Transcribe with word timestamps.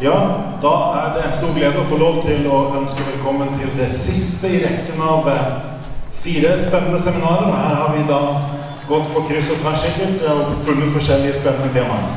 Ja, 0.00 0.16
da 0.62 0.70
er 0.94 1.14
det 1.14 1.22
en 1.24 1.32
stor 1.32 1.54
glede 1.56 1.80
å 1.80 1.86
få 1.88 1.96
lov 1.96 2.18
til 2.20 2.42
å 2.52 2.56
ønske 2.76 3.00
velkommen 3.06 3.48
til 3.56 3.70
det 3.78 3.86
siste 3.88 4.50
i 4.52 4.58
rekken 4.60 5.00
av 5.00 5.24
eh, 5.32 5.46
fire 6.20 6.50
spennende 6.60 7.00
seminarer. 7.00 7.48
Her 7.56 7.78
har 7.80 7.94
vi 7.94 8.02
da 8.10 8.18
gått 8.90 9.08
på 9.14 9.22
kryss 9.30 9.48
og 9.54 9.62
tvers 9.62 9.86
sikkert 9.86 10.26
og 10.34 10.52
funnet 10.68 10.92
forskjellige 10.92 11.38
spennende 11.38 11.72
temaer. 11.72 12.10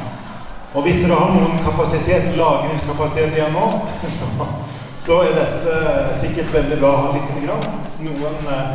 Og 0.73 0.83
hvis 0.83 0.99
dere 0.99 1.21
har 1.21 1.31
noen 1.37 1.63
kapasitet, 1.63 2.27
lagringskapasitet 2.35 3.39
igjen 3.39 3.55
nå, 3.55 3.69
så, 4.17 4.49
så 4.99 5.21
er 5.29 5.39
dette 5.39 5.79
sikkert 6.19 6.51
veldig 6.57 6.81
bra 6.83 6.91
å 6.91 7.03
ha 7.05 7.13
lite 7.15 7.45
grann. 7.45 7.83
Noen 8.03 8.55
eh, 8.57 8.73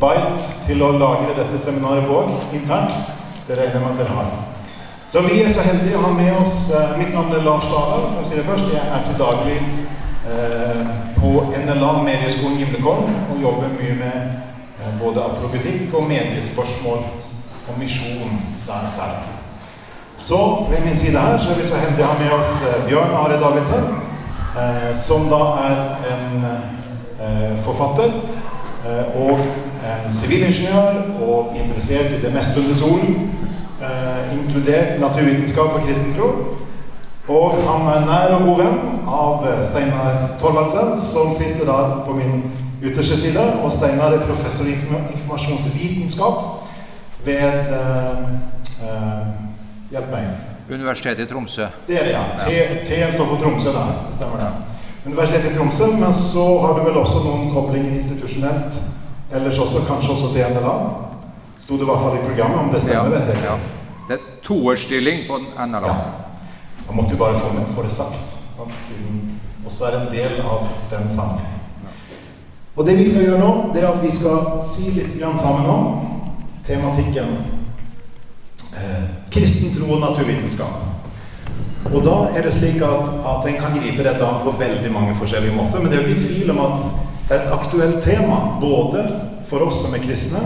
bite 0.00 0.54
til 0.64 0.86
å 0.86 0.94
lagre 0.96 1.36
dette 1.36 1.60
seminaret 1.60 2.08
på 2.08 2.24
internt. 2.56 2.96
Det 3.44 3.60
regner 3.60 3.82
jeg 3.82 3.84
med 3.84 3.92
at 3.92 4.00
dere 4.00 4.16
har. 4.16 4.49
Så 5.12 5.20
vi 5.20 5.40
er 5.42 5.48
så 5.50 5.62
heldige 5.66 5.98
å 5.98 6.04
ha 6.04 6.10
med 6.14 6.36
oss 6.38 6.68
eh, 6.70 6.90
Mitt 7.00 7.10
navn 7.10 7.32
er 7.34 7.40
Lars 7.42 7.64
Dahl, 7.66 8.04
for 8.12 8.20
å 8.20 8.26
si 8.28 8.36
det 8.38 8.44
først. 8.46 8.68
Jeg 8.70 8.78
er 8.94 9.00
til 9.08 9.16
daglig 9.18 9.56
eh, 10.30 10.92
på 11.16 11.32
NLA 11.50 11.88
Medieskolen 12.06 12.60
Gimlekollen 12.60 13.16
og 13.32 13.40
jobber 13.42 13.72
mye 13.74 13.96
med 13.98 14.20
eh, 14.78 14.92
både 15.00 15.24
apologetikk 15.24 15.96
og 15.98 16.06
mediespørsmål 16.12 17.02
og 17.02 17.80
misjon 17.80 18.38
der 18.68 18.86
særlig. 18.94 19.34
Så 20.20 20.38
ved 20.70 20.86
min 20.86 20.94
side 21.02 21.18
her 21.18 21.42
så 21.42 21.50
er 21.50 21.58
vi 21.58 21.66
så 21.66 21.82
heldige 21.82 22.06
å 22.06 22.12
ha 22.12 22.22
med 22.22 22.36
oss 22.38 22.54
eh, 22.70 22.78
Bjørn 22.86 23.18
Are 23.24 23.42
Davidsen, 23.42 23.90
eh, 24.62 24.88
som 24.94 25.26
da 25.32 25.42
er 25.64 25.84
en 26.14 26.46
eh, 26.46 27.58
forfatter 27.66 28.14
og 29.18 29.42
en 29.90 30.12
sivilingeniør 30.14 31.02
og 31.26 31.58
interessert 31.58 32.14
i 32.14 32.22
det 32.22 32.30
meste 32.32 32.62
under 32.62 32.78
solen 32.78 33.39
eh, 33.82 34.32
inkludert 34.38 35.00
naturvitenskap 35.00 35.76
og 35.78 35.86
kristen 35.86 36.14
tro. 36.16 36.30
Og 37.30 37.60
han 37.62 37.86
er 37.86 38.06
nær 38.06 38.32
og 38.36 38.46
god 38.48 38.62
venn 38.62 38.78
av 39.06 39.44
eh, 39.46 39.60
Steinar 39.66 40.36
Torvaldsen, 40.40 40.96
som 40.98 41.32
sitter 41.36 41.68
da 41.68 41.78
på 42.06 42.16
min 42.16 42.42
ytterste 42.82 43.18
side. 43.20 43.44
Og 43.62 43.72
Steinar 43.72 44.16
er 44.16 44.24
professor 44.26 44.66
i 44.66 44.74
informasjonsvitenskap 44.74 46.40
ved 47.24 47.74
eh, 47.76 48.24
eh, 48.86 49.28
Hjelp 49.90 50.10
meg. 50.12 50.26
Universitetet 50.70 51.24
i 51.24 51.26
Tromsø. 51.26 51.64
Det 51.88 51.96
er 51.98 52.04
det, 52.06 52.12
ja. 52.14 52.22
T-en 52.86 53.12
står 53.12 53.26
for 53.26 53.40
Tromsø 53.42 53.72
da. 53.74 53.86
Stemmer 54.14 54.38
det. 54.38 54.50
Universitetet 55.06 55.50
i 55.50 55.54
Tromsø, 55.56 55.88
men 55.98 56.14
så 56.14 56.44
har 56.62 56.76
du 56.76 56.84
vel 56.86 56.98
også 57.00 57.24
noen 57.24 57.48
koblinger 57.50 57.96
institusjonelt 57.98 58.78
ellers 59.34 59.58
også, 59.58 59.82
kanskje 59.88 60.12
også 60.14 60.32
til 60.34 60.54
NLA? 60.54 60.76
Sto 61.70 61.76
det 61.76 61.82
i 61.82 61.86
hvert 61.86 62.00
fall 62.02 62.16
i 62.16 62.22
programmet, 62.26 62.58
om 62.58 62.70
det 62.72 62.78
stemmer, 62.82 63.10
vet 63.12 63.28
jeg 63.30 63.36
ikke. 63.38 63.46
Ja. 63.46 63.58
Det 64.08 64.14
er 64.16 64.22
toårsstilling 64.42 65.18
på 65.28 65.36
NRA. 65.38 65.86
Ja. 65.86 65.98
Man 66.88 66.96
måtte 66.96 67.12
jo 67.14 67.18
bare 67.18 67.36
få, 67.38 67.52
med, 67.54 67.68
få 67.74 67.82
det 67.86 67.92
sagt. 67.94 68.32
Og 68.58 69.68
så 69.70 69.84
er 69.86 69.90
det 69.94 70.00
en 70.00 70.08
del 70.16 70.40
av 70.42 70.64
den 70.90 71.04
sammenhengen. 71.14 71.60
Og 72.74 72.86
det 72.86 72.96
vi 72.98 73.04
skal 73.06 73.22
gjøre 73.22 73.38
nå, 73.38 73.50
det 73.74 73.84
er 73.84 73.86
at 73.86 74.02
vi 74.02 74.10
skal 74.10 74.48
si 74.66 74.90
litt 74.96 75.22
sammen 75.38 75.68
om 75.70 75.86
tematikken 76.66 77.30
eh, 78.74 79.04
kristen 79.30 79.70
tro 79.76 79.92
og 79.94 80.02
naturvitenskap. 80.02 81.84
Og 81.92 82.02
da 82.02 82.16
er 82.34 82.48
det 82.48 82.56
slik 82.56 82.82
at, 82.82 83.12
at 83.34 83.46
en 83.46 83.60
kan 83.60 83.78
gripe 83.78 84.08
dette 84.08 84.26
an 84.26 84.42
på 84.42 84.56
veldig 84.58 84.90
mange 84.96 85.14
forskjellige 85.22 85.54
måter. 85.54 85.78
Men 85.78 85.94
det 85.94 86.00
er 86.00 86.02
jo 86.02 86.16
ikke 86.16 86.26
tvil 86.26 86.50
om 86.56 86.64
at 86.66 86.82
det 87.28 87.38
er 87.38 87.44
et 87.44 87.54
aktuelt 87.60 88.02
tema 88.02 88.40
både 88.58 89.06
for 89.46 89.68
oss 89.68 89.84
som 89.84 89.94
er 89.94 90.02
kristne, 90.02 90.42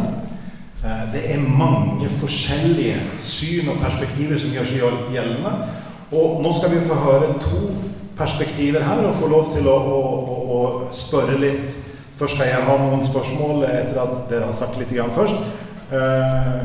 det 0.84 1.22
er 1.32 1.40
mange 1.48 2.08
forskjellige 2.12 2.98
syn 3.24 3.70
og 3.72 3.80
perspektiver 3.80 4.38
som 4.40 4.52
gjør 4.52 4.68
seg 4.68 5.14
gjeldende. 5.14 5.52
Og 6.12 6.42
nå 6.44 6.52
skal 6.52 6.74
vi 6.74 6.84
få 6.84 6.98
høre 7.00 7.34
to 7.40 7.62
perspektiver 8.18 8.84
her 8.84 9.02
og 9.08 9.16
få 9.18 9.28
lov 9.32 9.50
til 9.54 9.66
å, 9.68 9.74
å, 9.74 9.98
å, 9.98 10.58
å 10.58 10.62
spørre 10.94 11.38
litt. 11.40 11.74
Først 12.18 12.36
skal 12.36 12.50
jeg 12.50 12.66
ha 12.68 12.76
noen 12.78 13.02
spørsmål 13.06 13.64
etter 13.66 13.98
at 14.02 14.18
dere 14.30 14.50
har 14.50 14.56
sagt 14.56 14.78
litt 14.78 14.92
grann 14.94 15.14
først. 15.14 15.40
Eh, 15.94 16.60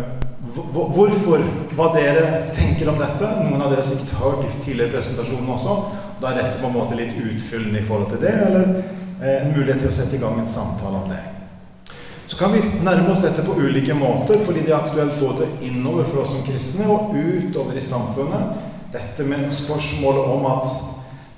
hvorfor 0.95 1.41
hva 1.77 1.89
dere 1.95 2.51
tenker 2.55 2.91
om 2.91 2.99
dette. 3.01 3.31
Noen 3.47 3.63
av 3.63 3.71
dere 3.71 3.81
har 3.81 3.89
sikkert 3.89 4.19
hørt 4.19 4.45
i 4.45 4.53
tidligere 4.59 4.93
presentasjonen 4.97 5.55
også. 5.55 5.79
Da 6.21 6.31
er 6.31 6.41
dette 6.41 6.61
på 6.61 6.69
en 6.69 6.77
måte 6.77 6.99
litt 6.99 7.17
utfyllende 7.17 7.81
i 7.81 7.87
forhold 7.87 8.11
til 8.13 8.23
det, 8.27 8.35
eller 8.45 8.71
eh, 9.23 9.35
en 9.39 9.53
mulighet 9.55 9.85
til 9.85 9.91
å 9.91 9.97
sette 10.01 10.19
i 10.19 10.21
gang 10.21 10.39
en 10.39 10.55
samtale 10.57 11.03
om 11.03 11.11
det. 11.11 11.21
Så 12.29 12.37
kan 12.37 12.53
vi 12.53 12.59
nærme 12.83 13.09
oss 13.11 13.23
dette 13.23 13.41
på 13.41 13.55
ulike 13.57 13.93
måter, 13.93 14.37
fordi 14.45 14.59
det 14.59 14.69
er 14.69 14.83
aktuelt 14.83 15.15
både 15.19 15.47
innover 15.65 16.05
for 16.05 16.21
oss 16.21 16.29
som 16.29 16.43
kristne 16.45 16.85
og 16.85 17.15
utover 17.17 17.73
i 17.73 17.81
samfunnet. 17.81 18.59
Dette 18.93 19.25
med 19.25 19.47
spørsmålet 19.49 20.27
om 20.35 20.45
at 20.45 20.67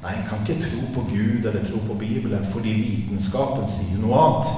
nei, 0.04 0.18
en 0.18 0.26
kan 0.28 0.42
ikke 0.44 0.66
tro 0.66 0.90
på 0.98 1.06
Gud 1.14 1.48
eller 1.48 1.64
tro 1.64 1.80
på 1.88 1.96
Bibelen 2.02 2.44
fordi 2.44 2.74
vitenskapen 2.82 3.72
sier 3.72 4.02
noe 4.04 4.20
annet. 4.20 4.52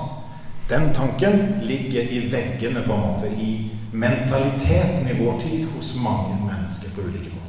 Den 0.72 0.90
tanken 0.98 1.38
ligger 1.70 2.10
i 2.10 2.24
veggene, 2.34 2.82
på 2.82 2.98
en 2.98 3.06
måte, 3.06 3.30
i 3.30 3.70
mentaliteten 3.94 5.06
i 5.14 5.20
vår 5.22 5.38
tid 5.46 5.70
hos 5.76 5.94
mange 6.02 6.40
mennesker 6.48 6.98
på 6.98 7.06
ulike 7.12 7.30
måter. 7.30 7.44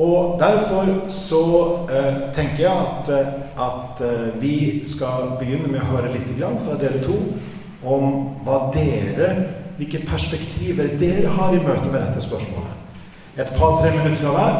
Og 0.00 0.40
derfor 0.40 0.88
så 1.12 1.44
eh, 1.92 2.18
tenker 2.32 2.64
jeg 2.64 2.88
at, 2.88 3.14
eh, 3.20 3.38
at 3.68 4.04
eh, 4.08 4.26
vi 4.40 4.58
skal 4.88 5.36
begynne 5.36 5.68
med 5.68 5.84
å 5.84 5.92
høre 5.92 6.16
litt 6.16 6.32
fra 6.40 6.80
dere 6.80 7.04
to 7.04 7.20
om 7.84 8.12
hva 8.44 8.70
dere, 8.74 9.30
hvilke 9.78 10.02
perspektiver 10.06 10.96
dere 11.00 11.32
har 11.36 11.54
i 11.56 11.62
møte 11.62 11.88
med 11.88 12.00
dette 12.02 12.22
spørsmålet. 12.24 12.76
Et 13.40 13.52
par-tre 13.56 13.90
minutter 13.94 14.20
fra 14.20 14.34
hver, 14.36 14.56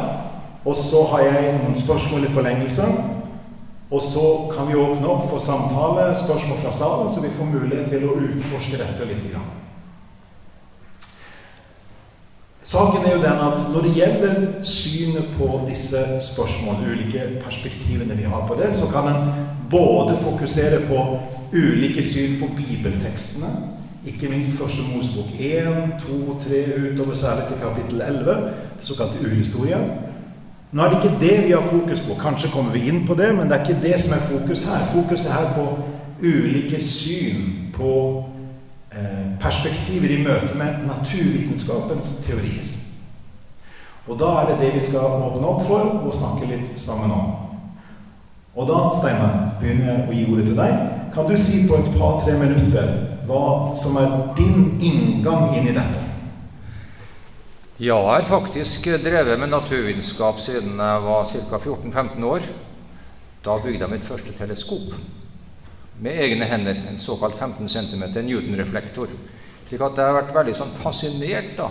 og 0.65 0.77
så 0.77 1.03
har 1.11 1.25
jeg 1.27 1.57
noen 1.59 1.75
spørsmål 1.75 2.25
i 2.25 2.33
forlengelse. 2.33 2.87
Og 3.91 4.01
så 4.01 4.27
kan 4.55 4.69
vi 4.69 4.79
åpne 4.79 5.07
opp 5.07 5.25
for 5.29 5.43
samtale, 5.43 6.15
spørsmål 6.15 6.61
fra 6.61 6.71
salen, 6.73 7.11
så 7.11 7.21
vi 7.21 7.33
får 7.37 7.49
mulighet 7.51 7.89
til 7.91 8.05
å 8.07 8.15
utforske 8.15 8.79
dette 8.79 9.07
litt. 9.09 9.25
Grann. 9.33 9.49
Saken 12.71 13.05
er 13.05 13.15
jo 13.17 13.23
den 13.23 13.41
at 13.51 13.63
når 13.73 13.81
det 13.81 13.95
gjelder 13.95 14.35
synet 14.63 15.25
på 15.37 15.47
disse 15.67 15.97
spørsmålene, 16.23 16.93
ulike 16.93 17.23
perspektivene 17.43 18.15
vi 18.15 18.23
har 18.23 18.45
på 18.47 18.55
det, 18.55 18.69
så 18.75 18.87
kan 18.93 19.09
en 19.11 19.33
både 19.69 20.15
fokusere 20.21 20.79
på 20.87 21.19
ulike 21.53 22.03
syn 22.03 22.39
på 22.39 22.47
bibeltekstene. 22.55 23.49
Ikke 24.07 24.29
minst 24.31 24.51
Første 24.51 24.87
Mosebok 24.87 25.35
1, 25.39 25.67
2, 26.07 26.37
3, 26.39 26.63
utover 26.93 27.13
særlig 27.13 27.43
til 27.49 27.57
kapittel 27.65 28.01
11, 28.07 28.53
såkalt 28.81 29.19
urhistorie. 29.21 29.81
Nå 30.71 30.83
er 30.83 30.89
det 30.89 31.03
ikke 31.03 31.19
det 31.19 31.37
vi 31.45 31.51
har 31.51 31.67
fokus 31.67 31.99
på. 31.99 32.15
Kanskje 32.21 32.55
kommer 32.55 32.71
vi 32.71 32.87
inn 32.87 33.03
på 33.07 33.19
det, 33.19 33.33
men 33.35 33.49
det 33.49 33.57
er 33.57 33.65
ikke 33.67 33.83
det 33.83 33.99
som 33.99 34.15
er 34.15 34.27
fokus 34.31 34.63
her. 34.63 34.87
Fokus 34.93 35.25
er 35.25 35.33
her 35.33 35.53
på 35.59 35.67
ulike 36.23 36.79
syn 36.83 37.71
på 37.75 37.91
perspektiver 39.39 40.11
i 40.11 40.23
møte 40.23 40.55
med 40.59 40.83
naturvitenskapens 40.87 42.15
teorier. 42.25 42.67
Og 44.09 44.17
da 44.19 44.31
er 44.41 44.49
det 44.49 44.57
det 44.59 44.73
vi 44.75 44.81
skal 44.83 45.21
åpne 45.21 45.47
opp 45.47 45.63
for 45.67 46.01
og 46.01 46.15
snakke 46.15 46.49
litt 46.49 46.73
sammen 46.81 47.13
om. 47.13 47.29
Og 48.55 48.67
da, 48.67 48.79
Steinar, 48.97 49.35
begynner 49.61 49.87
jeg 49.87 50.01
å 50.03 50.15
gi 50.15 50.25
ordet 50.33 50.47
til 50.49 50.57
deg. 50.59 50.81
Kan 51.15 51.29
du 51.29 51.37
si 51.39 51.61
på 51.69 51.77
et 51.77 51.93
par-tre 51.95 52.35
minutter 52.39 52.89
hva 53.29 53.43
som 53.79 53.95
er 54.01 54.17
din 54.35 54.73
inngang 54.83 55.53
inn 55.55 55.69
i 55.69 55.75
dette? 55.75 56.03
Ja, 57.81 57.95
jeg 57.95 58.25
har 58.25 58.27
faktisk 58.27 58.91
drevet 59.01 59.39
med 59.39 59.53
naturvitenskap 59.53 60.41
siden 60.43 60.75
jeg 60.75 61.05
var 61.07 61.31
ca. 61.31 61.57
14-15 61.57 62.27
år. 62.27 62.51
Da 63.45 63.57
bygde 63.63 63.85
jeg 63.85 63.93
mitt 63.95 64.05
første 64.05 64.35
teleskop 64.37 65.20
med 66.01 66.17
egne 66.25 66.47
hender, 66.49 66.77
en 66.89 66.99
såkalt 66.99 67.37
15 67.39 67.69
cm 67.69 68.03
Newton-reflektor. 68.25 69.11
Slik 69.69 69.81
at 69.85 69.97
jeg 69.97 70.09
har 70.09 70.17
vært 70.17 70.35
veldig 70.35 70.55
sånn 70.57 70.75
fascinert, 70.81 71.53
da. 71.57 71.69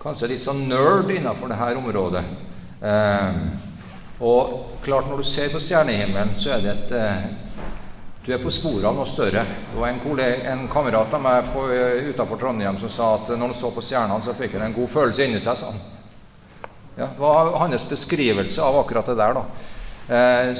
kanskje 0.00 0.30
litt 0.30 0.44
sånn 0.44 0.66
nerd 0.68 1.10
innenfor 1.10 1.50
dette 1.50 1.80
området. 1.80 2.22
Eh, 2.84 3.40
og 4.24 4.78
klart, 4.84 5.08
når 5.10 5.24
du 5.24 5.28
ser 5.28 5.50
på 5.52 5.60
stjernehimmelen, 5.60 6.36
så 6.38 6.54
er 6.54 6.62
det 6.62 6.74
et 6.76 6.94
eh, 7.00 7.26
du 8.24 8.30
er 8.32 8.40
på 8.40 8.48
sporet 8.48 8.86
av 8.88 8.94
noe 8.96 9.04
større. 9.04 9.42
Det 9.44 9.76
var 9.76 9.90
en, 9.90 9.98
kollega, 10.00 10.38
en 10.48 10.62
kamerat 10.72 11.12
av 11.12 11.20
meg 11.20 11.50
på, 11.52 11.66
uh, 11.68 12.06
utenfor 12.08 12.38
Trondheim 12.40 12.78
som 12.80 12.88
sa 12.88 13.08
at 13.18 13.28
når 13.34 13.50
han 13.50 13.58
så 13.58 13.68
på 13.74 13.84
stjernene, 13.84 14.24
så 14.24 14.32
fikk 14.38 14.54
han 14.56 14.64
en 14.70 14.76
god 14.78 14.88
følelse 14.88 15.26
inni 15.26 15.42
seg. 15.44 15.60
Sånn. 15.60 15.76
Ja, 16.96 17.10
det 17.10 17.20
var 17.20 17.50
hans 17.60 17.84
beskrivelse 17.90 18.64
av 18.64 18.78
akkurat 18.80 19.10
det 19.12 19.18
der. 19.20 19.36
da. 19.36 19.44
Eh, 20.16 20.54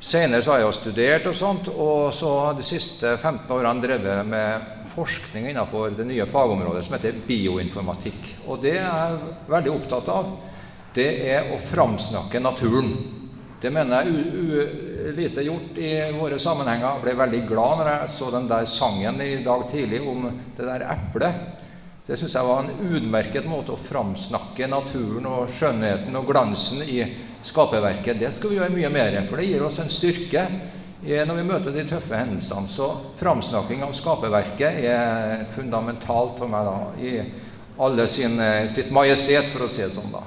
Senere 0.00 0.40
så 0.42 0.54
har 0.54 0.62
jeg 0.62 0.64
jo 0.64 0.76
studert 0.78 1.26
og 1.28 1.34
sånt, 1.36 1.66
og 1.68 2.14
så 2.16 2.28
har 2.46 2.54
de 2.56 2.64
siste 2.64 3.12
15 3.18 3.50
årene 3.52 3.82
drevet 3.84 4.24
med 4.24 4.78
forskning 4.94 5.50
innenfor 5.50 5.92
det 5.92 6.06
nye 6.08 6.24
fagområdet 6.26 6.86
som 6.86 6.96
heter 6.96 7.18
bioinformatikk. 7.26 8.30
Og 8.48 8.62
det 8.64 8.78
jeg 8.78 8.88
er 8.88 9.18
veldig 9.52 9.74
opptatt 9.74 10.08
av, 10.08 10.32
det 10.96 11.08
er 11.28 11.52
å 11.52 11.60
framsnakke 11.62 12.40
naturen. 12.42 12.90
Det 13.60 13.68
mener 13.68 14.08
jeg 14.08 15.14
lite 15.20 15.44
gjort 15.44 15.76
i 15.76 15.92
våre 16.16 16.40
sammenhenger. 16.40 16.96
Jeg 16.96 17.04
ble 17.04 17.18
veldig 17.20 17.44
glad 17.50 17.78
når 17.82 17.92
jeg 17.92 18.12
så 18.16 18.32
den 18.32 18.48
der 18.48 18.68
sangen 18.72 19.20
i 19.20 19.34
dag 19.44 19.66
tidlig 19.68 20.00
om 20.00 20.30
det 20.32 20.64
der 20.64 20.86
eplet. 20.96 21.48
Det 22.06 22.16
syns 22.18 22.34
jeg 22.34 22.48
var 22.48 22.64
en 22.64 22.94
utmerket 22.96 23.44
måte 23.46 23.76
å 23.76 23.82
framsnakke 23.84 24.66
naturen 24.66 25.28
og 25.28 25.52
skjønnheten 25.54 26.16
og 26.18 26.32
glansen 26.32 26.88
i 26.88 27.04
skaperverket. 27.42 28.18
Det 28.20 28.32
skal 28.36 28.50
vi 28.50 28.58
gjøre 28.58 28.74
mye 28.74 28.90
mer, 28.92 29.16
for 29.28 29.40
det 29.40 29.48
gir 29.48 29.64
oss 29.64 29.80
en 29.82 29.92
styrke 29.92 30.44
når 31.00 31.38
vi 31.38 31.44
møter 31.48 31.72
de 31.72 31.86
tøffe 31.88 32.12
hendelsene. 32.12 32.68
Så 32.68 32.90
framsnakking 33.20 33.84
av 33.86 33.94
skaperverket 33.96 34.82
er 34.84 35.46
fundamentalt 35.54 36.36
for 36.42 36.52
meg 36.52 36.68
da, 36.68 36.74
i 37.00 37.14
alle 37.80 38.04
sin, 38.12 38.36
sitt 38.68 38.90
majestet, 38.92 39.48
for 39.54 39.64
å 39.64 39.70
si 39.72 39.80
det 39.80 39.94
sånn. 39.94 40.12
da. 40.12 40.20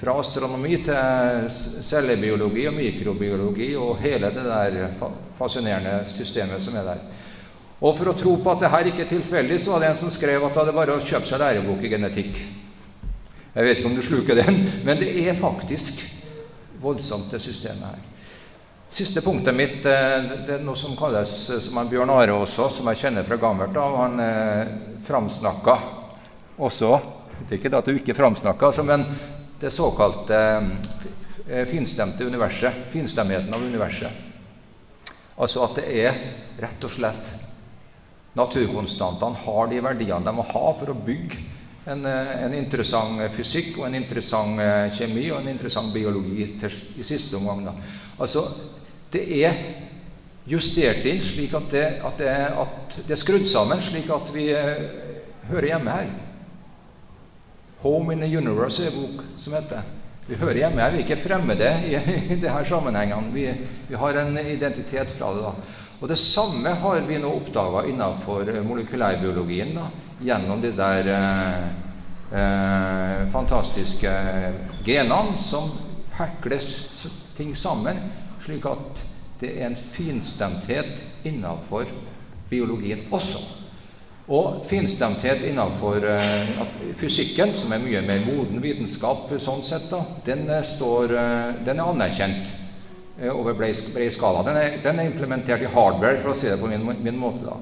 Fra 0.00 0.14
astronomi 0.16 0.78
til 0.80 1.50
cellebiologi 1.52 2.64
og 2.70 2.78
mikrobiologi 2.78 3.74
og 3.76 3.98
hele 4.00 4.30
det 4.32 4.46
der 4.46 4.94
fascinerende 5.36 5.98
systemet 6.08 6.64
som 6.64 6.78
er 6.80 6.86
der. 6.94 7.02
Og 7.80 7.96
for 7.96 8.12
å 8.12 8.16
tro 8.16 8.32
på 8.40 8.52
at 8.52 8.64
det 8.64 8.70
her 8.72 8.88
ikke 8.88 9.04
er 9.04 9.12
tilfeldig, 9.12 9.58
så 9.60 9.74
var 9.74 9.84
det 9.84 9.90
en 9.92 10.00
som 10.00 10.12
skrev 10.12 10.40
at 10.44 10.52
det 10.52 10.60
hadde 10.62 10.76
bare 10.76 10.96
å 10.96 11.04
kjøpe 11.04 11.28
seg 11.28 11.40
lærebok 11.40 11.84
i 11.84 11.92
genetikk. 11.92 12.40
Jeg 13.50 13.66
vet 13.66 13.80
ikke 13.80 13.88
om 13.90 13.96
du 13.96 14.02
sluker 14.04 14.40
den, 14.40 14.58
men 14.86 15.00
det 15.00 15.12
er 15.20 15.36
faktisk 15.36 16.00
voldsomt, 16.80 17.30
det 17.30 17.40
systemet 17.42 17.84
her. 17.90 18.06
Siste 18.90 19.22
punktet 19.22 19.54
mitt 19.54 19.84
eh, 19.86 20.30
det 20.46 20.56
er 20.56 20.64
noe 20.66 20.78
som 20.78 20.96
kalles 20.98 21.30
som 21.62 21.76
han 21.78 21.90
Bjørn 21.90 22.10
Are 22.10 22.34
også, 22.34 22.66
som 22.74 22.88
jeg 22.90 22.98
kjenner 23.04 23.26
fra 23.26 23.38
gammelt 23.38 23.76
av. 23.78 23.98
Han 24.02 24.22
eh, 24.24 24.72
framsnakka 25.06 25.76
også 26.60 26.96
Det 27.40 27.54
er 27.54 27.60
ikke 27.60 27.70
det 27.72 27.78
at 27.78 27.86
du 27.86 27.94
ikke 27.96 28.16
framsnakka, 28.18 28.66
altså, 28.66 28.82
men 28.84 29.04
det 29.60 29.70
såkalte 29.72 30.40
eh, 31.46 31.62
finstemte 31.70 32.26
universet. 32.26 32.88
Finstemmigheten 32.92 33.54
av 33.54 33.62
universet. 33.62 34.26
Altså 35.40 35.62
at 35.64 35.78
det 35.78 35.86
er 36.02 36.18
rett 36.60 36.84
og 36.84 36.92
slett 36.92 37.30
naturkonstantene 38.36 39.40
har 39.46 39.70
de 39.70 39.80
verdiene 39.82 40.26
de 40.26 40.34
må 40.34 40.44
ha 40.50 40.66
for 40.78 40.92
å 40.92 40.98
bygge 41.06 41.40
en, 41.84 42.06
eh, 42.06 42.32
en 42.44 42.54
interessant 42.54 43.20
fysikk 43.34 43.78
og 43.80 43.86
en 43.88 43.98
interessant 43.98 44.60
eh, 44.60 44.88
kjemi 44.96 45.28
og 45.30 45.40
en 45.40 45.52
interessant 45.52 45.92
biologi 45.94 46.50
til, 46.60 46.80
i 47.00 47.06
siste 47.06 47.38
omgang. 47.38 47.64
Da. 47.70 47.74
Altså, 48.20 48.44
det 49.12 49.24
er 49.40 49.56
justert 50.50 51.06
inn 51.08 51.22
slik 51.24 51.54
at 51.56 51.70
det, 51.72 51.86
at, 52.04 52.18
det, 52.18 52.34
at 52.64 52.98
det, 53.06 53.14
er 53.14 53.22
skrudd 53.22 53.46
sammen 53.48 53.80
slik 53.84 54.10
at 54.12 54.34
vi 54.34 54.50
eh, 54.54 54.84
hører 55.50 55.72
hjemme 55.74 55.96
her. 55.96 56.10
'Home 57.80 58.12
in 58.12 58.20
the 58.20 58.28
Universe' 58.28 58.84
er 58.84 58.92
bok 58.92 59.24
som 59.40 59.54
heter. 59.56 59.80
Vi 60.28 60.36
hører 60.36 60.58
hjemme 60.58 60.82
her. 60.82 60.90
Vi 60.92 60.98
er 60.98 61.06
ikke 61.06 61.22
fremmede 61.22 61.70
i, 61.88 61.94
i 61.96 62.36
disse 62.36 62.64
sammenhengene. 62.68 63.32
Vi, 63.32 63.46
vi, 63.88 63.94
har 63.96 64.18
en 64.20 64.36
identitet 64.38 65.08
fra 65.16 65.32
det. 65.32 65.46
da. 65.46 65.78
Og 66.00 66.08
Det 66.08 66.18
samme 66.18 66.74
har 66.82 67.00
vi 67.08 67.18
nå 67.18 67.30
oppdaga 67.32 67.86
innenfor 67.88 68.52
molekylærbiologien 68.68 69.72
da, 69.76 69.88
gjennom 70.22 70.60
de 70.60 70.72
der 70.76 71.08
eh, 71.08 71.62
eh, 72.40 73.28
fantastiske 73.32 74.12
genene 74.84 75.38
som 75.38 75.70
hekles 76.18 77.06
ting 77.36 77.54
sammen, 77.56 77.96
slik 78.44 78.66
at 78.68 79.04
det 79.40 79.54
er 79.56 79.70
en 79.70 79.78
finstemthet 79.80 81.24
innenfor 81.24 81.88
biologien 82.50 83.06
også. 83.10 83.40
Og 84.30 84.60
finstemthet 84.68 85.42
innenfor 85.48 86.04
eh, 86.06 86.50
fysikken, 87.00 87.54
som 87.56 87.72
er 87.74 87.82
mye 87.82 88.02
mer 88.06 88.26
moden 88.28 88.60
vitenskap, 88.62 89.30
sånn 89.40 89.64
sett, 89.66 89.88
da, 89.90 90.04
den, 90.26 90.44
står, 90.64 91.16
uh, 91.16 91.62
den 91.66 91.80
er 91.80 91.88
anerkjent 91.94 92.58
over 93.34 93.56
brei 93.58 93.72
skala. 93.74 94.44
Den 94.46 94.56
er, 94.56 94.76
den 94.84 95.00
er, 95.00 95.08
implementert 95.10 95.64
i 95.64 95.72
hardware, 95.72 96.20
for 96.22 96.32
å 96.32 96.36
si 96.38 96.48
det 96.48 96.60
på 96.60 96.70
min, 96.70 96.86
min 97.02 97.18
måte. 97.20 97.42
da. 97.44 97.58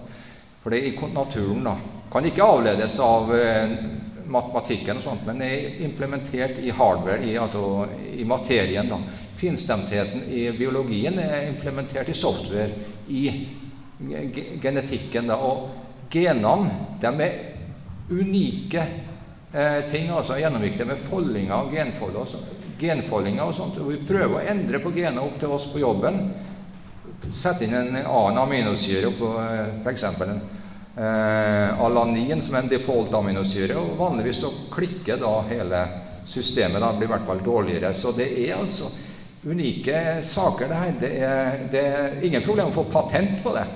For 0.62 0.74
det 0.74 0.82
er 0.82 0.90
i 0.92 1.14
naturen. 1.14 1.64
da. 1.66 1.97
Kan 2.12 2.24
ikke 2.24 2.44
avledes 2.44 2.98
av 3.04 3.32
matematikken, 4.28 4.98
og 5.00 5.04
sånt, 5.04 5.26
men 5.28 5.42
er 5.44 5.80
implementert 5.84 6.60
i 6.64 6.72
hardware, 6.72 7.24
i, 7.24 7.34
altså 7.40 7.86
i 8.16 8.24
materien. 8.28 8.88
da. 8.88 9.00
Finstemtheten 9.38 10.24
i 10.34 10.48
biologien 10.56 11.18
er 11.22 11.48
implementert 11.48 12.08
i 12.08 12.16
software, 12.16 12.70
i 13.08 13.24
genetikken. 14.62 15.28
da, 15.28 15.36
og 15.36 15.68
Genene 16.08 16.70
de 17.02 17.10
er 17.20 17.34
unike 18.08 18.84
eh, 19.52 19.82
ting, 19.90 20.08
altså 20.10 20.38
gjennomviklet 20.40 20.88
med 20.88 21.02
foldinger 21.10 21.54
og 21.54 21.74
genfolder. 21.74 22.20
Altså, 22.24 22.38
genfoldinger 22.80 23.42
og 23.44 23.54
sånt. 23.54 23.80
Og 23.82 23.90
vi 23.92 24.04
prøver 24.08 24.38
å 24.38 24.46
endre 24.54 24.80
på 24.80 24.94
genene 24.96 25.24
opp 25.26 25.36
til 25.40 25.52
oss 25.52 25.66
på 25.72 25.82
jobben. 25.82 26.22
Sette 27.34 27.66
inn 27.66 27.76
en 27.76 27.98
annen 27.98 28.40
aminosyre 28.40 29.10
eh, 29.12 29.74
f.eks. 29.82 30.06
en 30.08 30.40
eh, 30.98 31.84
alanin, 31.84 32.42
som 32.42 32.56
er 32.56 32.64
en 32.64 32.70
default 32.70 33.14
aminosyre. 33.14 33.78
Og 33.78 33.98
vanligvis 33.98 34.44
så 34.44 34.52
klikker 34.72 35.20
da 35.22 35.34
hele 35.48 35.82
systemet. 36.28 36.82
Da 36.82 36.92
blir 36.94 37.08
i 37.08 37.12
hvert 37.14 37.28
fall 37.28 37.44
dårligere. 37.44 37.94
Så 37.94 38.12
det 38.16 38.30
er 38.44 38.56
altså 38.58 38.90
unike 39.48 40.22
saker, 40.26 40.68
det 40.68 40.80
her. 40.82 40.96
Det 41.00 41.12
er, 41.18 41.60
det 41.72 41.84
er 41.84 42.24
ingen 42.26 42.44
problem 42.46 42.72
å 42.72 42.80
få 42.80 42.88
patent 42.92 43.38
på 43.44 43.54
det. 43.56 43.66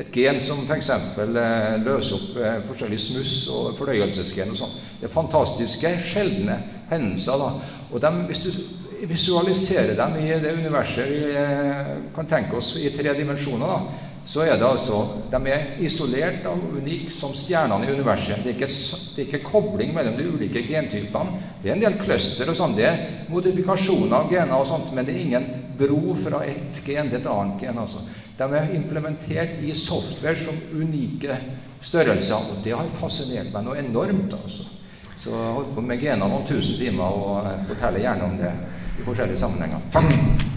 Et 0.00 0.14
gen 0.16 0.38
som 0.40 0.62
f.eks. 0.64 0.88
Eh, 1.20 1.74
løser 1.84 2.16
opp 2.16 2.36
eh, 2.40 2.60
forskjellig 2.70 3.00
smuss 3.00 3.34
og 3.52 3.74
fordøyelsesgen 3.76 4.54
og 4.54 4.60
sånn. 4.62 4.78
Det 5.00 5.08
er 5.08 5.12
fantastiske, 5.12 5.90
sjeldne 6.08 6.56
hendelser. 6.88 7.42
da. 7.42 7.50
Og 7.92 8.00
dem, 8.00 8.22
Hvis 8.30 8.46
du 8.46 8.50
visualiserer 9.10 9.96
dem 9.98 10.16
i 10.22 10.30
det 10.40 10.54
universet 10.56 11.10
vi 11.10 11.34
eh, 11.36 11.92
kan 12.14 12.28
tenke 12.30 12.56
oss 12.56 12.76
i 12.80 12.92
tre 12.94 13.12
dimensjoner, 13.18 13.68
da, 13.68 14.08
så 14.24 14.44
er 14.46 14.54
det 14.54 14.66
altså 14.66 15.00
De 15.32 15.38
er 15.50 15.80
isolert 15.82 16.44
og 16.46 16.76
unike 16.76 17.10
som 17.14 17.32
stjernene 17.34 17.88
i 17.88 17.92
universet. 17.92 18.42
Det 18.44 18.52
er, 18.52 18.56
ikke, 18.56 18.68
det 18.68 19.22
er 19.22 19.28
ikke 19.28 19.48
kobling 19.48 19.94
mellom 19.94 20.18
de 20.18 20.28
ulike 20.30 20.62
gentypene. 20.66 21.40
Det 21.62 21.70
er 21.70 21.76
en 21.76 21.82
del 21.82 21.98
cluster 21.98 22.50
og 22.50 22.58
sånn. 22.58 22.76
Det 22.78 22.86
er 22.86 23.00
modifikasjoner 23.32 24.16
av 24.20 24.30
gener 24.30 24.54
og 24.58 24.68
sånt, 24.70 24.92
men 24.94 25.08
det 25.08 25.16
er 25.16 25.24
ingen 25.24 25.48
bro 25.78 26.14
fra 26.22 26.44
ett 26.46 26.82
gen 26.86 27.10
til 27.10 27.18
et 27.18 27.26
annet 27.32 27.66
gen. 27.66 27.82
altså. 27.82 28.04
De 28.38 28.48
er 28.58 28.76
implementert 28.76 29.58
i 29.62 29.74
software 29.74 30.38
som 30.38 30.60
unike 30.78 31.40
størrelser. 31.82 32.38
Og 32.52 32.62
det 32.64 32.76
har 32.76 32.94
fascinert 33.00 33.50
meg 33.54 33.66
noe 33.66 33.82
enormt. 33.82 34.38
altså. 34.38 34.70
Så 35.18 35.34
jeg 35.34 35.58
holdt 35.58 35.74
på 35.74 35.84
med 35.86 36.00
gener 36.02 36.30
noen 36.30 36.46
tusen 36.46 36.78
timer 36.78 37.18
og 37.18 37.52
forteller 37.68 38.06
gjerne 38.06 38.30
om 38.30 38.38
det 38.38 38.54
i 38.98 39.04
forskjellige 39.06 39.44
sammenhenger. 39.44 39.86
Takk. 39.94 40.51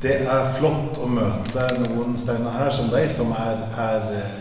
Det 0.00 0.14
er 0.24 0.46
flott 0.56 0.96
å 0.96 1.06
møte 1.12 1.66
noen 1.82 2.14
Steinar 2.16 2.54
her 2.56 2.70
som 2.72 2.86
deg, 2.88 3.04
som 3.12 3.34
er, 3.36 3.58
er, 3.76 4.04
eh, 4.16 4.36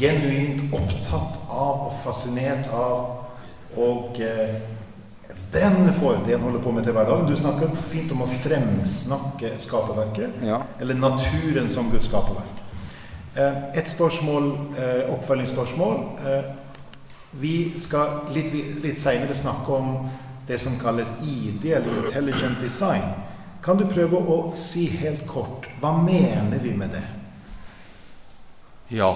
genuint 0.00 0.72
opptatt 0.72 1.34
av 1.52 1.82
og 1.88 1.98
fascinert 2.00 2.70
av 2.72 3.76
og 3.76 4.16
eh, 4.24 4.54
brenner 5.52 5.92
for 5.98 6.16
det 6.24 6.38
en 6.38 6.46
holder 6.46 6.62
på 6.64 6.72
med 6.72 6.86
til 6.88 6.96
hverdagen. 6.96 7.28
Du 7.28 7.36
snakker 7.36 7.74
fint 7.90 8.14
om 8.16 8.24
å 8.24 8.28
fremsnakke 8.30 9.50
skaperverket, 9.60 10.40
ja. 10.48 10.62
eller 10.80 10.96
naturen 10.96 11.68
som 11.68 11.90
Guds 11.92 12.08
skaperverk. 12.08 12.62
Eh, 13.36 13.58
et 13.82 13.92
spørsmål, 13.92 14.48
eh, 14.80 15.12
oppfølgingsspørsmål. 15.12 15.98
Eh, 16.24 16.48
vi 17.32 17.56
skal 17.80 18.32
litt, 18.32 18.48
litt 18.80 18.96
seinere 18.96 19.36
snakke 19.36 19.76
om 19.76 20.08
det 20.48 20.60
som 20.60 20.80
kalles 20.80 21.12
ID, 21.20 21.68
eller 21.76 22.00
Intelligent 22.06 22.64
Design. 22.64 23.12
Kan 23.62 23.78
du 23.78 23.84
prøve 23.86 24.18
å 24.18 24.36
si 24.58 24.88
helt 24.98 25.22
kort 25.28 25.68
hva 25.78 25.92
mener 26.02 26.58
vi 26.62 26.72
med 26.74 26.96
det? 26.96 27.02
Ja, 28.90 29.12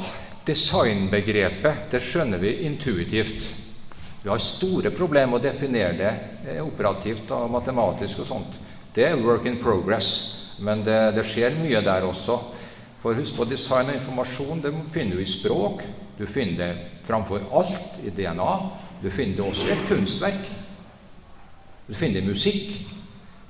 designbegrepet 0.46 1.90
det 1.90 2.00
skjønner 2.06 2.38
vi 2.38 2.52
intuitivt. 2.68 3.48
Vi 4.22 4.30
har 4.30 4.42
store 4.42 4.92
problemer 4.94 5.34
med 5.34 5.40
å 5.40 5.48
definere 5.48 5.98
det 5.98 6.12
eh, 6.46 6.62
operativt 6.62 7.30
og 7.34 7.50
matematisk 7.50 8.22
og 8.22 8.30
sånt. 8.30 8.56
Det 8.94 9.04
er 9.08 9.20
work 9.20 9.50
in 9.50 9.58
progress, 9.62 10.08
men 10.62 10.86
det, 10.86 10.96
det 11.18 11.26
skjer 11.26 11.58
mye 11.58 11.82
der 11.84 12.06
også. 12.06 12.38
For 13.02 13.18
husk 13.18 13.36
på 13.36 13.50
design 13.50 13.90
og 13.90 13.98
informasjon 13.98 14.62
det 14.62 14.74
finner 14.94 15.18
du 15.18 15.26
i 15.26 15.30
språk. 15.30 15.82
Du 16.16 16.24
finner 16.26 16.62
det 16.62 17.00
framfor 17.06 17.50
alt 17.50 17.98
i 18.06 18.14
DNA. 18.14 18.52
Du 19.02 19.10
finner 19.10 19.42
det 19.42 19.46
også 19.50 19.68
i 19.68 19.74
et 19.74 19.88
kunstverk. 19.90 20.52
Du 21.86 21.94
finner 21.94 22.22
det 22.22 22.24
i 22.24 22.30
musikk. 22.30 22.95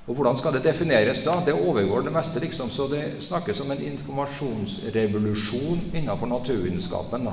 Og 0.06 0.14
hvordan 0.14 0.38
skal 0.38 0.52
det 0.54 0.64
defineres 0.64 1.24
da? 1.26 1.42
Det 1.46 1.54
overgår 1.54 2.00
det 2.06 2.12
meste, 2.14 2.40
liksom. 2.40 2.70
Så 2.70 2.86
det 2.86 3.16
snakkes 3.20 3.60
om 3.60 3.70
en 3.74 3.82
informasjonsrevolusjon 3.82 5.80
innenfor 5.92 6.26
naturvitenskapen. 6.30 7.28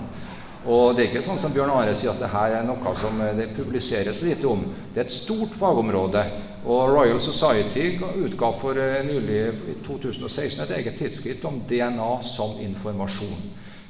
Og 0.63 0.95
det 0.95 1.01
er 1.03 1.09
ikke 1.11 1.21
sånn 1.25 1.41
som 1.43 1.51
Bjørn 1.53 1.73
Are 1.75 1.95
sier, 1.95 2.11
at 2.13 2.21
det 2.23 2.31
her 2.31 2.49
er 2.57 2.63
noe 2.65 2.93
som 2.95 3.21
eh, 3.21 3.35
det 3.35 3.55
publiseres 3.57 4.21
lite 4.23 4.47
om. 4.47 4.63
Det 4.93 4.99
er 5.01 5.05
et 5.09 5.13
stort 5.13 5.51
fagområde. 5.59 6.23
Og 6.63 6.89
Royal 6.93 7.19
Society 7.21 7.99
utga 7.99 8.51
for 8.61 8.79
eh, 8.79 9.03
nylig 9.03 9.41
i 9.73 9.75
2016 9.83 10.63
et 10.63 10.71
eget 10.77 10.95
tidsskritt 11.01 11.43
om 11.45 11.61
DNA 11.67 12.23
som 12.23 12.55
informasjon. 12.63 13.41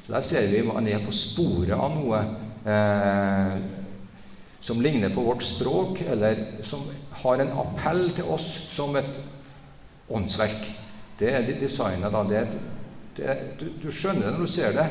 Så 0.07 0.11
Der 0.11 0.21
ser 0.25 0.49
vi 0.49 0.67
man 0.67 0.87
er 0.89 1.05
på 1.05 1.13
sporet 1.13 1.77
av 1.77 1.93
noe 1.93 2.19
eh, 2.65 3.82
som 4.63 4.82
ligner 4.82 5.12
på 5.12 5.22
vårt 5.22 5.43
språk, 5.43 6.01
eller 6.08 6.46
som 6.63 6.86
har 7.24 7.41
en 7.43 7.51
appell 7.51 8.05
til 8.15 8.29
oss 8.32 8.48
som 8.72 8.96
et 8.96 9.17
åndsverk. 10.10 10.70
Det 11.20 11.34
er 11.36 11.43
de 11.48 11.58
designet, 11.60 12.12
da. 12.13 12.24
Det, 12.29 12.43
det, 13.17 13.36
du, 13.60 13.67
du 13.84 13.89
skjønner 13.91 14.29
det 14.29 14.34
når 14.38 14.48
du 14.48 14.53
ser 14.53 14.75
det. 14.77 14.88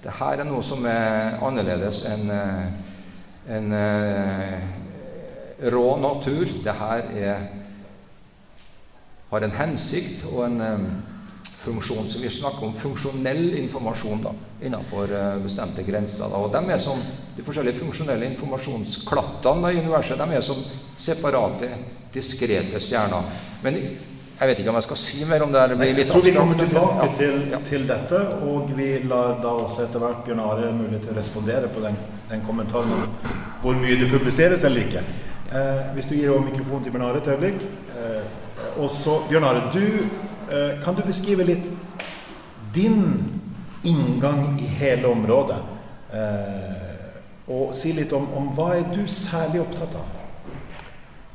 Det 0.00 0.16
her 0.16 0.40
er 0.40 0.48
noe 0.48 0.64
som 0.64 0.86
er 0.88 1.36
annerledes 1.44 2.06
enn 2.08 2.32
eh, 2.32 2.66
en, 3.56 3.72
eh, 3.76 4.56
rå 5.68 5.86
natur. 6.00 6.48
Det 6.64 6.76
her 6.80 7.10
er 7.20 7.48
har 9.30 9.46
en 9.46 9.54
hensikt 9.54 10.24
og 10.32 10.42
en 10.46 10.60
um, 10.60 10.86
funksjon. 11.44 12.08
Så 12.08 12.22
vi 12.22 12.30
snakker 12.30 12.66
om 12.66 12.76
funksjonell 12.80 13.54
informasjon 13.62 14.22
da, 14.24 14.34
innenfor 14.62 15.12
uh, 15.12 15.38
bestemte 15.44 15.84
grenser. 15.86 16.28
Da. 16.28 16.40
Og 16.40 16.52
de, 16.52 16.62
er 16.72 16.82
som, 16.82 17.00
de 17.36 17.46
forskjellige 17.46 17.80
funksjonelle 17.80 18.30
informasjonsklattene 18.32 19.72
i 19.72 19.82
universet 19.84 20.20
de 20.20 20.38
er 20.38 20.46
som 20.46 20.62
separate, 21.00 21.72
diskrete 22.14 22.80
stjerner. 22.82 23.28
Men 23.64 23.76
jeg 24.40 24.48
vet 24.48 24.60
ikke 24.62 24.70
om 24.72 24.76
jeg 24.78 24.84
skal 24.86 24.98
si 25.02 25.24
mer 25.28 25.42
om 25.44 25.50
det. 25.52 25.62
det 25.76 25.86
jeg 25.98 26.08
tror 26.08 26.22
vi 26.24 26.30
kommer 26.32 26.56
tilbake 26.56 27.04
ja. 27.04 27.08
til, 27.12 27.42
til, 27.64 27.82
dette, 27.88 28.20
og 28.48 28.70
vi 28.76 28.86
lar 29.04 29.34
da 29.42 29.50
også 29.66 29.82
etter 29.84 30.00
hvert 30.00 30.22
Bjørn 30.24 30.40
Are 30.40 30.70
mulighet 30.72 31.04
til 31.04 31.12
å 31.12 31.16
respondere 31.18 31.68
på 31.68 31.82
den, 31.84 31.98
den, 32.30 32.40
kommentaren 32.46 32.94
om 32.96 33.02
hvor 33.60 33.76
mye 33.76 33.98
det 34.00 34.08
publiseres 34.08 34.64
eller 34.64 34.86
ikke. 34.86 35.04
Eh, 35.52 35.92
hvis 35.92 36.08
du 36.08 36.16
gir 36.16 36.32
over 36.32 36.46
mikrofonen 36.46 36.86
til 36.86 36.96
Bjørn 36.96 37.04
Are 37.10 37.20
et 37.20 37.28
øyeblikk. 37.34 37.68
Eh, 38.00 38.80
og 38.80 38.88
så, 38.96 39.18
Bjørn 39.28 39.44
Are, 39.50 39.66
du, 39.74 39.84
eh, 39.84 40.29
kan 40.82 40.96
du 40.98 41.02
beskrive 41.06 41.46
litt 41.46 41.68
din 42.74 43.04
inngang 43.82 44.58
i 44.60 44.70
hele 44.80 45.08
området? 45.08 45.58
Eh, 46.12 47.50
og 47.50 47.74
si 47.74 47.92
litt 47.94 48.12
om, 48.14 48.26
om 48.36 48.50
hva 48.54 48.72
er 48.78 48.88
du 48.92 49.02
særlig 49.10 49.62
opptatt 49.64 49.94
av? 49.98 50.16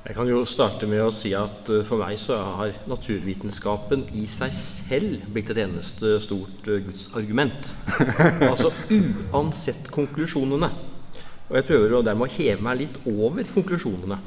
Jeg 0.06 0.14
kan 0.14 0.30
jo 0.30 0.44
starte 0.46 0.86
med 0.86 1.02
å 1.02 1.10
si 1.10 1.32
at 1.34 1.70
uh, 1.74 1.80
for 1.88 1.98
meg 1.98 2.20
så 2.22 2.38
har 2.60 2.76
naturvitenskapen 2.86 4.04
i 4.14 4.28
seg 4.30 4.54
selv 4.54 5.24
blitt 5.34 5.50
et 5.50 5.64
eneste 5.64 6.20
stort 6.22 6.62
gudsargument. 6.62 7.72
altså 8.52 8.70
uansett 8.94 9.90
konklusjonene. 9.96 10.70
Og 11.50 11.58
jeg 11.58 11.68
prøver 11.72 11.98
dermed 12.06 12.30
å 12.30 12.36
heve 12.38 12.68
meg 12.68 12.84
litt 12.84 13.02
over 13.10 13.50
konklusjonene. 13.56 14.20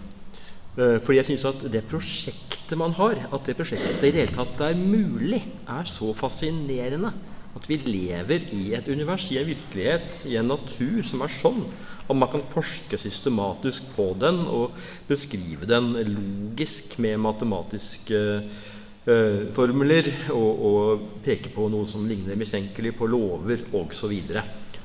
Uh, 0.78 0.96
fordi 1.02 1.18
jeg 1.18 1.30
syns 1.32 1.48
at 1.50 1.66
det 1.72 1.82
prosjektet 1.90 2.78
man 2.78 2.94
har, 2.94 3.18
at 3.34 3.48
det 3.48 3.56
prosjektet 3.58 4.04
i 4.06 4.12
det 4.14 4.22
hele 4.22 4.36
tatt 4.36 4.62
er 4.68 4.78
mulig, 4.78 5.42
er 5.66 5.90
så 5.90 6.12
fascinerende. 6.14 7.10
At 7.58 7.66
vi 7.66 7.80
lever 7.82 8.50
i 8.54 8.64
et 8.76 8.86
univers, 8.92 9.26
i 9.32 9.40
en 9.40 9.48
virkelighet, 9.48 10.24
i 10.30 10.36
en 10.38 10.52
natur 10.52 11.00
som 11.02 11.24
er 11.26 11.32
sånn 11.32 11.64
og 12.08 12.16
man 12.16 12.30
kan 12.32 12.44
forske 12.44 12.98
systematisk 13.00 13.90
på 13.96 14.10
den 14.20 14.40
og 14.48 14.76
beskrive 15.08 15.68
den 15.68 15.92
logisk 16.08 16.96
med 17.04 17.20
matematiske 17.20 18.20
eh, 18.38 19.42
formler 19.56 20.08
og, 20.32 20.62
og, 20.70 21.08
peke 21.24 21.52
på 21.52 21.68
noe 21.72 21.88
som 21.88 22.06
ligner 22.08 22.38
mistenkelig 22.40 22.94
på 22.96 23.08
lover 23.12 23.66
osv. 23.76 24.14
Og, 24.14 24.38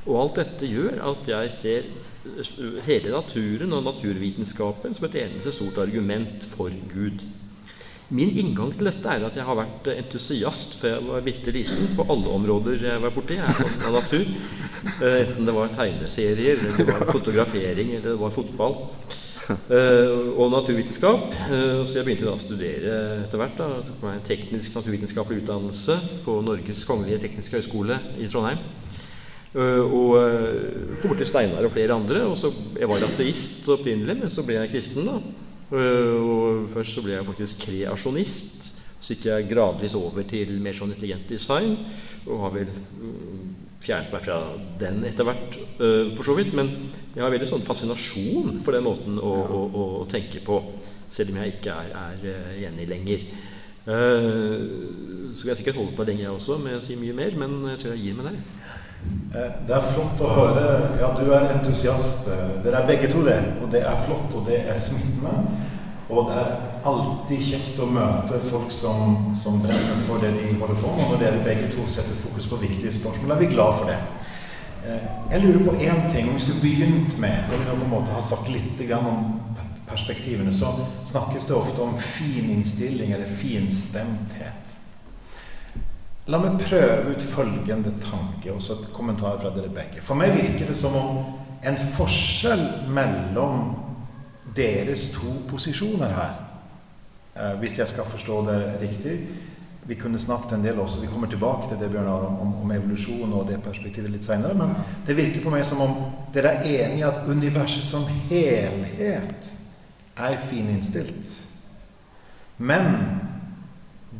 og 0.03 0.17
alt 0.19 0.41
dette 0.41 0.67
gjør 0.67 0.99
at 1.13 1.31
jeg 1.31 1.53
ser 1.55 1.87
hele 2.87 3.11
naturen 3.11 3.73
og 3.75 3.85
naturvitenskapen 3.87 4.95
som 4.95 5.07
et 5.09 5.17
eneste 5.25 5.51
stort 5.55 5.81
argument 5.83 6.45
for 6.47 6.71
Gud. 6.91 7.23
Min 8.13 8.29
inngang 8.37 8.73
til 8.75 8.87
dette 8.87 9.09
er 9.09 9.23
at 9.25 9.35
jeg 9.37 9.45
har 9.47 9.57
vært 9.57 9.89
entusiast 9.95 10.75
før 10.81 10.93
jeg 10.93 11.07
var 11.07 11.25
bitte 11.25 11.53
liten 11.55 11.95
på 11.97 12.05
alle 12.13 12.35
områder 12.37 12.85
jeg 12.85 13.01
var 13.01 13.15
borti 13.15 13.39
jeg 13.39 13.57
sånn, 13.57 13.79
av 13.87 13.97
natur. 13.97 14.31
Eh, 14.99 15.19
enten 15.23 15.47
det 15.47 15.55
var 15.55 15.73
tegneserier, 15.73 16.59
eller 16.59 16.77
det 16.77 16.87
var 16.89 17.05
fotografering, 17.09 17.93
eller 17.97 18.09
det 18.11 18.21
var 18.21 18.35
fotball. 18.35 18.79
Uh, 19.43 20.39
og 20.39 20.53
naturvitenskap. 20.53 21.33
Uh, 21.49 21.81
så 21.83 21.97
jeg 21.97 22.07
begynte 22.07 22.27
da 22.29 22.35
å 22.35 22.39
studere 22.39 22.93
etter 23.25 23.41
hvert. 23.41 23.57
da, 23.59 23.67
Jeg 23.79 23.87
tok 23.89 24.05
meg 24.05 24.15
en 24.15 24.27
teknisk 24.29 24.77
naturvitenskapelig 24.79 25.41
utdannelse 25.43 25.97
på 26.23 26.37
Norges 26.45 26.85
kongelige 26.87 27.25
tekniske 27.25 27.59
høgskole 27.59 27.99
i 28.23 28.29
Trondheim. 28.31 28.61
Uh, 29.53 29.85
og 29.85 30.97
kom 30.97 31.11
bort 31.11 31.19
til 31.21 31.29
Steinar 31.29 31.65
og 31.67 31.73
flere 31.73 31.93
andre. 31.93 32.25
og 32.25 32.37
så, 32.39 32.49
Jeg 32.79 32.89
var 32.89 33.05
ateist 33.05 33.69
opprinnelig, 33.69 34.17
men 34.23 34.33
så 34.33 34.45
ble 34.47 34.57
jeg 34.57 34.73
kristen. 34.73 35.05
da, 35.05 35.19
Eh, 35.73 36.17
og 36.21 36.67
først 36.69 36.97
så 36.97 37.03
ble 37.03 37.15
jeg 37.15 37.27
faktisk 37.27 37.65
kreasjonist. 37.67 38.59
Så 39.03 39.15
gikk 39.15 39.27
jeg 39.27 39.49
gradvis 39.49 39.97
over 39.99 40.23
til 40.27 40.59
mer 40.63 40.75
sånn 40.77 40.93
intelligent 40.93 41.27
design. 41.31 41.75
Og 42.23 42.43
har 42.45 42.53
vel 42.53 42.69
mm, 42.71 43.47
fjernet 43.83 44.13
meg 44.13 44.23
fra 44.23 44.37
den 44.79 45.01
etter 45.09 45.27
hvert, 45.27 45.57
for 46.15 46.23
så 46.27 46.37
vidt. 46.37 46.53
Men 46.55 46.69
jeg 47.15 47.23
har 47.25 47.33
veldig 47.33 47.49
sånn 47.49 47.65
fascinasjon 47.65 48.61
for 48.63 48.77
den 48.77 48.85
måten 48.85 49.17
å, 49.19 49.33
å, 49.43 49.63
å, 49.73 49.87
tenke 50.11 50.43
på, 50.45 50.61
selv 51.11 51.33
om 51.33 51.41
jeg 51.41 51.57
ikke 51.57 51.75
er, 51.75 51.97
er 51.99 52.69
enig 52.69 52.87
lenger. 52.87 53.25
Så 53.83 55.41
skal 55.41 55.51
jeg 55.51 55.59
sikkert 55.59 55.81
holde 55.81 55.97
på 55.97 56.05
lenge, 56.07 56.23
jeg 56.23 56.31
også, 56.31 56.55
med 56.63 56.77
å 56.77 56.85
si 56.85 56.95
mye 56.95 57.17
mer, 57.17 57.35
men 57.41 57.57
jeg 57.73 57.81
tror 57.81 57.91
jeg 57.91 58.05
gir 58.05 58.15
meg 58.15 58.29
der. 58.29 58.39
Det 59.33 59.73
er 59.73 59.85
flott 59.93 60.19
å 60.21 60.29
høre. 60.29 60.65
Ja, 61.01 61.09
du 61.17 61.25
er 61.33 61.47
entusiast. 61.55 62.27
Dere 62.63 62.83
er 62.83 62.89
begge 62.89 63.09
to 63.09 63.23
det. 63.25 63.39
Og 63.63 63.71
det 63.73 63.81
er 63.81 64.03
flott, 64.05 64.29
og 64.37 64.45
det 64.45 64.59
er 64.69 64.77
smittende. 64.77 65.33
Og 66.13 66.27
det 66.29 66.35
er 66.37 66.51
alltid 66.85 67.45
kjekt 67.47 67.79
å 67.81 67.87
møte 67.89 68.37
folk 68.49 68.73
som, 68.75 69.31
som 69.39 69.61
brenner 69.63 70.03
for 70.07 70.21
det 70.21 70.33
de 70.35 70.51
holder 70.59 70.77
på 70.81 70.91
med. 70.91 71.05
Og 71.05 71.15
når 71.15 71.23
dere 71.23 71.45
begge 71.47 71.71
to 71.73 71.87
setter 71.89 72.19
fokus 72.21 72.49
på 72.51 72.59
viktige 72.61 72.93
spørsmål, 72.93 73.33
er 73.33 73.41
vi 73.41 73.49
glad 73.55 73.79
for 73.79 73.89
det. 73.89 73.97
Eh, 74.83 75.07
jeg 75.31 75.41
lurer 75.45 75.63
på 75.65 75.75
én 75.79 76.05
ting. 76.11 76.29
Om 76.29 76.37
vi 76.37 76.45
skulle 76.45 76.61
begynt 76.61 77.17
med 77.17 77.49
det 77.49 77.59
vi 77.63 77.71
på 77.71 77.87
en 77.87 77.95
måte 77.95 78.13
har 78.13 78.21
sagt 78.21 78.51
litt 78.51 78.83
om 78.99 79.39
perspektivene, 79.87 80.53
så 80.53 80.75
snakkes 81.05 81.49
det 81.49 81.55
ofte 81.55 81.81
om 81.81 81.97
fin 81.99 82.49
innstilling 82.49 83.11
eller 83.11 83.25
finstemthet. 83.25 84.77
La 86.31 86.39
meg 86.39 86.55
prøve 86.61 87.11
ut 87.11 87.23
følgende 87.23 87.91
tanke, 87.99 88.53
og 88.53 88.61
så 88.63 88.77
et 88.77 88.91
kommentar 88.95 89.35
fra 89.41 89.51
dere 89.51 89.71
begge. 89.73 89.99
For 90.01 90.15
meg 90.15 90.31
virker 90.37 90.69
det 90.69 90.77
som 90.79 90.95
om 90.95 91.17
en 91.63 91.79
forskjell 91.95 92.63
mellom 92.95 93.73
deres 94.55 95.09
to 95.17 95.33
posisjoner 95.49 96.13
her. 96.15 96.37
Eh, 97.35 97.57
hvis 97.59 97.79
jeg 97.79 97.91
skal 97.91 98.07
forstå 98.07 98.45
det 98.47 98.59
riktig. 98.81 99.17
Vi 99.85 99.95
kunne 99.99 100.19
snakket 100.19 100.53
en 100.55 100.63
del 100.63 100.79
også, 100.79 101.01
vi 101.01 101.09
kommer 101.11 101.27
tilbake 101.27 101.67
til 101.67 101.79
det 101.81 101.89
Bjørnar, 101.91 102.29
om, 102.29 102.53
om, 102.61 102.71
evolusjon 102.71 103.33
og 103.33 103.49
det 103.49 103.57
perspektivet 103.63 104.13
litt 104.13 104.23
seinere. 104.23 104.55
Men 104.55 104.77
det 105.03 105.17
virker 105.17 105.43
på 105.43 105.51
meg 105.51 105.65
som 105.67 105.81
om 105.83 105.97
dere 106.31 106.53
er 106.55 106.69
enige 106.85 107.01
i 107.01 107.07
at 107.07 107.27
universet 107.27 107.83
som 107.83 108.05
helhet 108.29 109.51
er 110.15 110.37
fininnstilt. 110.39 111.33
Men 112.63 112.95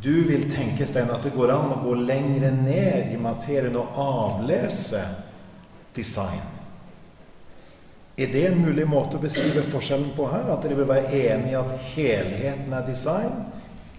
du 0.04 0.24
vil 0.28 0.44
tenke, 0.52 0.86
Stein, 0.86 1.10
at 1.10 1.24
det 1.24 1.32
går 1.32 1.52
an 1.54 1.72
å 1.72 1.80
gå 1.80 1.94
lenger 2.04 2.50
ned 2.52 3.14
i 3.14 3.20
materien 3.20 3.76
og 3.80 3.96
avlese 3.96 5.00
design. 5.96 6.42
Er 8.14 8.30
det 8.30 8.44
en 8.46 8.60
mulig 8.62 8.84
måte 8.86 9.16
å 9.18 9.22
beskrive 9.22 9.64
forskjellen 9.66 10.12
på 10.14 10.28
her? 10.30 10.44
At 10.52 10.62
dere 10.62 10.76
vil 10.78 10.90
være 10.90 11.08
enig 11.08 11.54
i 11.54 11.58
at 11.58 11.72
helheten 11.94 12.76
er 12.76 12.84
design? 12.86 13.40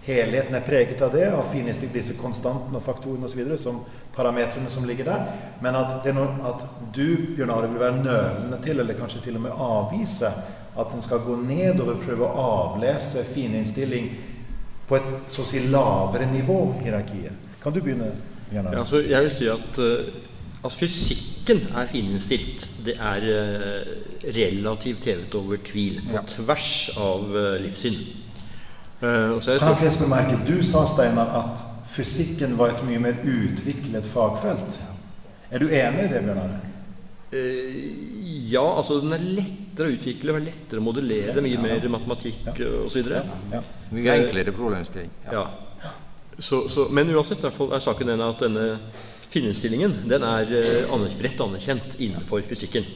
Helheten 0.06 0.54
er 0.54 0.62
preget 0.64 1.02
av 1.02 1.10
det, 1.12 1.26
og 1.34 1.48
finnes 1.50 1.82
ikke 1.82 1.98
disse 1.98 2.14
konstantene 2.16 2.78
og 2.78 2.84
faktorene 2.84 3.26
osv. 3.26 3.42
som 3.58 3.82
parametrene 4.14 4.70
som 4.70 4.86
ligger 4.86 5.10
der. 5.10 5.26
Men 5.60 5.76
at, 5.80 6.06
noe, 6.14 6.30
at 6.46 6.68
du, 6.94 7.34
Bjørn 7.34 7.50
Are, 7.50 7.72
vil 7.72 7.82
være 7.82 8.04
nølende 8.04 8.60
til, 8.62 8.78
eller 8.80 8.96
kanskje 8.96 9.24
til 9.26 9.40
og 9.40 9.48
med 9.48 9.58
avvise, 9.66 10.30
at 10.76 10.94
en 10.94 11.02
skal 11.02 11.26
gå 11.26 11.36
nedover, 11.42 11.98
prøve 11.98 12.30
å 12.30 12.46
avlese 12.46 13.26
fininnstilling 13.26 14.35
på 14.86 14.98
et 14.98 15.10
så 15.32 15.42
å 15.42 15.48
si 15.48 15.64
lavere 15.70 16.28
nivå 16.30 16.60
i 16.78 16.86
hierarkiet. 16.86 17.44
Kan 17.62 17.74
du 17.74 17.80
begynne, 17.82 18.12
Bjørn 18.50 18.70
Ja, 18.72 18.80
altså, 18.84 19.02
jeg 19.02 19.26
vil 19.26 19.32
si 19.34 19.48
at, 19.50 19.78
uh, 19.82 20.66
at 20.66 20.72
fysikken 20.72 21.64
er 21.74 21.88
fininnstilt 21.90 22.68
det 22.86 22.94
er 23.02 23.24
uh, 23.26 23.80
relativt 24.36 25.04
hevet 25.10 25.34
over 25.34 25.58
tvil, 25.64 26.00
på 26.06 26.14
ja. 26.14 26.22
tvers 26.28 26.90
av 26.96 27.34
uh, 27.34 27.56
kan 29.76 29.82
jeg 29.82 29.92
spørre 29.92 30.08
merke, 30.08 30.38
du 30.46 30.62
sa, 30.64 30.86
Steinar, 30.88 31.34
at 31.42 31.64
fysikken 31.90 32.56
var 32.58 32.76
et 32.76 32.84
mye 32.86 33.02
mer 33.02 33.18
utviklet 33.22 34.06
fagfelt. 34.08 34.78
Er 35.50 35.62
du 35.62 35.68
enig 35.68 36.06
i 36.06 36.12
det, 36.14 36.22
Bjørnar? 36.24 36.56
Uh, 37.34 38.46
ja, 38.52 38.64
altså 38.78 39.00
den 39.02 39.12
er 39.12 39.26
lettere 39.76 39.92
å 39.92 39.96
utvikle, 39.96 40.32
være 40.32 40.42
er 40.42 40.48
lettere 40.50 40.80
å 40.80 40.84
modellere, 40.84 41.32
det 41.34 41.40
er 41.42 41.44
mye 41.44 41.56
ja, 41.58 41.64
mer 41.66 41.88
matematikk 41.92 42.46
ja. 42.48 42.70
osv. 42.86 43.10
Ja. 43.52 43.62
Mye 43.92 44.14
enklere 44.22 44.54
problemstilling. 44.56 45.12
Ja. 45.28 45.44
Så, 46.38 46.66
så, 46.72 46.88
men 46.92 47.12
uansett 47.12 47.44
er 47.44 47.84
saken 47.84 48.12
den 48.12 48.24
at 48.24 48.42
denne 48.44 48.66
Finnestillingen 49.26 49.92
den 50.08 50.22
er 50.24 50.52
eh, 50.54 50.92
bredt 51.18 51.40
anerkjent 51.44 51.98
innenfor 52.00 52.44
fysikken. 52.46 52.86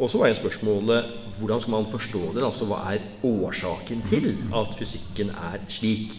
Og 0.00 0.08
så 0.10 0.24
er 0.26 0.34
spørsmålet 0.34 1.28
hvordan 1.36 1.60
skal 1.60 1.74
man 1.76 1.86
forstå 1.86 2.22
det? 2.34 2.42
altså 2.42 2.66
Hva 2.66 2.80
er 2.90 3.04
årsaken 3.22 4.02
til 4.08 4.26
at 4.56 4.74
fysikken 4.74 5.30
er 5.30 5.60
slik? 5.70 6.16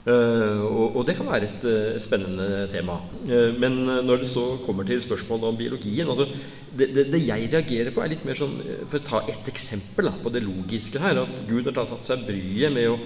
Uh, 0.00 0.64
og, 0.96 1.02
det 1.04 1.12
kan 1.18 1.28
være 1.28 1.44
et 1.44 1.64
uh, 1.68 1.98
spennende 2.00 2.64
tema. 2.72 2.94
Uh, 3.28 3.52
men 3.60 3.82
når 4.06 4.22
det 4.22 4.30
så 4.32 4.46
kommer 4.64 4.86
til 4.88 5.02
spørsmålet 5.04 5.50
om 5.50 5.58
biologien 5.58 6.08
altså 6.08 6.24
det, 6.70 6.86
det, 6.94 7.04
det, 7.12 7.20
jeg 7.26 7.50
reagerer 7.52 7.92
på, 7.92 8.00
er 8.00 8.14
litt 8.14 8.24
mer 8.24 8.38
sånn 8.38 8.54
For 8.88 8.96
å 8.96 9.04
ta 9.04 9.20
ett 9.28 9.48
eksempel 9.50 10.08
da, 10.08 10.14
på 10.22 10.32
det 10.32 10.44
logiske 10.46 11.02
her. 11.02 11.20
At 11.20 11.42
Gud 11.50 11.68
har 11.68 11.76
tatt 11.76 12.08
seg 12.08 12.24
bryet 12.24 12.72
med 12.72 12.94
å 12.94 12.96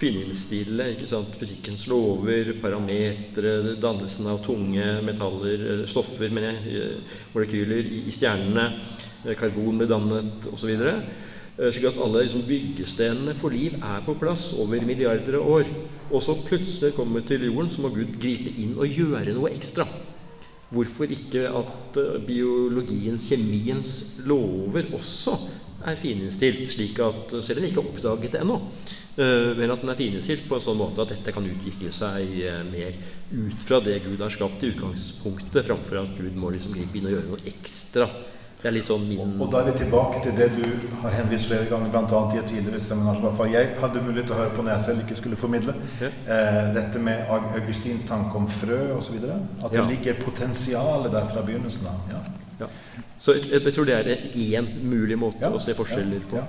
fininnstille 0.00 0.88
ikke 0.94 1.08
sant? 1.08 1.36
fysikkens 1.38 1.86
lover, 1.90 2.54
parametere, 2.62 3.76
dannelsen 3.80 4.28
av 4.30 4.42
tunge 4.44 4.86
metaller, 5.06 5.66
eh, 5.70 5.84
stoffer, 5.90 6.32
mener 6.34 6.58
jeg, 6.58 6.88
molekyler 7.34 7.92
i 8.02 8.14
stjernene, 8.14 8.66
eh, 9.24 9.36
karbon 9.38 9.78
ble 9.80 9.88
dannet 9.90 10.50
osv. 10.52 10.74
Eh, 10.74 11.00
slik 11.56 11.86
at 11.86 12.00
alle 12.02 12.24
liksom, 12.24 12.42
byggestenene 12.48 13.34
for 13.38 13.54
liv 13.54 13.76
er 13.78 14.00
på 14.06 14.16
plass 14.18 14.50
over 14.58 14.82
milliarder 14.86 15.38
av 15.38 15.50
år. 15.58 15.70
Og 16.10 16.22
så 16.22 16.34
plutselig 16.42 16.94
kommer 16.96 17.22
vi 17.22 17.28
til 17.30 17.46
jorden, 17.48 17.70
så 17.70 17.84
må 17.84 17.92
Gud 17.94 18.16
gripe 18.20 18.50
inn 18.60 18.74
og 18.74 18.90
gjøre 18.90 19.36
noe 19.36 19.52
ekstra. 19.54 19.86
Hvorfor 20.74 21.10
ikke 21.14 21.46
at 21.54 22.00
uh, 22.00 22.18
biologiens, 22.26 23.28
kjemiens 23.30 23.94
lover 24.26 24.90
også 24.96 25.36
er 25.84 26.00
fininnstilt, 26.00 26.66
slik 26.72 26.98
at 27.04 27.36
selv 27.44 27.60
om 27.60 27.62
den 27.62 27.70
ikke 27.70 27.82
er 27.82 27.88
oppdaget 27.90 28.32
det 28.32 28.40
ennå, 28.40 28.56
men 29.14 29.70
at 29.70 29.82
den 29.82 29.90
er 29.92 29.98
fininnstilt 29.98 30.46
på 30.48 30.56
en 30.56 30.62
sånn 30.64 30.78
måte 30.80 31.04
at 31.04 31.10
dette 31.12 31.34
kan 31.36 31.44
utvikle 31.44 31.90
seg 31.94 32.32
mer 32.70 32.96
ut 33.30 33.66
fra 33.66 33.82
det 33.84 33.98
Gud 34.02 34.22
har 34.24 34.32
skapt 34.32 34.64
i 34.64 34.70
utgangspunktet, 34.72 35.60
framfor 35.68 36.00
at 36.00 36.16
Gud 36.16 36.40
må 36.40 36.54
liksom 36.54 36.72
gripe 36.74 36.98
inn 36.98 37.10
og 37.10 37.14
gjøre 37.18 37.28
noe 37.28 37.44
ekstra 37.52 38.08
det 38.64 38.70
er 38.70 38.78
litt 38.78 38.86
sånn 38.88 39.02
min 39.04 39.32
Og 39.44 39.50
da 39.52 39.58
er 39.60 39.66
vi 39.66 39.72
tilbake 39.82 40.22
til 40.24 40.32
det 40.38 40.46
du 40.54 40.62
har 41.02 41.12
henvist 41.12 41.50
flere 41.50 41.66
ganger, 41.68 41.90
bl.a. 41.92 42.20
i 42.32 42.38
et 42.40 42.46
tidligere 42.48 42.78
seminar. 42.80 43.18
som 43.20 43.48
jeg 43.52 43.74
hadde 43.76 44.00
mulighet 44.00 44.30
til 44.30 44.32
å 44.32 44.38
høre 44.38 44.54
på 44.56 44.62
når 44.64 44.72
jeg 44.72 44.80
selv 44.86 45.00
ikke 45.02 45.16
skulle 45.18 45.36
formidle. 45.36 45.74
Ja. 46.00 46.08
Eh, 46.08 46.72
dette 46.72 46.98
med 46.98 47.28
Augustins 47.28 48.06
tanke 48.08 48.32
om 48.40 48.48
frø 48.48 48.94
osv. 48.94 49.18
At 49.20 49.68
det 49.68 49.76
ja. 49.76 49.84
ligger 49.84 50.16
potensialet 50.22 51.12
der 51.12 51.26
fra 51.28 51.42
begynnelsen 51.44 51.90
av. 51.90 51.98
Ja. 52.14 52.20
ja. 52.62 52.68
Så 53.18 53.34
jeg, 53.36 53.50
jeg, 53.52 53.74
tror 53.74 53.84
det 53.90 53.98
er 53.98 54.08
én 54.32 54.70
mulig 54.80 55.18
måte 55.20 55.50
å 55.52 55.60
se 55.60 55.76
forskjeller 55.76 56.24
på. 56.30 56.40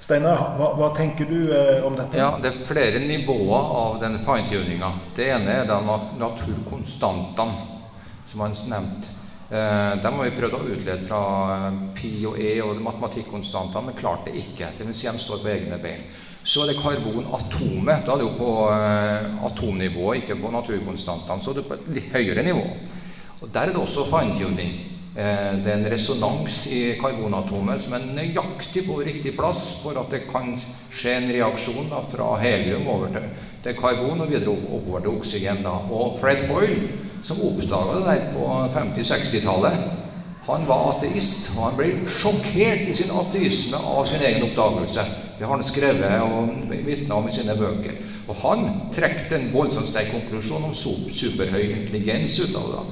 Steinar, 0.00 0.40
hva, 0.56 0.70
hva, 0.80 0.88
tenker 0.96 1.28
du 1.28 1.52
eh, 1.52 1.84
om 1.84 2.00
dette? 2.00 2.16
Ja, 2.16 2.38
Det 2.40 2.54
er 2.54 2.64
flere 2.64 2.96
nivåer 3.04 3.76
av 3.82 4.00
denne 4.00 4.24
fine-tuninga. 4.24 4.88
Det 5.20 5.28
ene 5.36 5.60
er 5.60 5.68
da 5.68 5.82
naturkonstantene, 5.84 7.60
som 8.24 8.40
Hans 8.46 8.64
nevnte. 8.72 9.15
Eh, 9.50 10.02
dem 10.02 10.16
har 10.18 10.26
vi 10.26 10.34
prøvd 10.34 10.54
å 10.58 10.64
utlede 10.74 11.06
fra 11.06 11.18
eh, 11.54 11.76
pi 11.94 12.10
og 12.26 12.38
e 12.42 12.56
og 12.64 12.80
matematikkonstanter, 12.82 13.84
men 13.86 13.94
klarte 13.94 14.32
det 14.32 14.42
ikke. 14.42 14.72
Det 14.74 14.86
vil 14.88 14.96
si 14.98 15.06
de 15.06 15.22
står 15.22 15.44
på 15.44 15.52
egne 15.52 15.78
bein. 15.82 16.02
Så 16.46 16.64
er 16.64 16.72
det 16.72 16.80
karbonatomet. 16.80 18.02
Da 18.06 18.16
er 18.16 18.22
det 18.22 18.26
jo 18.26 18.32
på 18.40 18.50
eh, 18.74 19.38
atomnivå, 19.46 20.08
ikke 20.18 20.40
på 20.42 20.50
naturkonstantene. 20.50 21.46
Så 21.46 21.54
er 21.54 21.60
det 21.60 21.66
på 21.68 21.78
et 21.78 21.88
litt 21.94 22.10
høyere 22.16 22.46
nivå. 22.46 22.66
Og 23.38 23.46
Der 23.46 23.68
er 23.68 23.74
det 23.74 23.82
også 23.84 24.08
fine-tuning. 24.10 24.76
Det 25.16 25.70
er 25.72 25.78
en 25.78 25.86
resonans 25.88 26.56
i 26.76 26.80
karbonatomet 27.00 27.80
som 27.80 27.94
er 27.96 28.02
nøyaktig 28.18 28.82
på 28.84 28.98
riktig 29.00 29.30
plass 29.32 29.78
for 29.80 29.96
at 29.96 30.10
det 30.12 30.26
kan 30.28 30.50
skje 30.92 31.14
en 31.14 31.30
reaksjon 31.32 31.88
da, 31.88 32.02
fra 32.04 32.34
helium 32.42 32.84
over 32.92 33.14
til, 33.14 33.30
til 33.64 33.78
karbon 33.80 34.26
og 34.26 34.28
videre 34.28 34.52
oppover 34.52 35.06
til 35.06 35.16
oksygen. 35.16 35.62
Da. 35.64 35.72
Og 35.88 36.18
Fred 36.20 36.44
Boyle 36.50 37.05
som 37.24 37.40
oppdaga 37.42 37.98
det 37.98 38.06
der 38.06 38.26
på 38.34 38.48
50-60-tallet. 38.74 39.86
Han 40.46 40.66
var 40.68 40.92
ateist, 40.92 41.56
og 41.56 41.64
han 41.64 41.78
ble 41.78 41.88
sjokkert 42.08 42.84
i 42.86 42.94
sin 42.94 43.10
ateisme 43.10 43.80
av 43.96 44.06
sin 44.06 44.22
egen 44.22 44.44
oppdagelse. 44.46 45.06
Det 45.38 45.46
har 45.46 45.56
han 45.56 45.66
skrevet 45.66 46.20
og 46.22 46.76
vitna 46.86 47.18
om 47.18 47.26
i 47.28 47.34
sine 47.34 47.56
bøker. 47.58 47.98
Og 48.28 48.38
han 48.42 48.62
trakk 48.94 49.32
en 49.34 49.50
voldsomt 49.52 49.90
sterk 49.90 50.12
konklusjon 50.14 50.68
om 50.68 50.74
superhøy 50.74 51.64
intelligens 51.66 52.38
ut 52.42 52.56
av 52.60 52.70
det. 52.72 52.84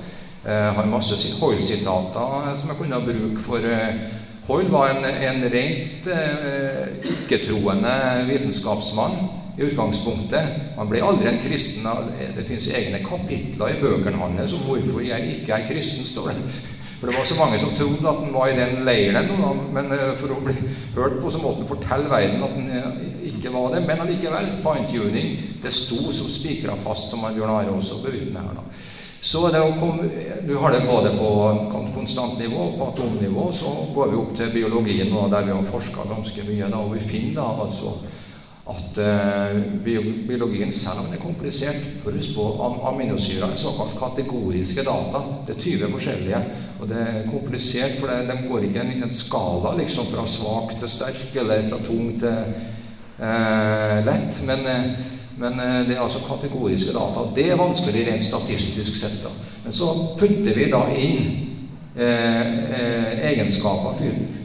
Eh, 0.45 0.75
har 0.77 0.91
masse 0.91 1.17
Hoyle-sitater 1.41 2.51
som 2.57 2.71
jeg 2.71 2.79
kunne 2.79 3.01
bruke 3.07 3.41
for 3.41 3.65
eh, 3.65 4.03
Hoyle 4.45 4.69
var 4.69 4.91
en, 4.93 5.07
en 5.09 5.47
rent 5.49 6.11
eh, 6.13 6.99
ikke-troende 7.15 7.95
vitenskapsmann 8.29 9.44
i 9.59 9.67
utgangspunktet. 9.69 10.55
Han 10.77 10.89
ble 10.91 11.03
aldri 11.05 11.31
en 11.31 11.43
kristen. 11.43 11.91
Det 12.37 12.47
fins 12.49 12.71
egne 12.75 13.03
kapitler 13.05 13.75
i 13.75 13.81
bøkene 13.83 14.21
hans 14.21 14.55
om 14.57 14.65
hvorfor 14.69 15.05
jeg 15.05 15.37
ikke 15.37 15.59
er 15.59 15.69
kristen, 15.69 16.07
står 16.07 16.33
det. 16.33 16.47
For 16.99 17.11
det 17.11 17.19
var 17.19 17.27
så 17.29 17.37
mange 17.37 17.59
som 17.61 17.73
trodde 17.77 18.09
at 18.09 18.21
han 18.25 18.33
var 18.33 18.49
i 18.49 18.57
den 18.57 18.85
leiren, 18.87 19.27
men 19.75 19.91
eh, 19.93 20.15
for 20.17 20.33
å 20.33 20.39
bli 20.41 20.55
hørt 20.95 21.19
på, 21.21 21.31
så 21.31 21.43
måtte 21.43 21.61
han 21.61 21.69
fortelle 21.69 22.09
verden 22.09 22.45
at 22.47 22.55
han 22.55 22.71
eh, 22.73 23.03
ikke 23.29 23.53
var 23.53 23.75
det. 23.75 23.83
Men 23.85 24.01
allikevel, 24.07 24.49
fine-tuning, 24.65 25.35
det 25.61 25.73
sto 25.75 26.01
som 26.17 26.31
spikra 26.33 26.79
fast, 26.81 27.11
som 27.13 27.27
Bjørn 27.27 27.53
Are 27.59 27.75
også 27.75 28.01
bevitner 28.07 28.47
her. 28.47 28.57
da. 28.57 28.65
Så 29.25 29.43
komme, 29.81 30.09
Du 30.49 30.57
har 30.57 30.73
det 30.73 30.87
både 30.89 31.13
på 31.19 31.29
konstant 31.95 32.39
nivå 32.39 32.61
og 32.61 32.75
på 32.79 32.89
atomnivå. 32.93 33.53
Så 33.53 33.71
går 33.95 34.11
vi 34.11 34.17
opp 34.17 34.37
til 34.37 34.53
biologien, 34.53 35.13
der 35.31 35.45
vi 35.45 35.53
har 35.53 35.63
forska 35.65 36.09
ganske 36.09 36.43
mye. 36.49 36.71
da, 36.71 36.77
Og 36.77 36.95
vi 36.95 37.01
finner 37.01 37.35
da 37.43 37.63
altså 37.65 37.99
at 38.65 38.99
uh, 38.99 39.63
biologien, 40.27 40.73
selv 40.73 40.99
om 40.99 41.05
den 41.05 41.15
er 41.19 41.23
komplisert 41.23 41.77
for 42.03 42.11
Husk 42.17 42.37
på 42.37 42.45
aminosyrer, 42.89 43.53
er 43.53 43.57
såkalt 43.61 43.99
kategoriske 43.99 44.83
data. 44.87 45.19
Det 45.47 45.57
er 45.57 45.61
20 45.61 45.91
forskjellige. 45.93 46.45
Og 46.81 46.89
det 46.89 47.01
er 47.01 47.31
komplisert, 47.31 47.99
for 48.01 48.07
de 48.09 48.49
går 48.49 48.59
ikke 48.69 48.87
i 48.95 49.03
en 49.05 49.13
skala 49.13 49.77
liksom 49.77 50.07
fra 50.09 50.27
svak 50.27 50.81
til 50.81 50.91
sterk, 50.91 51.37
eller 51.43 51.69
fra 51.69 51.79
tung 51.85 52.21
til 52.21 52.39
eh, 53.21 54.07
lett. 54.07 54.43
Men, 54.49 54.61
uh, 54.65 54.71
men 55.37 55.53
det 55.89 55.97
er 55.97 56.01
altså 56.01 56.19
kategoriske 56.25 56.93
data. 56.97 57.21
Det 57.37 57.51
er 57.51 57.57
vanskelig 57.61 58.07
rent 58.09 58.25
statistisk 58.25 58.97
sett. 58.97 59.25
da. 59.27 59.31
Men 59.65 59.73
så 59.77 59.85
putter 60.21 60.55
vi 60.57 60.71
da 60.73 60.83
inn 60.97 61.41
egenskaper, 61.95 63.95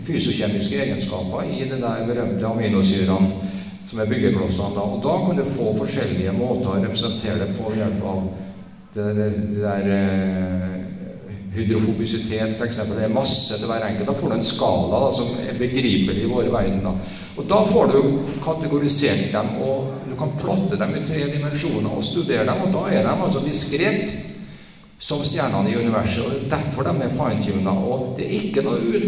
fysiokjemiske 0.05 0.84
egenskaper 0.84 1.41
i 1.49 1.65
det 1.69 1.79
der 1.82 2.05
berømte 2.05 2.45
aminosyrene 2.45 3.49
som 3.89 3.99
er 3.99 4.10
byggeklossene. 4.12 4.84
Og 4.84 5.02
da 5.04 5.15
kan 5.25 5.39
du 5.39 5.47
få 5.58 5.73
forskjellige 5.80 6.36
måter 6.38 6.75
å 6.75 6.84
representere 6.84 7.41
det 7.41 7.56
på 7.58 7.71
ved 7.71 7.82
hjelp 7.82 8.06
av 8.06 8.21
det, 8.93 9.08
det, 9.17 9.30
det 9.56 9.63
der 9.63 9.89
eh, 9.95 10.75
hydrofobisitet, 11.56 12.54
f.eks. 12.58 12.84
Det 12.91 13.06
er 13.08 13.13
masse 13.13 13.58
til 13.58 13.69
hver 13.69 13.88
enkelt. 13.88 14.10
Da 14.12 14.17
får 14.19 14.34
du 14.34 14.38
en 14.38 14.45
skala 14.45 15.02
da, 15.06 15.10
som 15.17 15.34
er 15.45 15.58
begripelig 15.58 16.25
i 16.25 16.30
vår 16.30 16.52
verden. 16.54 16.84
Da. 16.86 16.93
Og 17.39 17.49
da 17.49 17.63
får 17.65 17.93
du 17.93 17.99
kategorisert 18.45 19.30
dem, 19.34 19.54
og 19.65 19.93
du 20.10 20.15
kan 20.19 20.36
plotte 20.41 20.78
dem 20.80 20.97
i 20.97 21.06
tre 21.08 21.25
dimensjoner 21.34 21.93
og 21.95 22.06
studere 22.06 22.45
dem, 22.49 22.65
og 22.67 22.75
da 22.75 22.86
er 22.93 23.08
de 23.08 23.15
altså 23.15 23.45
diskret 23.45 24.29
som 25.00 25.24
stjernene 25.24 25.72
i 25.72 25.78
universet. 25.80 26.26
og 26.26 26.50
Derfor 26.52 26.84
de 26.84 27.04
er 27.06 27.14
fine-tuna. 27.16 27.72
Og 27.72 28.16
det 28.18 28.26
er 28.28 28.42
ikke 28.44 28.64
noe 28.66 29.02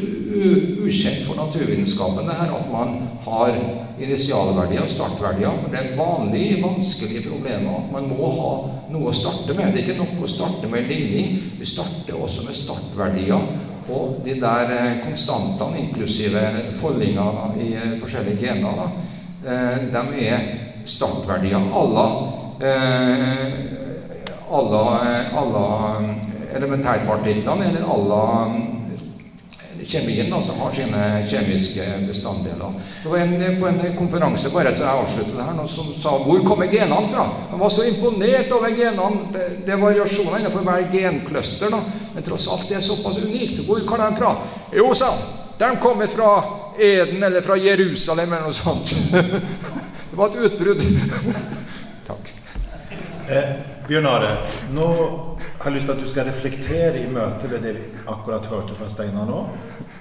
ukjent 0.87 1.25
for 1.27 1.35
naturvitenskapen 1.35 2.29
det 2.29 2.37
her 2.39 2.53
at 2.55 2.69
man 2.71 2.93
har 3.25 3.57
initialverdier 3.99 4.85
og 4.85 4.89
startverdier. 4.89 5.57
For 5.61 5.73
det 5.73 5.81
er 5.81 5.97
vanlig 5.99 6.61
vanskelige 6.63 7.25
problemer 7.27 7.81
at 7.81 7.91
man 7.91 8.07
må 8.13 8.29
ha 8.37 8.53
noe 8.93 9.11
å 9.11 9.15
starte 9.15 9.57
med. 9.57 9.73
Det 9.73 9.83
er 9.83 9.89
ikke 9.89 9.99
nok 9.99 10.23
å 10.23 10.31
starte 10.31 10.71
med 10.71 10.87
ligning. 10.87 11.35
Vi 11.59 11.67
starter 11.67 12.15
også 12.15 12.47
med 12.47 12.55
startverdier. 12.55 13.51
Og 13.91 14.21
de 14.23 14.37
der 14.39 14.71
eh, 14.71 14.99
konstantene, 15.03 15.81
inklusive 15.81 16.39
foldinger 16.79 17.57
i 17.59 17.73
eh, 17.75 17.97
forskjellige 17.99 18.39
gener, 18.45 18.83
eh, 19.43 19.87
de 19.91 20.27
er 20.29 20.49
startverdier. 20.87 21.67
Alle 21.75 22.05
alle, 24.51 24.83
alle 25.41 25.63
elementærpartiklene, 26.55 27.69
eller 27.71 27.87
alle 27.95 28.21
kjemien 29.91 30.33
altså, 30.33 30.53
har 30.59 30.73
sine 30.75 31.01
kjemiske 31.29 31.85
bestanddeler. 32.07 32.73
Det 33.03 33.09
var 33.09 33.17
en 33.17 33.59
på 33.59 33.67
en 33.67 33.81
konferanse 33.97 34.51
bare 34.53 34.73
så 34.75 34.85
jeg 34.85 35.03
avsluttet 35.03 35.35
det 35.35 35.45
her, 35.45 35.57
noen 35.57 35.71
som 35.71 35.89
sa 35.97 36.15
'Hvor 36.17 36.43
kommer 36.47 36.71
genene 36.71 37.09
fra?' 37.11 37.27
Han 37.51 37.59
var 37.59 37.69
så 37.69 37.83
imponert 37.83 38.51
over 38.51 38.69
genene. 38.69 39.19
Det, 39.33 39.65
det 39.65 39.73
er 39.73 39.85
variasjoner 39.85 40.39
innenfor 40.39 40.59
hver 40.59 40.87
gencluster, 40.91 41.69
da. 41.69 41.79
men 42.13 42.23
tross 42.23 42.47
alt 42.47 42.69
det 42.69 42.77
er 42.77 42.81
såpass 42.81 43.23
unikt. 43.23 43.65
Hvor 43.65 43.79
kommer 43.85 44.09
de 44.09 44.15
fra? 44.15 44.35
Jo, 44.77 44.93
sa 44.93 45.05
han, 45.05 45.19
de 45.59 45.77
kommer 45.81 46.07
fra 46.07 46.43
Eden 46.79 47.23
eller 47.23 47.41
fra 47.41 47.55
Jerusalem 47.57 48.33
eller 48.33 48.45
noe 48.45 48.53
sånt. 48.53 48.95
det 50.09 50.17
var 50.17 50.27
et 50.27 50.35
utbrudd. 50.35 50.81
Takk. 52.09 52.33
Bjørn 53.91 54.05
Are, 54.07 54.27
nå 54.71 54.83
har 55.59 55.65
jeg 55.65 55.73
lyst 55.75 55.89
til 55.89 55.97
at 55.97 55.99
du 55.99 56.07
skal 56.07 56.23
reflektere 56.29 57.01
i 57.01 57.09
møte 57.11 57.49
ved 57.51 57.59
det 57.65 57.73
vi 57.75 57.81
akkurat 58.07 58.45
hørte 58.47 58.71
fra 58.79 58.85
Steinar 58.87 59.25
nå, 59.27 59.41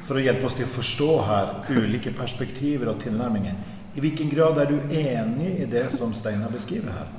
for 0.07 0.15
å 0.15 0.23
hjelpe 0.23 0.47
oss 0.47 0.55
til 0.61 0.69
å 0.69 0.71
forstå 0.71 1.09
her 1.27 1.49
ulike 1.75 2.13
perspektiver 2.15 2.93
og 2.93 3.01
tilnærminger. 3.03 3.57
I 3.99 4.05
hvilken 4.05 4.31
grad 4.31 4.61
er 4.63 4.71
du 4.71 4.95
enig 4.95 5.57
i 5.65 5.67
det 5.73 5.89
som 5.91 6.15
Steinar 6.15 6.55
beskriver 6.55 6.95
her? 7.01 7.11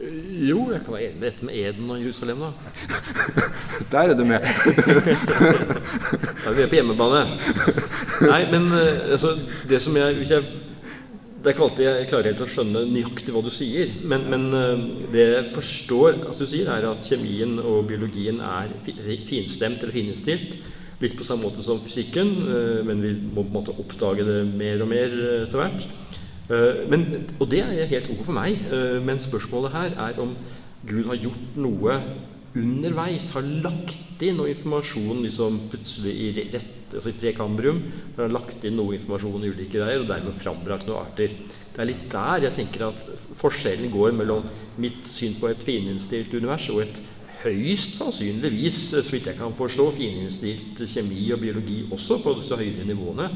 Jo, 0.00 0.64
jeg 0.72 0.82
kan 0.82 0.96
være 0.96 1.04
enig 1.12 1.20
med 1.20 1.26
dette 1.28 1.46
med 1.46 1.60
Eden 1.60 1.94
og 1.94 2.02
Jerusalem, 2.02 2.42
da. 2.42 2.50
Der 3.92 4.10
er 4.10 4.18
du 4.18 4.24
med. 4.26 4.42
da 6.40 6.50
er 6.50 6.58
vi 6.58 6.66
på 6.66 6.80
hjemmebane. 6.80 7.22
Nei, 8.26 8.42
men 8.50 8.66
eh, 8.74 9.12
altså, 9.14 9.36
det 9.70 9.78
som 9.86 9.94
jeg, 10.02 10.18
Hvis 10.18 10.34
jeg 10.34 10.42
det 11.40 11.48
er 11.48 11.54
ikke 11.54 11.64
alltid 11.64 11.86
jeg 11.86 12.08
klarer 12.10 12.26
helt 12.28 12.42
å 12.44 12.46
skjønne 12.52 12.80
nøyaktig 12.90 13.32
hva 13.32 13.40
du 13.40 13.48
sier. 13.54 13.92
Men, 14.04 14.26
men, 14.28 14.42
eh, 14.52 14.82
det 15.14 15.22
jeg 15.24 15.46
forstår 15.54 16.18
at 16.28 16.36
du 16.36 16.44
sier, 16.44 16.68
er 16.68 16.84
at 16.84 17.06
kjemien 17.08 17.54
og 17.62 17.86
biologien 17.88 18.42
er 18.44 18.74
finstemt 18.84 19.80
eller 19.80 19.94
fininnstilt. 19.94 20.58
Litt 21.00 21.16
på 21.16 21.24
samme 21.24 21.48
måte 21.48 21.64
som 21.64 21.80
fysikken, 21.80 22.34
eh, 22.44 22.82
men 22.84 23.00
vi 23.00 23.14
må 23.22 23.46
på 23.46 23.48
en 23.48 23.56
måte 23.56 23.72
oppdage 23.72 24.26
det 24.28 24.42
mer 24.50 24.84
og 24.84 24.92
mer 24.92 25.16
eh, 25.16 25.46
etter 25.46 25.62
hvert. 25.62 25.88
Men, 26.90 27.04
og 27.38 27.46
det 27.46 27.60
er 27.62 27.86
helt 27.92 28.08
ok 28.10 28.24
for 28.26 28.34
meg. 28.34 28.56
Men 29.06 29.20
spørsmålet 29.22 29.70
her 29.70 29.92
er 30.08 30.16
om 30.18 30.32
Gud 30.82 31.04
har 31.06 31.20
gjort 31.22 31.58
noe 31.62 31.94
underveis 32.58 33.30
har 33.36 33.46
lagt 33.64 34.22
inn 34.24 34.38
noe 34.40 34.50
informasjon 34.50 35.22
liksom 35.24 35.58
plutselig 35.70 36.14
i 36.16 36.30
rett, 36.50 36.94
altså 36.94 37.12
i 37.12 37.18
prekambrium. 37.20 37.80
Har 38.16 38.32
lagt 38.32 38.64
inn 38.66 38.76
noe 38.78 38.96
informasjon 38.96 39.46
i 39.46 39.52
ulike 39.52 39.78
greier, 39.78 40.02
og 40.02 40.10
dermed 40.10 40.36
frambrakt 40.36 40.88
noen 40.88 41.04
arter. 41.04 41.36
Det 41.70 41.82
er 41.82 41.90
litt 41.92 42.08
der 42.12 42.48
jeg 42.48 42.58
tenker 42.58 42.88
at 42.90 43.06
forskjellen 43.38 43.94
går 43.94 44.12
mellom 44.18 44.50
mitt 44.82 45.06
syn 45.08 45.38
på 45.38 45.50
et 45.50 45.64
fininnstilt 45.64 46.34
univers 46.34 46.68
og 46.74 46.84
et 46.84 47.02
høyst 47.40 47.96
sannsynligvis, 47.96 48.78
så 48.92 49.00
vidt 49.06 49.30
jeg 49.30 49.38
kan 49.38 49.54
forstå, 49.56 49.86
fininnstilt 49.96 50.82
kjemi 50.90 51.22
og 51.32 51.40
biologi 51.40 51.78
også 51.88 52.18
på 52.20 52.34
disse 52.40 52.58
høyere 52.60 52.84
nivåene. 52.88 53.30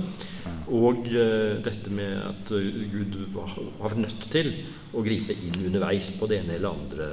Og 0.74 1.06
uh, 1.08 1.60
dette 1.64 1.92
med 1.92 2.18
at 2.20 2.52
Gud 2.92 3.16
har 3.38 3.56
vært 3.86 4.02
nødt 4.02 4.28
til 4.32 4.50
å 4.94 5.02
gripe 5.04 5.36
inn 5.36 5.68
underveis 5.70 6.12
på 6.18 6.28
det 6.30 6.42
ene 6.42 6.58
eller 6.58 6.74
andre 6.74 7.08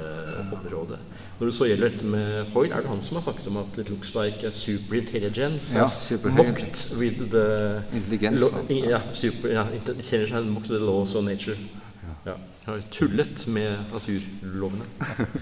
området. 0.52 1.00
Når 1.40 1.46
det 1.48 1.54
så 1.56 1.66
gjelder 1.66 1.88
dette 1.90 2.06
med 2.06 2.44
Hoyle, 2.52 2.74
er 2.74 2.80
det 2.84 2.90
han 2.92 3.02
som 3.02 3.16
har 3.18 3.24
sagt 3.24 3.46
om 3.50 3.56
at 3.56 3.78
it 3.78 3.88
looks 3.90 4.14
like 4.14 4.46
a 4.46 4.50
superintelligence 4.50 5.72
Ja, 5.76 5.88
superintelligence. 5.88 6.94
mocked 6.94 7.00
with 7.00 7.30
the 7.30 7.82
Intelligens, 7.96 8.44
ja, 8.70 9.00
super, 9.12 9.48
ja, 9.48 9.64
intelligence 9.74 10.36
and 10.36 10.50
mocked 10.50 10.68
the 10.70 10.78
laws 10.78 11.14
of 11.14 11.24
nature. 11.24 11.56
Ja. 12.26 12.32
Har 12.66 12.78
tullet 12.90 13.46
med 13.48 13.76
naturlovene. 13.92 14.84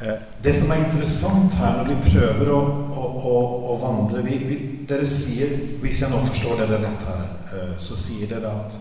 Ja. 0.00 0.16
Det 0.44 0.54
som 0.56 0.70
er 0.70 0.80
interessant 0.84 1.52
her 1.54 1.76
når 1.76 1.84
vi 1.92 2.10
prøver 2.10 2.48
å, 2.50 2.56
å, 2.90 3.04
å, 3.30 3.34
å 3.70 3.76
vandre 3.78 4.22
vi, 4.26 4.38
vi, 4.48 4.56
Dere 4.90 5.06
sier, 5.06 5.52
hvis 5.78 6.00
jeg 6.02 6.10
nå 6.10 6.18
forstår 6.26 6.58
dere 6.64 6.80
rett 6.82 7.04
her, 7.06 7.20
eh, 7.54 7.76
så 7.78 7.94
sier 7.94 8.26
dere 8.32 8.50
at 8.64 8.74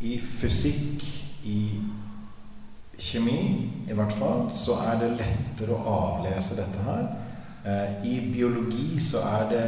i 0.00 0.14
fysikk, 0.24 1.04
i 1.44 1.58
kjemi 2.98 3.40
i 3.88 3.94
hvert 3.94 4.12
fall, 4.18 4.48
så 4.54 4.78
er 4.88 5.00
det 5.02 5.14
lettere 5.18 5.74
å 5.76 5.96
avlese 5.96 6.58
dette 6.58 6.84
her. 6.86 7.08
Eh, 7.64 8.06
I 8.10 8.20
biologi 8.32 9.00
så 9.00 9.22
er 9.24 9.50
det 9.50 9.64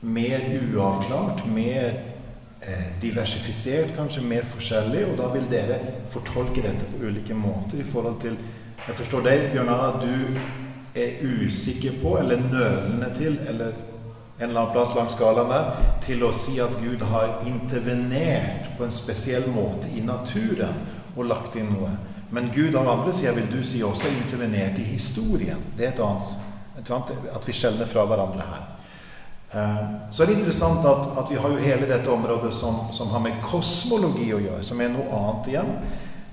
mer 0.00 0.44
uavklart, 0.58 1.46
mer 1.50 1.88
eh, 2.60 2.86
diversifisert, 3.02 3.94
kanskje 3.96 4.22
mer 4.22 4.46
forskjellig, 4.46 5.06
og 5.08 5.18
da 5.18 5.28
vil 5.32 5.48
dere 5.50 5.80
fortolke 6.12 6.62
dette 6.62 6.86
på 6.92 7.02
ulike 7.06 7.34
måter 7.34 7.82
i 7.82 7.88
forhold 7.88 8.20
til 8.22 8.38
Jeg 8.88 8.94
forstår 8.94 9.24
deg, 9.26 9.42
Bjørnar, 9.52 9.80
at 9.88 10.00
du 10.00 10.36
er 10.96 11.18
usikker 11.20 11.98
på, 12.00 12.14
eller 12.16 12.40
nølende 12.40 13.10
til, 13.14 13.34
eller 13.48 13.72
en 14.38 14.48
eller 14.48 14.60
annen 14.60 14.72
plass 14.72 14.94
langs 14.94 15.16
skalaen 15.16 15.50
der, 15.50 15.72
til 16.00 16.22
å 16.24 16.30
si 16.32 16.60
at 16.62 16.76
Gud 16.78 17.02
har 17.10 17.42
intervenert 17.50 18.70
på 18.78 18.86
en 18.86 18.94
spesiell 18.94 19.48
måte 19.50 19.90
i 19.98 20.04
naturen 20.06 20.78
og 21.16 21.26
lagt 21.26 21.58
inn 21.58 21.72
noe. 21.74 21.90
Men 22.30 22.50
Gud 22.54 22.76
av 22.76 22.88
andre 22.88 23.12
sida 23.12 23.32
vil 23.32 23.46
du 23.52 23.62
si 23.64 23.82
også 23.82 24.08
intervenert 24.12 24.78
i 24.78 24.82
historien. 24.84 25.62
Det 25.76 25.86
er 25.86 25.94
et 25.94 26.00
annet, 26.04 26.34
et 26.78 26.90
annet 26.90 27.30
At 27.34 27.48
vi 27.48 27.52
skjelner 27.56 27.88
fra 27.88 28.04
hverandre 28.06 28.44
her. 28.44 28.66
Eh, 29.52 29.86
Så 30.10 30.22
er 30.22 30.26
det 30.26 30.34
interessant 30.38 30.84
at, 30.86 31.06
at 31.22 31.30
vi 31.30 31.36
har 31.40 31.48
jo 31.48 31.62
hele 31.62 31.88
dette 31.88 32.10
området 32.12 32.52
som, 32.54 32.82
som 32.92 33.08
har 33.14 33.22
med 33.24 33.40
kosmologi 33.42 34.28
å 34.36 34.42
gjøre, 34.44 34.62
som 34.62 34.80
er 34.80 34.92
noe 34.92 35.08
annet 35.22 35.48
igjen. 35.54 35.72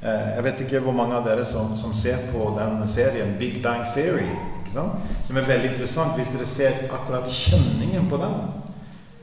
Eh, 0.04 0.28
Jeg 0.36 0.44
vet 0.50 0.66
ikke 0.66 0.84
hvor 0.84 0.98
mange 1.00 1.16
av 1.16 1.24
dere 1.26 1.46
som, 1.48 1.76
som 1.80 1.94
ser 1.96 2.28
på 2.34 2.52
den 2.60 2.84
serien 2.92 3.38
Big 3.40 3.62
Bang 3.64 3.88
Theory, 3.96 4.28
ikke 4.62 4.76
sant? 4.76 5.00
som 5.24 5.38
er 5.40 5.48
veldig 5.48 5.72
interessant 5.72 6.20
hvis 6.20 6.36
dere 6.36 6.46
ser 6.50 6.86
akkurat 6.92 7.32
kjenningen 7.32 8.12
på 8.12 8.20
den. 8.20 8.36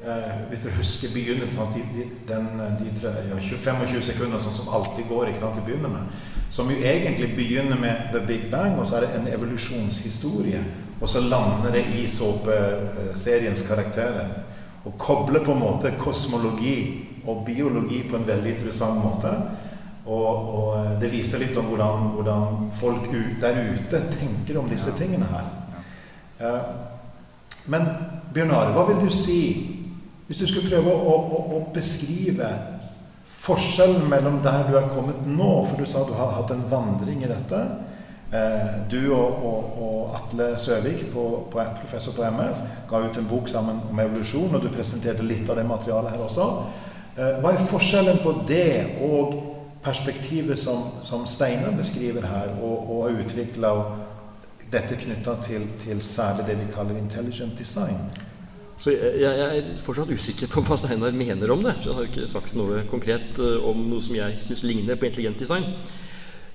Eh, 0.08 0.34
hvis 0.48 0.64
dere 0.64 0.80
husker 0.80 1.12
begynnelsen, 1.14 1.68
de, 1.76 1.84
de, 1.98 2.08
den, 2.32 2.48
de 2.80 2.90
tre, 2.96 3.12
ja, 3.28 3.36
25 3.38 4.00
sekunder 4.08 4.40
sånn 4.42 4.56
som 4.56 4.72
alltid 4.72 5.04
går 5.12 5.28
ikke 5.30 5.44
sant, 5.44 5.54
til 5.60 5.62
å 5.62 5.68
begynne 5.68 5.92
med, 5.92 6.22
som 6.52 6.68
jo 6.70 6.76
egentlig 6.76 7.30
begynner 7.36 7.78
med 7.80 8.10
The 8.12 8.20
Big 8.26 8.50
Bang, 8.50 8.78
og 8.78 8.86
så 8.86 8.96
er 8.96 9.06
det 9.06 9.14
en 9.16 9.28
evolusjonshistorie, 9.32 10.60
og 11.00 11.08
så 11.08 11.20
lander 11.20 11.72
det 11.72 11.84
i 11.96 12.02
såpeseriens 12.08 13.62
karakterer. 13.68 14.28
Og 14.84 14.98
kobler 14.98 15.44
på 15.44 15.52
en 15.52 15.62
måte 15.62 15.94
kosmologi 15.98 17.08
og 17.26 17.44
biologi 17.46 18.02
på 18.08 18.18
en 18.18 18.26
veldig 18.26 18.52
interessant 18.52 19.00
måte. 19.00 19.32
Og, 20.06 20.54
og 20.58 21.00
det 21.00 21.12
viser 21.12 21.40
litt 21.40 21.56
om 21.56 21.70
hvordan, 21.70 22.08
hvordan 22.18 22.70
folk 22.76 23.08
ut, 23.08 23.40
der 23.40 23.62
ute 23.72 24.02
tenker 24.12 24.58
om 24.60 24.68
disse 24.68 24.92
tingene 24.98 25.30
her. 25.32 25.48
Men 27.72 27.88
Bjørn 28.34 28.52
Are, 28.58 28.74
hva 28.74 28.84
vil 28.90 29.00
du 29.06 29.08
si 29.14 29.40
hvis 30.26 30.38
du 30.42 30.46
skulle 30.46 30.68
prøve 30.68 30.92
å, 30.92 31.16
å, 31.16 31.40
å 31.56 31.64
beskrive 31.74 32.48
forskjellen 33.42 34.06
mellom 34.10 34.38
der 34.42 34.68
du 34.68 34.76
er 34.78 34.90
kommet 34.92 35.26
nå, 35.26 35.64
for 35.66 35.80
du 35.80 35.86
sa 35.88 36.04
du 36.06 36.14
har 36.14 36.36
hatt 36.36 36.52
en 36.54 36.62
vandring 36.70 37.24
i 37.24 37.30
dette. 37.30 37.62
Eh, 38.32 38.88
Du 38.90 39.12
og, 39.14 39.44
og, 39.44 39.82
og 39.82 40.14
Atle 40.16 40.56
Søvik, 40.58 41.12
på, 41.12 41.48
på, 41.50 41.64
professor 41.80 42.14
på 42.16 42.24
MF, 42.24 42.62
ga 42.88 43.02
ut 43.04 43.18
en 43.18 43.28
bok 43.28 43.48
sammen 43.48 43.80
om 43.90 44.00
evolusjon, 44.00 44.54
og 44.54 44.62
du 44.62 44.70
presenterte 44.72 45.26
litt 45.26 45.50
av 45.50 45.58
det 45.58 45.66
materialet 45.68 46.14
her 46.14 46.24
også. 46.24 46.46
Eh, 47.16 47.40
Hva 47.42 47.52
er 47.52 47.66
forskjellen 47.68 48.22
på 48.24 48.36
det 48.48 49.02
og 49.04 49.34
perspektivet 49.84 50.58
som, 50.58 50.86
som 51.02 51.26
Steinar 51.26 51.74
beskriver 51.76 52.24
her, 52.24 52.54
og, 52.62 52.88
og 52.88 53.04
har 53.08 53.22
utvikla 53.24 53.72
dette 54.72 54.96
knytta 54.96 55.36
til, 55.44 55.66
til 55.82 56.00
særlig 56.00 56.46
det 56.46 56.60
vi 56.62 56.72
kaller 56.72 56.96
intelligent 56.96 57.58
design? 57.58 58.06
Så 58.80 58.94
jeg, 58.94 59.18
jeg 59.22 59.58
er 59.58 59.72
fortsatt 59.82 60.10
usikker 60.10 60.50
på 60.50 60.62
hva 60.66 60.78
Steinar 60.80 61.14
mener 61.16 61.52
om 61.54 61.64
det. 61.64 61.76
Så 61.80 61.92
han 61.92 62.02
har 62.02 62.08
ikke 62.10 62.30
sagt 62.30 62.54
noe 62.58 62.84
konkret 62.90 63.40
eh, 63.40 63.66
om 63.68 63.84
noe 63.90 64.04
som 64.04 64.16
jeg 64.18 64.38
syns 64.46 64.64
ligner 64.66 64.98
på 64.98 65.08
intelligent 65.10 65.42
design. 65.42 65.66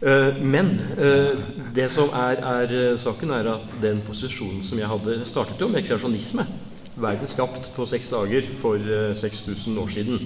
Eh, 0.01 0.39
men 0.45 0.75
eh, 0.97 1.38
det 1.75 1.89
som 1.93 2.12
er, 2.13 2.41
er 2.62 2.97
saken, 3.01 3.36
er 3.38 3.51
at 3.56 3.77
den 3.82 4.01
posisjonen 4.06 4.63
som 4.65 4.82
jeg 4.82 4.89
hadde 4.91 5.21
startet 5.30 5.62
jo 5.62 5.69
med 5.73 5.86
kreasjonisme 5.88 6.45
Verden 6.97 7.30
skapt 7.30 7.67
på 7.75 7.86
seks 7.86 8.10
dager 8.10 8.45
for 8.58 8.82
eh, 8.82 9.13
6000 9.13 9.77
år 9.77 9.89
siden. 9.93 10.21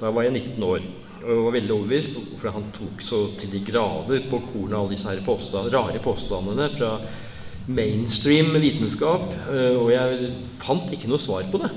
Da 0.00 0.08
var 0.08 0.24
jeg 0.24 0.32
19 0.32 0.62
år 0.64 0.84
og 1.26 1.42
var 1.48 1.54
veldig 1.56 1.72
overbevist, 1.74 2.16
for 2.38 2.54
han 2.54 2.68
tok 2.76 3.02
så 3.04 3.18
til 3.40 3.50
de 3.52 3.60
grader 3.66 4.28
på 4.30 4.40
kornet 4.46 4.76
alle 4.78 4.94
disse 4.94 5.10
her 5.10 5.20
påstand, 5.26 5.72
rare 5.74 6.00
påstandene 6.04 6.68
fra 6.72 6.90
mainstream 7.66 8.54
vitenskap, 8.62 9.32
eh, 9.50 9.74
og 9.74 9.90
jeg 9.90 10.32
fant 10.46 10.92
ikke 10.94 11.10
noe 11.10 11.22
svar 11.22 11.46
på 11.50 11.60
det. 11.62 11.70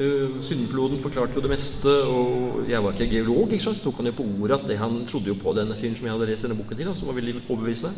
Eh, 0.00 0.40
Syndfloden 0.44 1.00
forklarte 1.00 1.36
jo 1.36 1.44
det 1.44 1.52
meste, 1.52 1.92
og 2.08 2.68
jeg 2.68 2.82
var 2.82 2.92
ikke 2.92 3.10
geolog. 3.14 3.52
ikke 3.52 3.64
sant? 3.64 3.76
Så 3.76 3.88
tok 3.88 4.00
han 4.00 4.10
jo 4.10 4.18
på 4.20 4.28
ordet 4.40 4.60
at 4.60 4.68
det 4.68 4.78
han 4.78 5.06
trodde 5.08 5.32
jo 5.32 5.38
på 5.40 5.54
denne 5.56 5.76
fyren 5.76 5.96
som 5.96 6.06
jeg 6.06 6.14
hadde 6.14 6.30
lest 6.30 6.46
denne 6.46 6.56
boken 6.56 6.76
til, 6.76 6.94
som 6.94 7.08
var 7.08 7.18
veldig 7.20 7.42
overbevisende. 7.48 7.92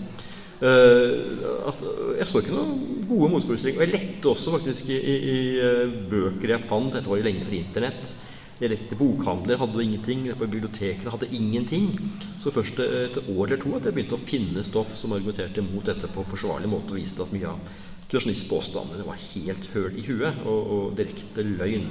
Eh, 0.62 1.42
at 1.66 1.80
jeg 2.18 2.26
så 2.26 2.38
ikke 2.42 2.54
noen 2.54 3.06
gode 3.10 3.30
motforestillinger. 3.34 3.82
Og 3.82 3.86
jeg 3.86 3.94
lette 3.96 4.30
også 4.30 4.54
faktisk 4.56 4.92
i, 4.94 4.98
i, 4.98 5.16
i 5.34 5.40
bøker 6.10 6.54
jeg 6.54 6.68
fant. 6.68 6.94
Dette 6.94 7.10
var 7.10 7.18
jo 7.18 7.26
lenge 7.26 7.46
før 7.46 7.58
Internett. 7.58 8.14
Jeg 8.62 8.70
lette 8.70 8.94
bokhandler, 8.94 9.58
hadde 9.58 9.82
ingenting. 9.82 10.28
På 10.38 10.46
bibliotekene 10.46 11.10
hadde 11.10 11.30
ingenting. 11.34 11.88
Så 12.38 12.52
først 12.54 12.78
et 12.84 13.18
år 13.24 13.48
eller 13.48 13.58
to 13.58 13.72
at 13.74 13.88
jeg 13.88 13.96
begynte 13.96 14.14
å 14.14 14.22
finne 14.22 14.62
stoff 14.62 14.92
som 14.94 15.16
argumenterte 15.16 15.64
mot 15.66 15.82
dette 15.82 16.06
på 16.06 16.22
forsvarlig 16.22 16.70
måte, 16.70 16.94
og 16.94 17.00
viste 17.00 17.24
at 17.24 17.34
mye 17.34 17.50
av 17.50 17.72
kreasjonistpåstandene 18.12 19.06
var 19.08 19.18
helt 19.18 19.66
høl 19.74 19.98
i 19.98 20.06
huet 20.06 20.44
og, 20.46 20.72
og 20.76 20.96
direkte 21.00 21.42
løgn. 21.42 21.90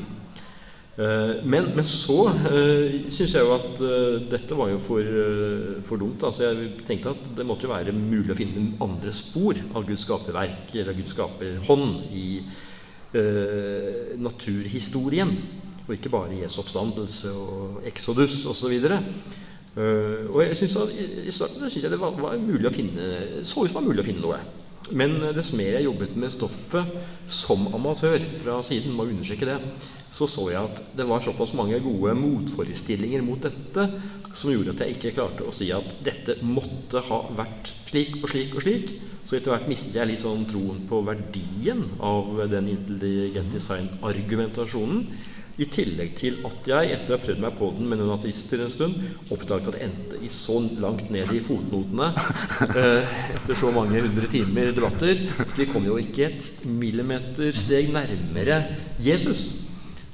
Eh, 0.96 1.42
Men, 1.44 1.72
men 1.76 1.88
så 1.88 2.20
uh, 2.30 2.98
syns 3.12 3.36
jeg 3.36 3.44
jo 3.44 3.54
at 3.56 3.84
eh, 3.88 4.18
dette 4.32 4.56
var 4.56 4.72
jo 4.72 4.80
for, 4.80 5.02
eh, 5.02 5.80
for 5.84 6.00
dumt. 6.00 6.24
Altså 6.24 6.52
jeg 6.52 6.86
tenkte 6.88 7.16
at 7.16 7.32
det 7.36 7.48
måtte 7.48 7.68
jo 7.68 7.74
være 7.74 7.96
mulig 7.96 8.32
å 8.32 8.38
finne 8.38 8.78
andre 8.84 9.12
spor 9.12 9.60
av 9.74 9.88
Guds 9.88 10.06
skaperverk 10.08 10.76
eller 10.76 10.96
Guds 10.96 11.16
skaperhånd 11.18 12.16
i 12.16 12.28
eh, 13.18 14.16
naturhistorien. 14.22 15.36
Og 15.92 15.98
ikke 15.98 16.14
bare 16.14 16.38
Jesu 16.40 16.62
oppstandelse 16.62 17.34
og 17.36 17.82
Exodus 17.90 18.46
osv. 18.48 18.78
Uh, 19.76 20.32
og 20.32 20.40
jeg 20.46 20.58
synes 20.62 20.78
at, 20.80 20.94
I 21.28 21.32
starten 21.36 21.68
synes 21.68 21.84
jeg 21.84 21.92
det 21.92 22.00
var, 22.00 22.16
var 22.16 22.40
mulig 22.40 22.70
å 22.70 22.72
finne, 22.72 23.08
så 23.44 23.66
ut 23.66 23.72
som 23.72 23.82
var 23.82 23.90
mulig 23.90 24.06
å 24.06 24.08
finne 24.08 24.24
noe. 24.24 24.40
Men 24.96 25.18
eh, 25.20 25.34
dess 25.36 25.52
mer 25.56 25.76
jeg 25.76 25.86
jobbet 25.86 26.16
med 26.20 26.34
stoffet 26.34 26.96
som 27.32 27.68
amatør 27.76 28.24
fra 28.42 28.58
siden, 28.66 28.96
må 28.96 29.06
understreke 29.08 29.48
det, 29.48 29.60
så 30.12 30.28
så 30.28 30.48
jeg 30.52 30.64
at 30.64 30.82
det 30.98 31.06
var 31.08 31.24
såpass 31.24 31.54
mange 31.56 31.80
gode 31.84 32.16
motforestillinger 32.20 33.24
mot 33.24 33.44
dette 33.44 33.86
som 34.32 34.52
gjorde 34.52 34.74
at 34.74 34.84
jeg 34.84 34.98
ikke 34.98 35.14
klarte 35.20 35.48
å 35.48 35.56
si 35.56 35.70
at 35.76 35.88
dette 36.04 36.40
måtte 36.44 37.04
ha 37.08 37.22
vært 37.38 37.72
slik 37.92 38.18
og 38.22 38.32
slik 38.32 38.56
og 38.56 38.66
slik. 38.66 38.92
Så 39.28 39.38
etter 39.38 39.54
hvert 39.54 39.70
mistet 39.72 40.00
jeg 40.00 40.10
litt 40.10 40.24
sånn 40.24 40.48
troen 40.50 40.82
på 40.90 41.04
verdien 41.08 41.86
av 42.04 42.42
den 42.52 42.72
intelligent 42.74 43.54
design-argumentasjonen. 43.54 45.06
I 45.60 45.68
tillegg 45.68 46.14
til 46.16 46.38
at 46.48 46.68
jeg, 46.70 46.92
etter 46.96 47.12
å 47.12 47.18
ha 47.18 47.24
prøvd 47.26 47.42
meg 47.44 47.56
på 47.58 47.68
den 47.76 47.90
med 47.92 48.00
noen 48.00 48.14
ateister 48.16 48.64
en 48.64 48.72
stund, 48.72 48.96
oppdaget 49.34 49.68
at 49.68 49.76
det 49.76 49.82
endte 49.88 50.22
i 50.24 50.30
så 50.32 50.56
langt 50.80 51.12
ned 51.12 51.34
i 51.36 51.42
fotnotene 51.44 52.08
eh, 52.80 53.18
etter 53.36 53.60
så 53.60 53.74
mange 53.76 54.00
hundre 54.06 54.30
timer 54.32 54.72
debatter. 54.76 55.20
at 55.44 55.58
vi 55.58 55.68
kom 55.70 55.86
jo 55.86 55.98
ikke 56.00 56.30
et 56.30 56.48
millimetersteg 56.72 57.92
nærmere 57.92 58.62
Jesus. 59.04 59.44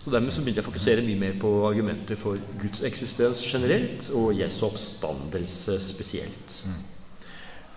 Så 0.02 0.12
dermed 0.13 0.34
så 0.34 0.41
begynte 0.41 0.63
jeg 0.63 0.65
å 0.65 0.71
fokusere 0.71 1.06
mye 1.06 1.19
mer 1.19 1.39
på 1.39 1.54
argumenter 1.67 2.17
for 2.19 2.39
Guds 2.62 2.82
eksistens 2.88 3.43
generelt 3.45 4.10
og 4.15 4.34
Jesu 4.39 4.63
oppstandelse 4.69 5.78
spesielt. 5.84 6.62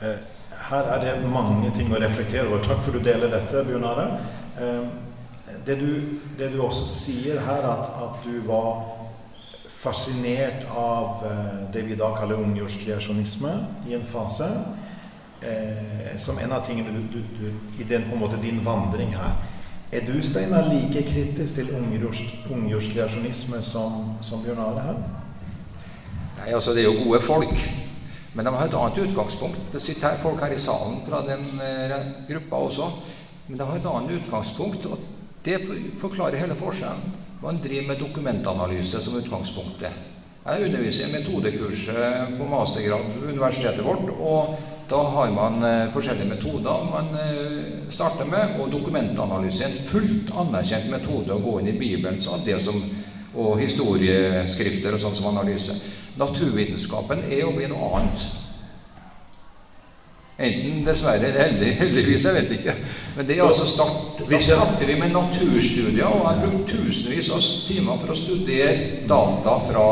Eh, 0.01 0.17
her 0.71 0.91
er 0.95 1.05
det 1.05 1.15
mange 1.29 1.73
ting 1.77 1.93
å 1.93 2.01
reflektere 2.01 2.49
over. 2.49 2.65
Takk 2.65 2.85
for 2.87 2.97
du 2.97 3.05
deler 3.05 3.33
dette, 3.35 3.65
Bjørn 3.69 3.89
Are. 3.91 4.11
Det, 5.67 5.77
det, 6.39 6.53
du 6.53 6.63
også 6.63 6.87
sier 6.89 7.41
her, 7.45 7.67
at, 7.69 7.91
at 8.05 8.25
du 8.25 8.41
var 8.49 8.83
fascinert 9.81 10.67
av 10.77 11.25
eh, 11.25 11.61
det 11.73 11.87
vi 11.89 11.97
da 11.97 12.11
kaller 12.17 12.41
ungjordskreasjonisme 12.41 13.53
i 13.89 13.97
en 13.97 14.05
fase. 14.05 14.49
Eh, 15.41 16.17
som 16.21 16.39
en 16.39 16.53
av 16.53 16.67
tingene 16.67 16.93
du, 16.93 17.01
du, 17.15 17.23
du, 17.39 17.81
i 17.81 17.87
den, 17.89 18.05
på 18.09 18.17
en 18.17 18.21
måte, 18.21 18.41
din 18.43 18.61
vandring 18.65 19.15
her. 19.17 19.39
Er 19.93 20.05
du 20.07 20.21
Steinar, 20.23 20.69
like 20.69 21.03
kritisk 21.03 21.55
til 21.55 21.73
ungjordskreasjonisme 21.75 23.63
som, 23.63 24.19
som 24.23 24.45
Bjørn 24.45 24.61
Are 24.63 24.85
her? 24.85 24.99
Nei, 26.41 26.53
altså 26.55 26.75
Det 26.77 26.85
er 26.85 26.91
jo 26.91 27.07
gode 27.09 27.23
folk. 27.25 27.57
Men 28.35 28.47
de 28.47 28.53
har 28.55 28.69
et 28.69 28.77
annet 28.79 29.01
utgangspunkt. 29.09 29.59
Det 29.73 29.83
sitter 29.83 30.09
her 30.09 30.21
folk 30.23 30.45
her 30.45 30.53
i 30.55 30.61
salen 30.63 31.01
fra 31.09 31.25
den 31.27 31.43
eh, 31.65 31.97
gruppa 32.29 32.61
også. 32.69 32.87
Men 33.49 33.59
de 33.59 33.67
har 33.67 33.81
et 33.81 33.89
annet 33.91 34.21
utgangspunkt, 34.21 34.87
og 34.87 34.99
det 35.45 35.59
forklarer 36.01 36.37
hele 36.37 36.55
forskjellen. 36.55 37.19
Man 37.43 37.61
driver 37.63 37.89
med 37.89 37.99
dokumentanalyse 37.99 39.01
som 39.01 39.17
utgangspunktet. 39.17 39.93
Jeg 40.45 40.65
underviser 40.67 41.09
i 41.09 41.13
metodekurset 41.13 42.35
på 42.39 42.49
mastergrad 42.49 43.07
ved 43.21 43.33
universitetet 43.33 43.85
vårt. 43.85 44.11
og 44.21 44.59
Da 44.91 44.99
har 45.15 45.31
man 45.31 45.63
eh, 45.65 45.93
forskjellige 45.93 46.29
metoder 46.29 46.85
man 46.91 47.09
eh, 47.15 47.91
starter 47.91 48.25
med. 48.25 48.57
Og 48.61 48.73
dokumentanalyse 48.73 49.65
er 49.65 49.69
en 49.69 49.89
fullt 49.89 50.33
anerkjent 50.43 50.91
metode 50.91 51.37
å 51.37 51.45
gå 51.45 51.61
inn 51.61 51.73
i 51.73 51.79
Bibelen 51.79 52.21
andel 52.35 52.61
som, 52.61 52.77
og 53.35 53.61
historieskrifter 53.61 54.97
og 54.97 55.01
sånn 55.01 55.17
som 55.17 55.31
analyse. 55.33 55.79
Naturvitenskapen 56.21 57.25
er 57.31 57.47
å 57.47 57.55
bli 57.57 57.71
noe 57.71 57.93
annet. 58.01 58.40
Enten 60.41 60.85
dessverre 60.87 61.29
eller 61.29 61.43
heldig, 61.45 61.75
heldigvis, 61.77 62.25
jeg 62.25 62.37
vet 62.39 62.53
ikke. 62.57 62.75
Men 63.17 63.27
det 63.29 63.37
er 63.37 63.45
altså 63.45 63.67
start, 63.69 64.23
da 64.31 64.39
starter 64.41 64.89
vi 64.89 64.97
med 64.97 65.13
naturstudier, 65.13 66.07
og 66.09 66.25
har 66.25 66.41
brukt 66.41 66.73
tusenvis 66.73 67.29
av 67.37 67.45
timer 67.69 68.01
for 68.01 68.15
å 68.15 68.17
studere 68.17 69.03
data 69.11 69.57
fra, 69.67 69.85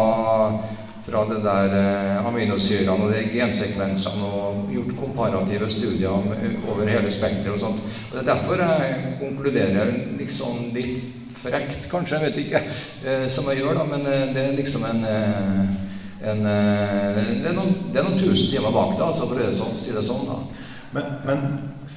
fra 1.04 1.24
det 1.28 1.42
der 1.44 1.76
eh, 1.82 2.30
aminosyrene 2.30 2.96
og 2.96 3.12
de 3.12 3.26
gensekvensene, 3.34 4.30
og 4.32 4.72
gjort 4.72 4.96
komparative 5.02 5.68
studier 5.74 6.16
over 6.16 6.88
hele 6.88 7.12
spekteret 7.12 7.52
og 7.58 7.62
sånt. 7.66 7.84
Og 8.08 8.16
Det 8.16 8.22
er 8.22 8.30
derfor 8.32 8.64
jeg 8.64 9.14
konkluderer 9.20 9.92
liksom 10.16 10.70
litt 10.72 11.18
frekt, 11.38 11.90
kanskje, 11.92 12.16
jeg 12.16 12.30
vet 12.30 12.40
ikke, 12.46 12.64
eh, 13.04 13.28
som 13.30 13.52
jeg 13.52 13.60
gjør, 13.60 13.82
da, 13.82 13.84
men 13.92 14.08
eh, 14.08 14.24
det 14.32 14.46
er 14.46 14.56
liksom 14.56 14.88
en 14.88 15.04
eh, 15.12 15.76
en, 16.22 16.46
eh, 16.46 17.18
det, 17.42 17.50
er 17.50 17.54
noen, 17.54 17.74
det, 17.92 18.00
er 18.00 18.06
noen, 18.08 18.18
tusen 18.18 18.50
timer 18.50 18.74
bak 18.74 18.96
det, 18.96 19.04
altså, 19.06 19.28
for 19.30 19.38
å 19.38 19.74
si 19.78 19.94
det 19.94 20.04
sånn. 20.06 20.24
da. 20.26 20.38
Men, 20.96 21.10
men, 21.28 21.44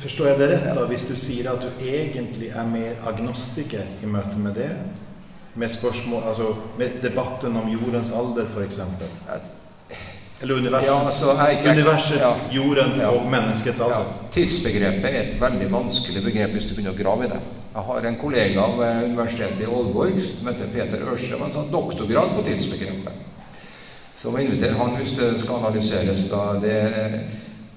forstår 0.02 0.32
jeg 0.32 0.40
det 0.40 0.50
rett 0.52 0.68
da, 0.74 0.84
hvis 0.90 1.06
du 1.10 1.16
sier 1.20 1.52
at 1.52 1.62
du 1.62 1.86
egentlig 1.86 2.52
er 2.58 2.68
mer 2.70 3.02
agnostiker 3.10 3.86
i 4.02 4.10
møte 4.10 4.38
med 4.42 4.58
det? 4.58 4.72
Med 5.60 5.70
spørsmål, 5.70 6.24
altså 6.32 6.54
med 6.80 7.02
debatten 7.04 7.58
om 7.60 7.68
jordens 7.70 8.12
alder, 8.16 8.48
f.eks.? 8.48 8.80
Eller 10.42 10.58
universets, 10.58 10.90
ja, 10.90 11.02
altså, 11.06 11.34
ikke, 11.54 11.74
universets 11.76 12.22
ja, 12.24 12.30
jordens 12.56 13.02
ja, 13.02 13.10
og 13.14 13.28
menneskets 13.30 13.82
alder? 13.86 14.08
Tidsbegrepet 14.34 15.10
er 15.10 15.20
et 15.20 15.36
veldig 15.42 15.68
vanskelig 15.74 16.24
begrep 16.26 16.56
hvis 16.56 16.72
du 16.72 16.78
begynner 16.78 16.96
å 16.96 17.02
grave 17.02 17.28
i 17.28 17.34
det. 17.34 17.42
Jeg 17.72 17.84
har 17.90 18.08
en 18.10 18.18
kollega 18.22 18.70
ved 18.80 19.04
Universitetet 19.12 19.62
i 19.62 19.70
Aalborg 19.70 20.18
som 20.26 20.50
heter 20.50 20.72
Peter 20.74 21.06
Ørse, 21.06 21.30
som 21.30 21.46
har 21.46 21.54
tatt 21.54 21.70
doktorgrad 21.74 22.34
på 22.40 22.48
tidsbegrepet. 22.50 23.31
Så 24.22 24.30
må 24.30 24.38
invitere 24.38 24.78
han 24.78 24.92
hvis 25.00 25.16
det 25.18 25.32
skal 25.42 25.64
analyseres. 25.64 26.28
da, 26.30 26.42
det 26.62 26.76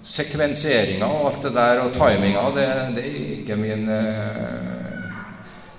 Sekvenseringa 0.05 1.07
og 1.09 1.31
alt 1.31 1.47
det 1.47 1.53
der, 1.55 1.79
og 1.81 1.95
timinga, 1.97 2.43
det, 2.53 2.67
det 2.93 3.05
er 3.09 3.31
ikke 3.39 3.57
min 3.57 3.87
eh, 3.89 4.99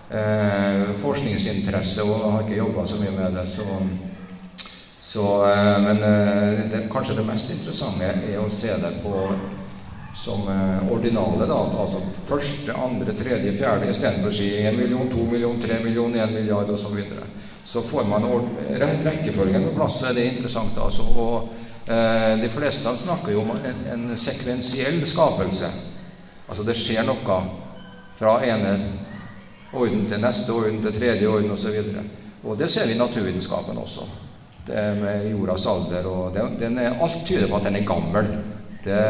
eh, 0.10 0.96
forskningsinteresse, 0.98 2.08
og 2.08 2.24
jeg 2.24 2.32
har 2.34 2.48
ikke 2.48 2.58
jobba 2.58 2.88
så 2.90 2.98
mye 3.04 3.14
med 3.14 3.38
det. 3.38 3.46
Så, 3.52 3.68
så 5.12 5.28
eh, 5.52 5.78
men 5.86 6.02
eh, 6.10 6.66
det, 6.74 6.82
kanskje 6.90 7.20
det 7.20 7.28
mest 7.30 7.54
interessante 7.54 8.10
er 8.10 8.42
å 8.42 8.50
se 8.50 8.74
det 8.82 8.96
på 9.06 9.14
som 10.18 10.50
eh, 10.50 10.90
ordinale. 10.90 11.46
da, 11.46 11.62
altså 11.86 12.02
Første, 12.26 12.74
andre, 12.74 13.14
tredje, 13.14 13.54
fjerde 13.62 13.94
istedenfor 13.94 14.34
å 14.34 14.40
si 14.42 14.50
1 14.66 14.82
million, 14.82 15.14
2 15.14 15.30
million, 15.30 15.62
3 15.62 15.84
million, 15.86 16.22
1 16.26 16.40
milliard 16.40 16.74
osv 16.74 17.04
så 17.66 17.82
får 17.82 18.04
man 18.04 18.26
rekkefølgen 19.06 19.64
på 19.64 19.76
plass, 19.76 20.00
så 20.00 20.10
er 20.10 20.14
det 20.14 20.26
interessant. 20.26 20.78
Altså. 20.86 21.04
Og 21.18 21.50
eh, 21.88 22.38
De 22.42 22.50
fleste 22.54 22.98
snakker 22.98 23.34
jo 23.34 23.42
om 23.42 23.56
en, 23.58 23.82
en, 23.94 24.18
sekvensiell 24.18 25.02
skapelse. 25.08 25.72
Altså 26.50 26.64
det 26.64 26.78
skjer 26.78 27.08
noe 27.08 27.40
fra 28.16 28.38
ene 28.46 28.76
orden 29.74 30.06
til 30.12 30.22
neste 30.22 30.54
orden 30.54 30.84
til 30.84 30.94
tredje 31.00 31.28
orden 31.28 31.58
osv. 31.58 31.82
Og, 31.82 32.06
og 32.52 32.60
det 32.60 32.70
ser 32.72 32.86
vi 32.88 32.94
i 32.94 33.02
naturvitenskapen 33.02 33.82
også. 33.82 34.06
Det 34.68 34.86
med 35.02 35.30
jordas 35.32 35.66
alder. 35.66 36.06
og 36.08 36.34
det, 36.34 36.46
den 36.62 36.78
er, 36.78 37.02
Alt 37.02 37.26
tyder 37.26 37.50
på 37.50 37.58
at 37.58 37.66
den 37.66 37.82
er 37.82 37.90
gammel. 37.90 38.30
Det 38.86 39.02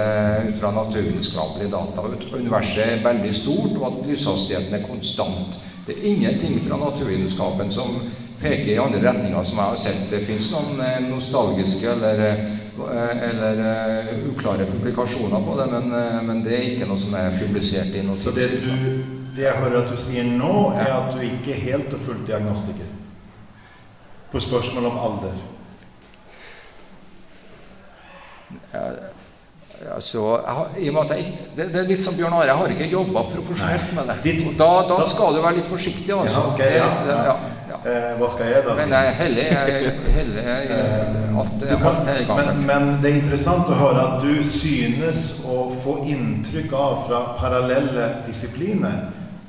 ut 0.47 0.59
fra 0.59 0.71
naturvitenskapelige 0.71 1.71
data. 1.71 2.07
Universet 2.37 2.83
er 2.87 3.03
veldig 3.03 3.35
stort, 3.35 3.75
og 3.81 3.87
at 3.87 4.07
lyshastigheten 4.07 4.75
er 4.75 4.87
konstant. 4.87 5.57
Det 5.87 5.97
er 5.97 6.05
ingenting 6.07 6.61
fra 6.63 6.77
naturvitenskapen 6.79 7.71
som 7.71 7.99
peker 8.41 8.71
i 8.73 8.77
andre 8.81 9.01
retninger, 9.03 9.43
som 9.43 9.61
jeg 9.61 9.71
har 9.71 9.81
sett. 9.81 10.03
Det 10.11 10.21
fins 10.25 10.51
noen 10.53 10.83
eh, 10.85 10.99
nostalgiske 11.07 11.91
eller, 11.91 12.23
eh, 12.25 13.23
eller 13.29 13.61
uh, 13.63 14.11
uklare 14.31 14.67
publikasjoner 14.69 15.45
på 15.45 15.55
det, 15.59 15.67
men, 15.71 15.95
men, 16.27 16.43
det 16.45 16.57
er 16.57 16.67
ikke 16.73 16.89
noe 16.89 16.99
som 16.99 17.15
er 17.19 17.37
publisert 17.39 17.95
i 17.95 18.03
noe 18.03 18.17
Så 18.19 18.35
det, 18.35 18.49
du, 18.65 19.15
det 19.37 19.47
jeg 19.47 19.63
hører 19.63 19.85
at 19.85 19.91
du 19.91 19.97
sier 20.01 20.27
nå, 20.27 20.53
er 20.75 20.91
at 20.91 21.11
du 21.15 21.23
ikke 21.23 21.55
er 21.55 21.65
helt 21.69 21.95
og 21.95 22.03
fullt 22.09 22.27
diagnostiker 22.27 22.93
på 24.31 24.39
spørsmål 24.43 24.89
om 24.89 24.97
alder? 24.99 25.35
Ja, 28.73 28.87
Altså, 29.95 30.39
jeg, 30.77 30.93
jeg, 30.93 31.25
det, 31.57 31.65
det, 31.73 31.79
er 31.81 31.87
litt 31.89 32.03
som 32.03 32.15
Bjørn 32.15 32.33
Are, 32.33 32.47
jeg 32.47 32.55
har 32.57 32.73
ikke 32.73 32.87
jobba 32.89 33.25
profesjonelt 33.27 33.91
med 33.97 34.07
det. 34.09 34.35
Da, 34.57 34.69
da, 34.87 34.97
skal 35.03 35.35
du 35.35 35.41
være 35.43 35.59
litt 35.59 35.67
forsiktig. 35.69 36.13
Altså. 36.15 36.39
Ja, 36.39 36.53
okay, 36.53 36.77
ja, 36.79 37.17
ja. 37.27 37.35
Eh, 37.85 38.13
hva 38.17 38.27
skal 38.33 38.47
jeg 38.49 38.63
da 38.65 38.73
si? 38.73 38.85
Men 38.89 39.11
Helle 39.13 39.43
eh, 40.41 41.37
alt, 41.37 41.65
alt 41.69 42.07
er 42.09 42.31
men, 42.31 42.63
men 42.65 42.87
det 43.03 43.11
er 43.11 43.17
interessant 43.19 43.69
å 43.69 43.75
høre 43.77 44.05
at 44.07 44.23
du 44.23 44.39
synes 44.41 45.43
å 45.45 45.67
få 45.83 45.99
inntrykk 46.09 46.73
av 46.73 46.95
fra 47.05 47.19
parallelle 47.37 48.07
disipliner 48.25 49.03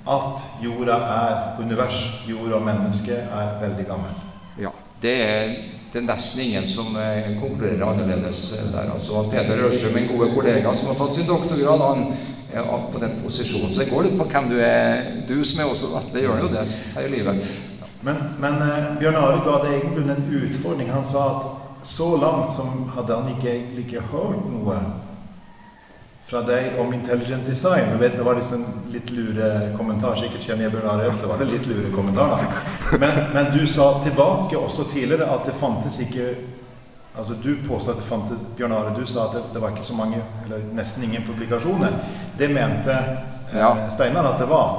at 0.05 0.45
jorda 0.61 0.99
er 1.15 1.63
univers, 1.63 2.03
jorda 2.29 2.59
og 2.59 2.67
menneske 2.69 3.17
er 3.17 3.57
veldig 3.63 3.87
gammel. 3.89 4.21
Ja, 4.61 4.75
det 5.01 5.15
er 5.25 5.57
det 5.97 6.03
er 6.03 6.09
nesten 6.11 6.43
ingen 6.45 6.67
som 6.69 6.91
konkurrerer 6.93 7.39
konkluderer 7.41 7.87
annerledes 7.89 8.41
eh, 8.59 8.67
der. 8.75 8.91
Altså, 8.93 9.23
Peder 9.33 9.63
Ørse, 9.65 9.95
min 9.95 10.11
gode 10.11 10.29
kollega 10.35 10.75
som 10.77 10.91
har 10.91 10.99
tatt 11.01 11.17
sin 11.17 11.31
doktorgrad, 11.31 11.85
han 11.89 12.11
på 12.93 13.01
den 13.01 13.17
posisjonen. 13.23 13.73
Så 13.73 13.81
det 13.81 13.89
går 13.89 14.05
litt 14.11 14.19
på 14.21 14.27
hvem 14.29 14.51
du 14.53 14.59
er, 14.61 15.09
du 15.29 15.39
som 15.41 15.65
er 15.65 15.73
også. 15.73 16.05
Det 16.13 16.27
gjør 16.27 16.45
jo 16.45 16.53
det 16.53 16.67
her 16.99 17.09
i 17.09 17.15
livet. 17.17 17.57
Men, 18.07 18.17
men 18.39 18.55
eh, 18.63 18.93
Bjørn 19.01 19.17
Are 19.19 19.39
ga 19.45 19.57
det 19.65 19.73
egentlig 19.75 20.11
en 20.11 20.29
utfordring. 20.43 20.91
Han 20.95 21.05
sa 21.05 21.25
at 21.39 21.49
så 21.87 22.17
langt 22.17 22.53
som 22.55 22.85
hadde 22.95 23.17
han 23.17 23.33
ikke 23.33 23.51
egentlig 23.51 23.83
ikke 23.87 24.05
hørt 24.13 24.47
noe 24.47 24.79
fra 26.27 26.45
deg 26.47 26.79
om 26.83 26.95
intelligent 26.95 27.47
design. 27.47 27.91
Jeg 27.91 27.99
vet, 27.99 28.15
det 28.19 28.27
var 28.29 28.39
liksom 28.39 28.63
litt 28.95 29.11
lure 29.15 29.51
kommentar. 29.75 30.15
Sikkert 30.19 30.47
kjenner 30.47 30.69
jeg 30.69 30.77
Bjørn 30.77 30.89
Arild, 30.93 31.19
så 31.19 31.33
var 31.33 31.43
det 31.43 31.51
litt 31.51 31.67
lure 31.67 31.91
kommentar. 31.95 32.35
da. 32.37 32.97
Men, 33.03 33.21
men, 33.35 33.53
du 33.59 33.67
sa 33.67 33.91
tilbake 34.03 34.59
også 34.59 34.87
tidligere 34.91 35.27
at 35.35 35.51
det 35.51 35.59
fantes 35.59 36.01
ikke 36.07 36.35
Altså 37.17 37.33
Du 37.41 37.55
påstod 37.69 37.95
at 37.95 38.01
det 38.03 38.05
fantes 38.05 38.43
Bjørn 38.59 38.73
Are, 38.77 38.91
du 38.93 39.07
sa 39.09 39.23
at 39.27 39.39
det, 39.39 39.47
det, 39.55 39.61
var 39.63 39.71
ikke 39.73 39.87
så 39.87 39.95
mange, 39.97 40.19
eller 40.45 40.67
nesten 40.77 41.07
ingen 41.07 41.25
publikasjoner. 41.25 41.95
Det 42.39 42.51
mente 42.53 42.93
eh. 43.55 43.87
Steinar 43.91 44.35
at 44.35 44.43
det 44.43 44.51
var. 44.51 44.75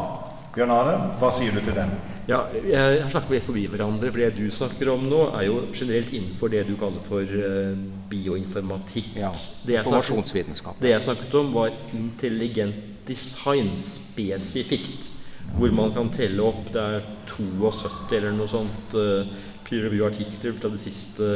Bjørn 0.54 0.76
Are, 0.76 1.00
hva 1.18 1.32
sier 1.34 1.56
du 1.56 1.64
til 1.66 1.74
det? 1.74 1.88
Ja, 2.28 2.42
jeg 2.52 3.00
har 3.00 3.12
snakket 3.12 3.38
litt 3.38 3.46
forbi 3.46 3.62
hverandre, 3.72 4.10
for 4.12 4.20
det 4.20 4.34
du 4.36 4.50
snakker 4.52 4.90
om 4.92 5.06
nå, 5.08 5.22
er 5.38 5.46
jo 5.48 5.62
generelt 5.72 6.12
innenfor 6.12 6.52
det 6.52 6.66
du 6.68 6.74
kaller 6.80 7.04
for 7.06 7.24
uh, 7.24 7.72
bioinformatikk. 8.12 9.14
Ja, 9.22 9.32
Informasjonsvitenskap. 9.64 10.82
Det 10.84 10.92
jeg 10.92 11.06
snakket 11.06 11.38
om, 11.40 11.54
var 11.56 11.72
intelligent 11.96 13.08
design 13.08 13.72
spesifikt. 13.80 15.14
Hvor 15.56 15.72
man 15.72 15.94
kan 15.96 16.10
telle 16.12 16.44
opp 16.44 16.66
det 16.74 16.82
er 16.84 17.06
72 17.32 18.18
eller 18.18 18.36
noe 18.36 18.52
sånt 18.52 18.98
uh, 19.00 19.24
peer 19.68 19.84
review-artikler 19.84 20.56
fra 20.56 20.72
de 20.72 20.80
siste 20.80 21.28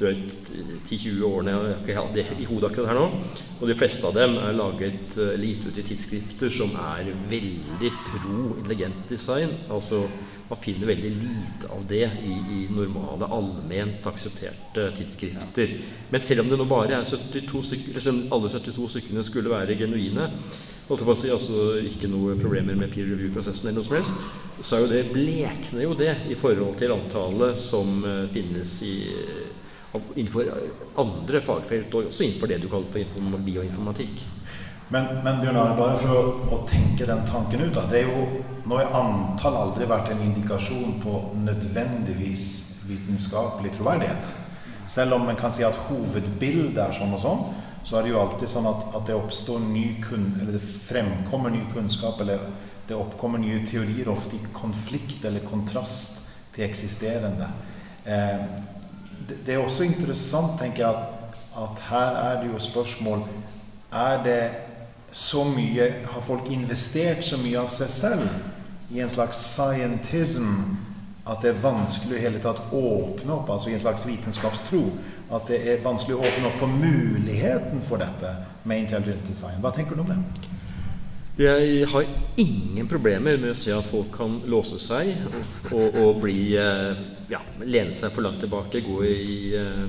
10-20 0.00 1.20
årene. 1.28 1.56
Jeg 1.86 1.96
har 1.98 2.08
ikke 2.08 2.16
det 2.16 2.24
i 2.40 2.48
hodet 2.48 2.70
akkurat 2.70 2.92
her 2.92 2.98
nå. 2.98 3.08
Og 3.58 3.68
de 3.68 3.76
fleste 3.76 4.08
av 4.08 4.16
dem 4.16 4.38
er 4.40 4.56
laget 4.56 5.18
eller 5.18 5.44
gitt 5.50 5.68
ut 5.68 5.82
i 5.82 5.84
tidsskrifter 5.90 6.52
som 6.54 6.72
er 6.94 7.12
veldig 7.28 7.92
pro 8.06 8.40
intelligent 8.56 9.04
design. 9.10 9.52
Altså 9.68 10.06
man 10.48 10.60
finner 10.62 10.88
veldig 10.88 11.10
lite 11.12 11.68
av 11.74 11.82
det 11.90 12.06
i, 12.24 12.34
i 12.56 12.60
normale, 12.72 13.28
allment 13.36 14.06
aksepterte 14.08 14.86
tidsskrifter. 14.96 15.74
Men 16.08 16.24
selv 16.24 16.46
om 16.46 16.48
det 16.48 16.56
nå 16.56 16.64
bare 16.70 16.96
er 16.96 17.04
72 17.04 17.60
stykker, 17.68 18.00
alle 18.32 18.48
72 18.54 18.88
stykkene 18.94 19.24
skulle 19.28 19.52
være 19.52 19.76
genuine, 19.76 20.30
holdt 20.88 21.02
jeg 21.02 21.08
på 21.08 21.14
å 21.14 21.20
si, 21.20 21.30
altså 21.32 21.64
ikke 21.84 22.10
noe 22.10 22.36
problemer 22.40 22.78
med 22.78 22.92
peer 22.92 23.08
review-prosessen, 23.10 23.68
eller 23.68 23.82
noe 23.82 23.88
som 23.88 23.98
helst, 23.98 24.28
så 24.64 24.76
er 24.76 24.84
jo 24.84 24.90
det, 24.90 25.02
blekner 25.12 25.84
jo 25.84 25.94
det 25.98 26.14
i 26.32 26.38
forhold 26.38 26.78
til 26.80 26.94
antallet 26.96 27.60
som 27.62 28.00
uh, 28.06 28.24
finnes 28.32 28.72
i, 28.88 28.94
innenfor 30.16 30.48
andre 30.98 31.42
fagfelt, 31.44 31.94
og 31.94 32.10
også 32.10 32.24
innenfor 32.24 32.50
det 32.50 32.60
du 32.64 32.68
kaller 32.72 32.90
for 32.92 33.38
bioinformatikk. 33.44 34.24
Men, 34.88 35.04
men 35.24 35.42
Bjørnar, 35.42 35.74
bare 35.76 35.96
for 36.00 36.16
å, 36.16 36.20
å, 36.56 36.58
tenke 36.68 37.04
den 37.08 37.26
tanken 37.28 37.66
ut 37.66 37.74
da, 37.76 37.84
det 37.90 38.02
er 38.02 38.08
jo, 38.08 38.44
Nå 38.68 38.76
har 38.76 38.94
antall 38.96 39.54
aldri 39.56 39.86
vært 39.88 40.10
en 40.12 40.20
indikasjon 40.26 40.98
på 41.00 41.20
nødvendigvis 41.40 42.44
vitenskapelig 42.88 43.70
troverdighet. 43.78 44.32
Selv 44.88 45.16
om 45.16 45.24
man 45.28 45.38
kan 45.40 45.52
si 45.52 45.64
at 45.64 45.76
hovedbildet 45.86 46.80
er 46.82 46.92
sånn 46.96 47.14
og 47.16 47.22
sånn, 47.22 47.46
så 47.88 47.96
er 47.96 48.04
det 48.04 48.10
jo 48.12 48.18
alltid 48.20 48.50
sånn 48.52 48.66
at, 48.68 48.82
at 48.98 49.06
det 49.08 49.14
oppstår 49.16 49.62
ny 49.64 49.86
kun, 50.04 50.34
eller 50.36 50.58
det 50.58 50.60
fremkommer 50.60 51.54
ny 51.54 51.62
kunnskap, 51.72 52.18
eller 52.20 52.42
det 52.88 52.96
oppkommer 52.96 53.40
nye 53.40 53.62
teorier, 53.64 54.10
ofte 54.12 54.36
i 54.36 54.50
konflikt 54.52 55.24
eller 55.24 55.40
kontrast 55.48 56.26
til 56.52 56.66
eksisterende. 56.66 57.48
Eh, 58.04 58.42
det, 59.24 59.38
det, 59.46 59.54
er 59.54 59.62
også 59.62 59.86
interessant, 59.88 60.58
tenker 60.60 60.84
jeg, 60.84 61.00
at, 61.00 61.40
at 61.64 61.80
her 61.88 62.20
er 62.26 62.42
det 62.42 62.52
jo 62.52 62.60
spørsmål 62.60 63.24
Er 63.92 64.20
det 64.22 64.42
så 65.12 65.40
mye 65.48 65.88
Har 66.12 66.20
folk 66.20 66.50
investert 66.52 67.24
så 67.24 67.38
mye 67.40 67.58
av 67.58 67.72
seg 67.72 67.88
selv 67.90 68.92
i 68.92 69.00
en 69.00 69.10
slags 69.10 69.40
scientism 69.40 70.76
at 71.28 71.42
det 71.44 71.52
er 71.52 71.62
vanskelig 71.62 72.16
i 72.16 72.24
hele 72.24 72.40
tatt 72.40 72.72
åpne 72.72 73.34
opp, 73.34 73.50
altså 73.52 73.68
i 73.68 73.76
en 73.76 73.82
slags 73.82 74.06
vitenskapstro, 74.08 74.82
at 75.36 75.50
det 75.50 75.58
er 75.68 75.82
vanskelig 75.84 76.16
å 76.16 76.22
åpne 76.24 76.48
opp 76.48 76.60
for 76.60 76.72
muligheten 76.72 77.82
for 77.84 78.00
dette 78.00 78.32
med 78.64 78.86
intelligent 78.86 79.28
design. 79.28 79.58
Hva 79.60 79.74
tenker 79.76 79.98
du 79.98 80.04
om 80.06 80.12
det? 80.12 80.22
Jeg 81.38 81.84
har 81.92 82.08
ingen 82.40 82.88
problemer 82.90 83.36
med 83.38 83.52
å 83.52 83.58
se 83.58 83.70
at 83.70 83.86
folk 83.86 84.08
kan 84.16 84.40
låse 84.50 84.80
seg 84.82 85.12
og, 85.70 85.94
og, 85.94 86.16
bli 86.24 86.56
eh, 86.58 87.02
ja, 87.30 87.38
lene 87.62 87.94
seg 87.94 88.10
for 88.10 88.26
langt 88.26 88.40
tilbake, 88.42 88.82
gå 88.82 88.96
i 89.06 89.52
eh, 89.54 89.84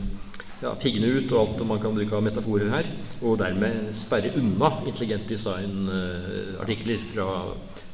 ja, 0.61 0.75
piggene 0.77 1.09
ut 1.15 1.31
og 1.31 1.39
alt 1.41 1.63
man 1.65 1.81
kan 1.81 1.95
bruke 1.95 2.19
av 2.19 2.27
metaforer 2.27 2.69
her, 2.75 2.91
og 3.23 3.39
dermed 3.41 3.89
sperre 3.97 4.35
unna 4.37 4.69
intelligent 4.83 5.25
design-artikler 5.31 7.01
fra 7.15 7.29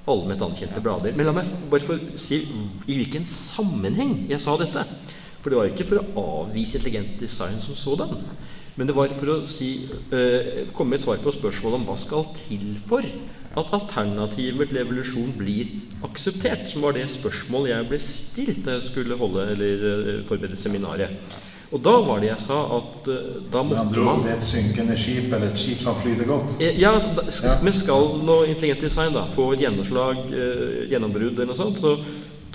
allment 0.07 0.41
anerkjente 0.45 0.81
blader. 0.83 1.15
Men 1.17 1.27
la 1.27 1.33
meg 1.35 1.49
bare 1.71 1.85
få 1.85 1.97
si 2.19 2.41
i 2.43 2.97
hvilken 2.99 3.25
sammenheng 3.29 4.25
jeg 4.29 4.41
sa 4.43 4.57
dette. 4.61 4.85
For 5.41 5.53
det 5.53 5.59
var 5.59 5.69
ikke 5.69 5.87
for 5.89 6.01
å 6.01 6.25
avvise 6.41 6.79
intelligent 6.79 7.19
design 7.21 7.57
som 7.61 7.77
sådan. 7.77 8.13
Men 8.75 8.89
det 8.89 8.95
var 8.97 9.13
for 9.15 9.31
å 9.31 9.47
si, 9.47 9.87
eh, 10.11 10.65
komme 10.73 10.95
med 10.95 10.99
et 10.99 11.05
svar 11.05 11.17
på 11.23 11.31
spørsmålet 11.31 11.79
om 11.79 11.85
hva 11.87 11.97
skal 11.97 12.25
til 12.35 12.75
for 12.81 13.05
at 13.55 13.73
alternativer 13.77 14.67
til 14.67 14.81
evolusjon 14.81 15.31
blir 15.37 15.69
akseptert, 16.03 16.67
som 16.67 16.81
var 16.81 16.91
det 16.97 17.07
spørsmålet 17.07 17.71
jeg 17.71 17.87
ble 17.87 17.99
stilt 18.03 18.65
da 18.65 18.75
jeg 18.75 18.89
skulle 18.89 19.15
holde 19.15 19.47
eller 19.53 19.85
eh, 19.91 20.23
forberede 20.27 20.59
seminaret. 20.59 21.09
Og 21.73 21.81
da 21.81 21.95
var 22.05 22.21
det 22.21 22.29
jeg 22.29 22.43
sa 22.45 22.59
at 22.77 23.07
uh, 23.09 23.39
da 23.51 23.63
måtte 23.65 24.03
man 24.05 24.21
Det 24.25 24.35
er 24.35 24.37
et 24.37 24.45
synkende 24.45 24.97
skip, 24.99 25.31
eller 25.31 25.49
et 25.49 25.61
skip 25.61 25.81
som 25.83 25.97
flyter 25.97 26.29
godt? 26.29 26.59
Eh, 26.61 26.77
ja, 26.79 26.93
altså, 26.93 27.25
ja. 27.47 27.73
skal 27.73 28.11
nå 28.25 28.43
intelligent 28.45 28.85
design 28.85 29.15
da, 29.15 29.25
få 29.31 29.51
et 29.55 29.65
gjennomslag, 29.65 30.21
uh, 30.29 30.85
gjennombrudd 30.91 31.33
eller 31.33 31.51
noe 31.51 31.59
sånt, 31.59 31.81
så 31.81 31.97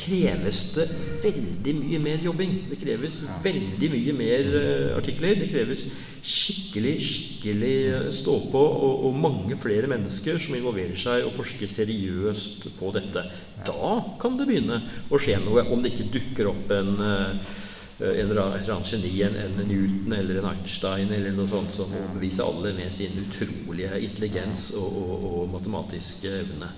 kreves 0.00 0.60
det 0.78 0.86
veldig 1.20 1.74
mye 1.76 1.98
mer 2.00 2.22
jobbing. 2.24 2.54
Det 2.70 2.78
kreves 2.80 3.18
ja. 3.26 3.34
veldig 3.44 3.90
mye 3.92 4.14
mer 4.16 4.54
uh, 4.54 4.94
artikler. 5.00 5.34
Det 5.42 5.50
kreves 5.50 5.84
skikkelig, 6.20 6.94
skikkelig 7.04 7.76
stå 8.16 8.38
på 8.52 8.62
og, 8.62 9.04
og, 9.08 9.20
mange 9.20 9.56
flere 9.60 9.88
mennesker 9.90 10.40
som 10.40 10.56
involverer 10.56 10.96
seg 11.00 11.26
og 11.26 11.34
forsker 11.36 11.68
seriøst 11.68 12.70
på 12.78 12.92
dette. 12.96 13.24
Da 13.66 13.92
kan 14.20 14.38
det 14.38 14.48
begynne 14.48 14.80
å 15.10 15.20
skje 15.20 15.40
noe, 15.44 15.66
om 15.72 15.82
det 15.84 15.92
ikke 15.94 16.12
dukker 16.16 16.54
opp 16.54 16.76
en 16.78 16.94
Eh, 17.00 17.58
en 18.00 18.30
eller 18.30 18.42
annen 18.42 18.84
geni, 18.84 19.22
en, 19.22 19.36
en 19.36 19.68
Newton 19.68 20.12
eller 20.12 20.38
en 20.40 20.48
Einstein 20.54 21.12
eller 21.12 21.34
noe 21.36 21.48
sånt 21.48 21.74
som 21.74 21.90
overbeviser 21.92 22.46
alle 22.48 22.72
med 22.78 22.92
sin 22.94 23.18
utrolige 23.20 24.00
intelligens 24.00 24.70
og, 24.80 24.96
og, 25.02 25.26
og 25.32 25.50
matematiske 25.52 26.32
evne. 26.40 26.70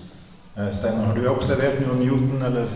Eh, 0.57 0.67
Steinar, 0.75 1.05
har 1.05 1.15
du 1.15 1.29
observert 1.31 1.79
noen 1.85 2.03
Newton 2.03 2.43
eller 2.49 2.75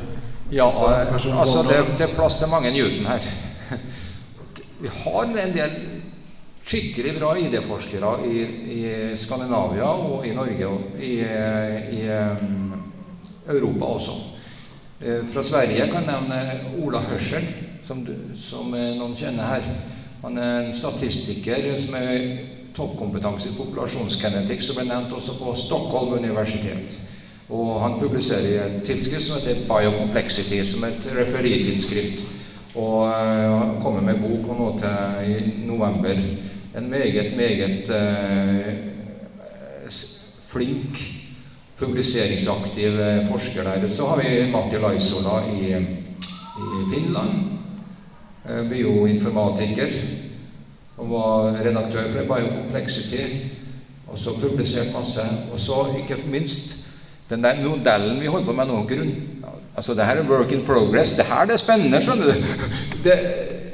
Ja, 0.51 0.69
altså 0.71 1.65
det, 1.67 1.81
det, 1.97 2.05
er 2.07 2.15
plass 2.15 2.39
til 2.39 2.47
mange 2.47 2.71
Newton 2.71 3.09
her. 3.11 3.27
Vi 4.81 4.93
har 5.03 5.27
en 5.27 5.35
del 5.35 5.77
skikkelig 6.67 7.17
bra 7.19 7.33
ID-forskere 7.39 8.15
i, 8.27 8.39
i, 8.77 8.81
Skandinavia 9.19 9.91
og 9.91 10.23
i 10.27 10.33
Norge 10.35 10.71
og 10.71 10.99
i, 11.03 11.13
i 11.99 12.01
um, 12.07 12.73
Europa 13.47 13.93
også. 13.99 14.17
Eh, 15.01 15.23
fra 15.33 15.43
Sverige 15.43 15.91
kan 15.91 16.07
jeg 16.07 16.27
nevne 16.27 16.83
Ola 16.83 17.03
Hørsel 17.11 17.66
som, 17.87 18.03
du, 18.03 18.13
som 18.39 18.71
noen 18.71 19.15
kjenner 19.15 19.47
her. 19.47 19.67
Han 20.25 20.37
er 20.41 20.65
en 20.65 20.73
statistiker 20.75 21.69
som 21.79 21.95
er 21.99 22.25
toppkompetanse 22.75 23.53
i 23.53 23.57
populasjonsgenetikk, 23.57 24.63
som 24.63 24.79
ble 24.79 24.87
nevnt 24.89 25.13
også 25.15 25.37
på 25.39 25.53
Stockholm 25.57 26.17
universitet. 26.19 26.97
Og 27.47 27.77
han 27.79 27.95
publiserer 28.01 28.47
i 28.49 28.57
et 28.59 28.81
tidsskrift 28.89 29.29
som 29.29 29.39
heter 29.39 29.63
Biocomplexity, 29.69 30.59
som 30.67 30.83
er 30.83 30.97
et 30.97 31.07
referitidsskrift. 31.15 32.25
Og 32.77 33.07
han 33.07 33.77
kommer 33.81 34.03
med 34.03 34.19
bok 34.21 34.51
og 34.51 34.59
nå 34.59 34.67
til 34.81 35.31
i 35.31 35.37
november. 35.65 36.19
En 36.77 36.89
meget, 36.91 37.31
meget 37.37 37.89
eh, 37.89 38.73
flink, 40.51 40.99
publiseringsaktiv 41.77 42.99
uh, 42.99 43.27
forsker 43.31 43.63
der. 43.63 43.87
Så 43.89 44.05
har 44.05 44.17
vi 44.17 44.51
Matti 44.51 44.79
Laisola 44.81 45.43
i, 45.53 45.77
i 45.77 46.85
Finland 46.93 47.56
Eh, 47.56 47.56
bioinformatiker 48.69 49.93
og 50.97 51.09
var 51.11 51.59
redaktør 51.65 52.11
for 52.13 52.35
Biocomplexity. 52.35 53.23
Og 54.07 54.19
så 54.19 54.29
publisert 54.41 54.93
masse. 54.93 55.21
Og 55.53 55.59
så, 55.59 55.73
ikke 55.99 56.21
minst, 56.31 56.87
den 57.29 57.43
der 57.43 57.69
modellen 57.69 58.21
vi 58.21 58.25
holder 58.25 58.45
på 58.45 58.53
med 58.53 58.65
nå 58.65 58.83
grunn, 58.87 59.15
Altså, 59.77 59.93
det 59.93 60.05
her 60.05 60.15
er 60.15 60.29
work 60.29 60.51
in 60.51 60.65
progress. 60.65 61.11
Det 61.11 61.25
her 61.25 61.45
det 61.45 61.53
er 61.53 61.57
spennende, 61.57 62.01
skjønner 62.01 62.25
du. 62.25 62.33
Det 63.05 63.13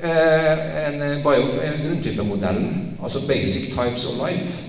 er 0.02 0.90
en, 0.90 1.00
bio, 1.24 1.44
en 1.64 1.88
grunntypemodell, 1.88 2.68
altså 3.04 3.28
basic 3.28 3.72
types 3.72 4.06
of 4.06 4.30
life. 4.30 4.64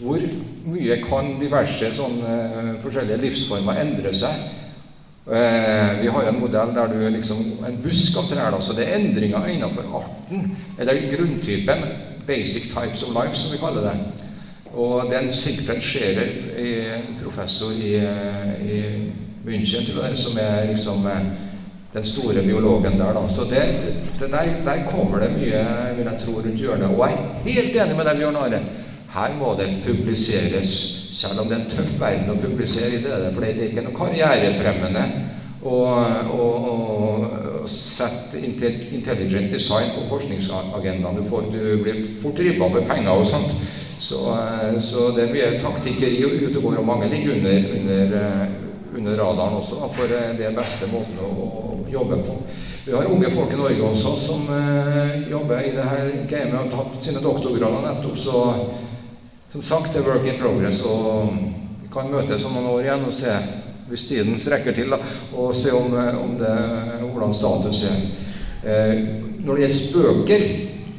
Hvor 0.00 0.18
mye 0.64 0.96
kan 0.96 1.34
diverse 1.40 1.90
sånne 1.94 2.78
forskjellige 2.82 3.20
livsformer 3.20 3.82
endre 3.82 4.14
seg 4.16 4.32
Eh, 5.28 6.00
vi 6.00 6.08
har 6.08 6.22
en 6.22 6.40
modell 6.40 6.74
der 6.74 6.86
du 6.86 7.08
liksom 7.10 7.36
En 7.68 7.82
busk 7.82 8.16
av 8.16 8.28
trær, 8.30 8.60
så 8.60 8.72
det 8.72 8.86
er 8.86 8.96
endringer 8.96 9.46
innenfor 9.46 9.84
arten, 10.00 10.56
eller 10.78 11.02
grunntypen. 11.16 11.84
Basic 12.26 12.72
types 12.72 13.02
of 13.02 13.12
life, 13.16 13.36
som 13.36 13.52
vi 13.52 13.58
kaller 13.60 13.90
det. 13.90 13.96
Og 14.72 15.10
det 15.10 15.16
er 15.16 15.20
en 15.20 15.32
Sigfred 15.32 15.82
Scherer, 15.82 16.28
professor 17.22 17.72
i, 17.72 17.94
i 18.72 18.80
München, 19.44 19.84
tror 19.92 20.06
jeg, 20.06 20.18
som 20.18 20.38
er 20.40 20.70
liksom 20.70 21.06
eh, 21.06 21.22
den 21.94 22.04
store 22.04 22.42
biologen 22.44 22.98
der. 22.98 23.12
da. 23.12 23.28
Så 23.36 23.44
det, 23.50 23.62
det 24.20 24.30
der, 24.30 24.44
der, 24.64 24.90
kommer 24.90 25.18
det 25.18 25.30
mye 25.36 25.64
vil 25.96 26.04
jeg 26.04 26.20
tro, 26.24 26.32
rundt 26.32 26.60
hjørnet. 26.60 26.88
Og 26.88 27.08
jeg 27.08 27.18
er 27.18 27.50
helt 27.50 27.82
enig 27.82 27.96
med 27.96 28.04
deg, 28.04 28.16
Bjørn 28.16 28.36
Are. 28.36 28.60
Her 29.14 29.36
må 29.38 29.56
det 29.60 29.68
publiseres 29.84 30.72
selv 31.18 31.42
om 31.42 31.48
det 31.50 31.56
er 31.56 31.64
en 31.64 31.72
tøff 31.72 31.96
verden 31.98 32.30
å 32.30 32.38
publisere 32.38 32.94
i 32.94 33.02
det, 33.02 33.16
det 33.34 33.48
er 33.48 33.64
ikke 33.66 33.86
noe 33.88 33.96
karrierefremmende 33.96 35.04
å, 35.66 35.78
å, 36.30 36.44
å 37.64 37.68
sette 37.68 38.38
intelligent 38.38 39.50
design 39.52 39.90
på 39.96 40.06
forskningsagendaen. 40.12 41.18
Du, 41.18 41.26
får, 41.28 41.50
du 41.50 41.82
blir 41.82 42.00
fort 42.22 42.38
ribba 42.44 42.70
for 42.70 42.86
penger 42.86 43.18
og 43.18 43.26
sånt. 43.26 43.58
Så, 43.98 44.20
så, 44.80 45.08
det 45.16 45.24
er 45.24 45.34
mye 45.34 45.58
taktikkeri 45.58 46.22
og 46.22 46.60
går, 46.62 46.78
og 46.78 46.86
mange 46.86 47.10
ligger 47.10 47.34
under, 47.34 47.64
under, 47.80 48.12
under 48.94 49.18
radaren 49.18 49.58
også, 49.58 49.88
for 49.96 50.14
det 50.38 50.46
er 50.46 50.54
beste 50.54 50.86
måten 50.92 51.18
å, 51.26 51.32
å, 51.34 51.64
jobbe 51.88 52.20
på. 52.22 52.36
Vi 52.84 52.92
har 52.94 53.08
unge 53.10 53.30
folk 53.32 53.52
i 53.52 53.58
Norge 53.58 53.84
også 53.90 54.12
som 54.20 54.42
uh, 54.52 55.14
jobber 55.28 55.64
i 55.64 55.72
det 55.72 55.86
her 55.88 56.10
gamet 56.28 56.54
og 56.54 56.60
har 56.60 56.70
tatt 56.74 57.08
sine 57.08 57.22
doktorgrader 57.24 57.86
nettopp, 57.88 58.18
så 58.20 58.42
som 59.52 59.62
sagt, 59.62 59.94
det 59.94 60.02
er 60.02 60.08
work 60.08 60.26
in 60.26 60.40
progress, 60.40 60.82
og 60.84 61.32
vi 61.82 61.88
kan 61.92 62.10
møtes 62.12 62.44
om 62.44 62.52
noen 62.58 62.68
år 62.68 62.82
igjen 62.84 63.06
og 63.08 63.14
se, 63.16 63.36
hvis 63.88 64.04
tiden 64.04 64.36
strekker 64.40 64.74
til, 64.76 64.90
da, 64.92 64.98
og 65.32 65.54
se 65.56 65.72
om, 65.72 65.94
om 66.20 66.34
det, 66.36 66.56
hvordan 67.00 67.32
status 67.34 67.84
er. 67.88 68.02
Når 69.40 69.56
det 69.56 69.62
gjelder 69.64 69.94
bøker, 69.94 70.44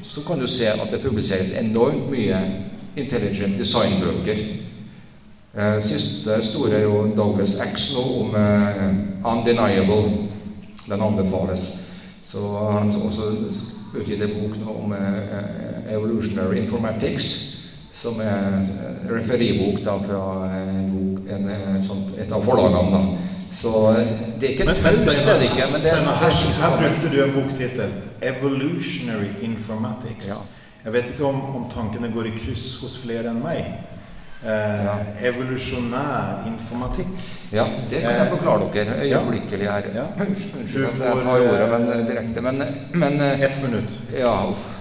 så 0.04 0.24
kan 0.26 0.40
du 0.42 0.48
se 0.50 0.66
at 0.72 0.90
det 0.90 1.04
publiseres 1.04 1.54
enormt 1.62 2.10
mye 2.10 2.40
intelligent 2.98 3.60
design-bøker. 3.60 4.42
Siste 5.86 6.40
store 6.46 6.80
er 6.80 6.88
jo 6.88 7.04
Douglas 7.18 7.60
X 7.74 7.92
nå 7.94 8.04
om 8.24 8.36
'Undeniable'. 9.26 10.26
Den 10.90 11.02
anbefales. 11.02 11.60
Så 12.26 12.38
han 12.72 12.92
har 12.92 13.00
også 13.00 13.22
utgitt 14.00 14.22
en 14.22 14.30
bok 14.42 14.58
nå 14.58 14.74
om 14.84 14.94
Evolutionary 15.92 16.56
Informatics 16.56 17.59
som 17.94 18.20
er 18.22 18.68
referibok 19.10 19.82
da, 19.86 19.98
fra 19.98 20.22
en 20.56 20.92
bok, 20.94 21.32
en, 21.32 21.84
sånt, 21.88 22.14
et 22.20 22.32
av 22.32 22.44
forlagene. 22.46 22.92
da. 22.92 23.02
Så 23.52 23.70
det 24.40 24.44
er 24.48 24.52
ikke 24.54 24.66
Men- 24.66 24.76
men 24.84 24.96
taus, 24.96 25.00
det 25.26 25.44
ikke. 25.50 25.72
Men 25.72 25.82
det, 25.82 25.88
Steiner, 25.90 26.12
her, 26.22 26.32
her 26.62 26.78
brukte 26.78 27.10
du 27.16 27.24
en 27.24 27.34
boktittel. 27.34 27.90
'Evolutionary 28.22 29.30
Informatics'. 29.42 30.28
Ja. 30.28 30.36
Jeg 30.86 30.94
vet 30.94 31.08
ikke 31.10 31.26
om, 31.26 31.42
om 31.56 31.70
tankene 31.70 32.12
går 32.14 32.26
i 32.26 32.32
kryss 32.38 32.78
hos 32.82 33.00
flere 33.04 33.30
enn 33.30 33.42
meg. 33.44 33.66
Eh, 34.46 34.50
Ja. 34.86 34.96
Evolusjonær 35.30 36.46
informatikk. 36.48 37.08
Ja, 37.52 37.66
det 37.90 38.02
kan 38.02 38.12
jeg 38.12 38.22
Eh, 38.22 38.30
forklare 38.30 38.70
dere 38.74 38.94
øyeblikkelig 39.04 39.68
her. 39.72 39.82
Ja. 39.96 40.04
Unnskyld 40.60 40.86
at 40.86 41.00
jeg 41.00 41.24
tar 41.24 41.40
ordet 41.40 41.62
eh, 41.62 41.70
men, 41.80 41.90
eh, 41.90 42.08
direkte, 42.08 42.42
men, 42.42 42.64
men 42.94 43.22
eh, 43.22 43.42
Ett 43.42 43.64
minutt. 43.64 44.00
Ja, 44.20 44.50
uff. 44.50 44.76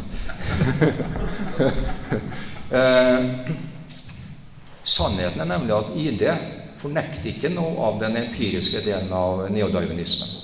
eh, 2.71 3.53
sannheten 4.97 5.45
er 5.45 5.53
nemlig 5.53 5.77
at 5.77 5.95
ID 5.97 6.25
fornekter 6.79 7.33
ikke 7.33 7.53
noe 7.53 7.77
av 7.89 8.01
den 8.03 8.17
empiriske 8.21 8.83
delen 8.87 9.13
av 9.13 9.47
neodarwinismen. 9.53 10.35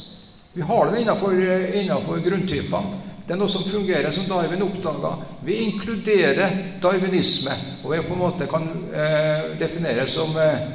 Vi 0.54 0.62
har 0.62 0.86
den 0.86 1.02
innenfor, 1.02 1.34
innenfor 1.74 2.20
grunntypene. 2.22 3.00
Det 3.26 3.32
er 3.32 3.38
noe 3.40 3.48
som 3.48 3.64
fungerer 3.64 4.12
som 4.12 4.26
Darwin 4.28 4.62
oppdaga. 4.66 5.14
Vi 5.44 5.56
inkluderer 5.64 6.50
darwinisme, 6.82 7.54
og 7.84 7.94
vi 7.94 8.02
på 8.04 8.12
en 8.12 8.20
måte 8.20 8.48
kan 8.50 8.66
eh, 8.92 9.54
definere 9.58 10.04
som 10.12 10.36
eh, 10.36 10.66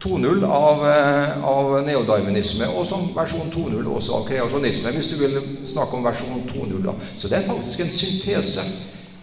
2.0 0.00 0.44
av, 0.46 0.84
eh, 0.86 1.44
av 1.44 1.72
neodarwinisme, 1.84 2.68
og 2.78 2.86
som 2.86 3.10
versjon 3.16 3.50
2.0 3.52 3.90
også 3.90 4.20
av 4.20 4.28
kreasjonisme, 4.30 4.94
hvis 4.94 5.10
du 5.12 5.18
vil 5.20 5.36
snakke 5.68 5.98
om 5.98 6.06
versjon 6.06 6.46
2.0. 6.54 6.78
da. 6.86 6.94
Så 7.18 7.28
det 7.28 7.40
er 7.40 7.50
faktisk 7.50 7.82
en 7.82 7.92
syntese. 7.92 8.64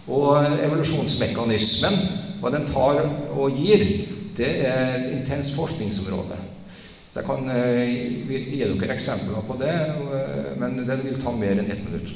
Og 0.08 0.60
evolusjonsmekanismen, 0.64 1.98
hva 2.40 2.52
den 2.54 2.68
tar 2.70 3.02
og 3.34 3.58
gir, 3.58 3.84
det 4.38 4.52
er 4.66 4.94
et 4.94 5.10
intenst 5.18 5.56
forskningsområde. 5.58 6.38
Så 7.10 7.20
jeg 7.20 7.26
kan 7.26 7.50
eh, 7.50 7.94
gi 8.28 8.60
dere 8.62 8.94
eksempler 8.94 9.44
på 9.48 9.56
det, 9.60 9.74
eh, 9.74 10.50
men 10.60 10.78
det 10.86 10.98
vil 11.02 11.20
ta 11.22 11.32
mer 11.34 11.56
enn 11.56 11.70
ett 11.72 11.84
minutt. 11.88 12.12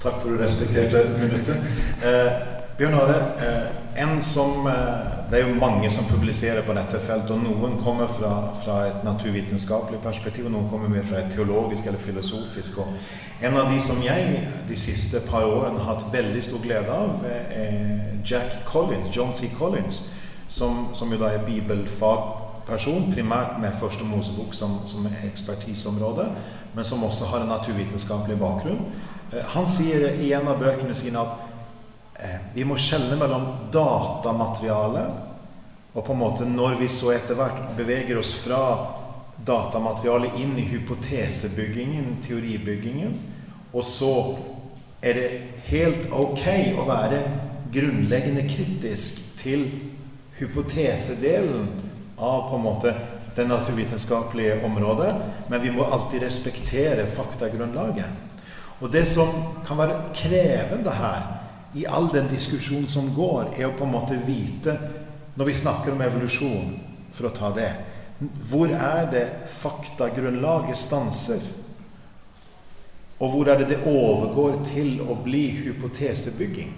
Takk 0.00 0.22
for 0.22 0.32
du 0.32 0.40
respekterte 0.40 1.04
minuttet. 1.20 1.68
Eh, 2.04 2.59
Bjørn 2.80 2.94
Are, 2.94 3.14
eh, 3.14 4.02
en 4.02 4.22
som, 4.22 4.66
eh, 4.66 4.72
det 5.30 5.40
er 5.40 5.48
jo 5.48 5.54
mange 5.54 5.90
som 5.90 6.04
publiserer 6.04 6.62
på 6.62 6.72
dette 6.72 7.00
feltet, 7.00 7.30
og 7.30 7.42
noen 7.42 7.74
kommer 7.84 8.06
fra, 8.06 8.54
fra 8.64 8.86
et 8.86 9.04
naturvitenskapelig 9.04 10.00
perspektiv, 10.00 10.46
og 10.46 10.52
noen 10.52 10.68
kommer 10.70 10.88
mer 10.88 11.02
fra 11.02 11.18
et 11.18 11.28
teologisk 11.34 11.86
eller 11.86 11.98
filosofisk. 11.98 12.78
Og 12.78 12.86
en 13.42 13.56
av 13.56 13.68
de 13.68 13.80
som 13.80 14.00
jeg 14.02 14.48
de 14.68 14.76
siste 14.76 15.20
par 15.28 15.44
årene 15.44 15.78
har 15.78 15.94
hatt 15.94 16.08
veldig 16.12 16.42
stor 16.42 16.62
glede 16.62 16.88
av, 16.88 17.20
er 17.28 18.16
Jack 18.24 18.64
Collins, 18.64 19.16
John 19.16 19.34
C. 19.34 19.50
Collins, 19.58 20.00
som, 20.48 20.88
som 20.94 21.12
jo 21.12 21.18
da 21.18 21.34
er 21.34 21.44
bibelfagperson, 21.44 23.12
primært 23.12 23.60
med 23.60 23.76
Første 23.76 24.04
Mosebok 24.08 24.54
som, 24.54 24.80
som 24.86 25.04
ekspertiseområde, 25.24 26.30
men 26.74 26.84
som 26.84 27.04
også 27.04 27.28
har 27.28 27.44
en 27.44 27.52
naturvitenskapelig 27.52 28.38
bakgrunn. 28.40 28.80
Eh, 29.32 29.44
Han 29.52 29.66
sier 29.66 30.14
i 30.16 30.32
en 30.32 30.48
av 30.48 30.58
bøkene 30.58 30.94
sine 30.94 31.20
at 31.20 31.28
eh, 31.28 31.49
vi 32.54 32.64
må 32.68 32.76
skjelne 32.80 33.16
mellom 33.20 33.46
datamateriale 33.72 35.04
og 35.92 36.04
på 36.06 36.14
en 36.14 36.20
måte 36.20 36.46
når 36.46 36.78
vi 36.80 36.88
så 36.92 37.14
etter 37.14 37.38
hvert 37.38 37.72
beveger 37.78 38.18
oss 38.20 38.34
fra 38.44 38.62
datamaterialet 39.46 40.36
inn 40.38 40.52
i 40.60 40.66
hypotesebyggingen, 40.68 42.18
teoribyggingen, 42.22 43.14
og 43.72 43.86
så 43.86 44.12
er 45.00 45.16
det 45.16 45.28
helt 45.70 46.10
ok 46.12 46.44
å 46.78 46.84
være 46.88 47.22
grunnleggende 47.72 48.44
kritisk 48.50 49.22
til 49.40 49.64
hypotesedelen 50.38 51.68
av 52.20 52.50
på 52.50 52.58
en 52.58 52.66
måte 52.66 52.94
det 53.36 53.46
naturvitenskapelige 53.48 54.58
området, 54.66 55.14
men 55.48 55.62
vi 55.62 55.70
må 55.72 55.86
alltid 55.86 56.24
respektere 56.26 57.06
faktagrunnlaget. 57.08 58.28
Og 58.80 58.90
det 58.92 59.06
som 59.08 59.30
kan 59.66 59.78
være 59.80 60.00
krevende 60.16 60.92
her, 60.96 61.22
i 61.74 61.86
all 61.86 62.08
den 62.12 62.28
diskusjonen 62.28 62.88
som 62.88 63.14
går, 63.14 63.54
er 63.56 63.68
å 63.68 63.76
på 63.76 63.86
en 63.86 63.94
måte 63.94 64.18
vite, 64.26 64.76
når 65.34 65.46
vi 65.46 65.54
snakker 65.54 65.94
om 65.94 66.02
evolusjon, 66.02 66.74
for 67.14 67.28
å 67.28 67.34
ta 67.34 67.50
det, 67.54 67.70
hvor 68.50 68.72
er 68.74 69.06
det 69.10 69.24
faktagrunnlaget 69.48 70.78
stanser? 70.78 71.40
Og 73.20 73.32
hvor 73.32 73.48
er 73.48 73.60
det 73.60 73.68
det 73.72 73.88
overgår 73.88 74.58
til 74.68 75.00
å 75.04 75.16
bli 75.24 75.46
hypotesebygging? 75.60 76.72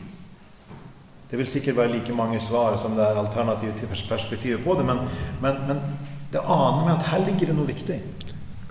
Det 1.31 1.39
vil 1.41 1.49
sikkert 1.49 1.79
være 1.79 1.95
like 1.95 2.15
mange 2.15 2.41
svar 2.45 2.77
som 2.79 2.97
det 2.97 3.05
er 3.07 3.19
alternative 3.19 3.89
perspektiver 3.89 4.63
på 4.63 4.75
det, 4.79 4.85
men, 4.87 4.99
men, 5.41 5.63
men 5.69 5.81
det 6.33 6.45
aner 6.45 6.85
meg 6.85 6.99
at 6.99 7.09
her 7.09 7.25
ligger 7.25 7.51
det 7.51 7.57
noe 7.57 7.71
viktig. 7.71 7.99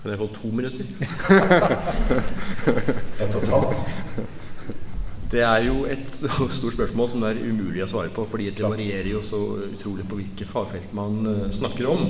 Kan 0.02 0.10
jeg 0.10 0.18
få 0.18 0.28
to 0.34 0.48
minutter? 0.54 0.86
Ett 3.22 3.34
og 3.34 3.42
et 3.42 3.52
halvt. 3.52 4.01
Det 5.32 5.40
er 5.40 5.64
jo 5.64 5.86
et 5.88 6.10
stort 6.58 6.74
spørsmål 6.76 7.08
som 7.08 7.22
det 7.24 7.30
er 7.32 7.46
umulig 7.48 7.80
å 7.86 7.88
svare 7.90 8.12
på, 8.12 8.26
fordi 8.28 8.50
det 8.52 8.66
varierer 8.66 9.08
jo 9.14 9.22
så 9.24 9.40
utrolig 9.64 10.04
på 10.08 10.18
hvilke 10.20 10.48
fagfelt 10.48 10.92
man 10.96 11.22
eh, 11.30 11.46
snakker 11.56 11.88
om. 11.88 12.04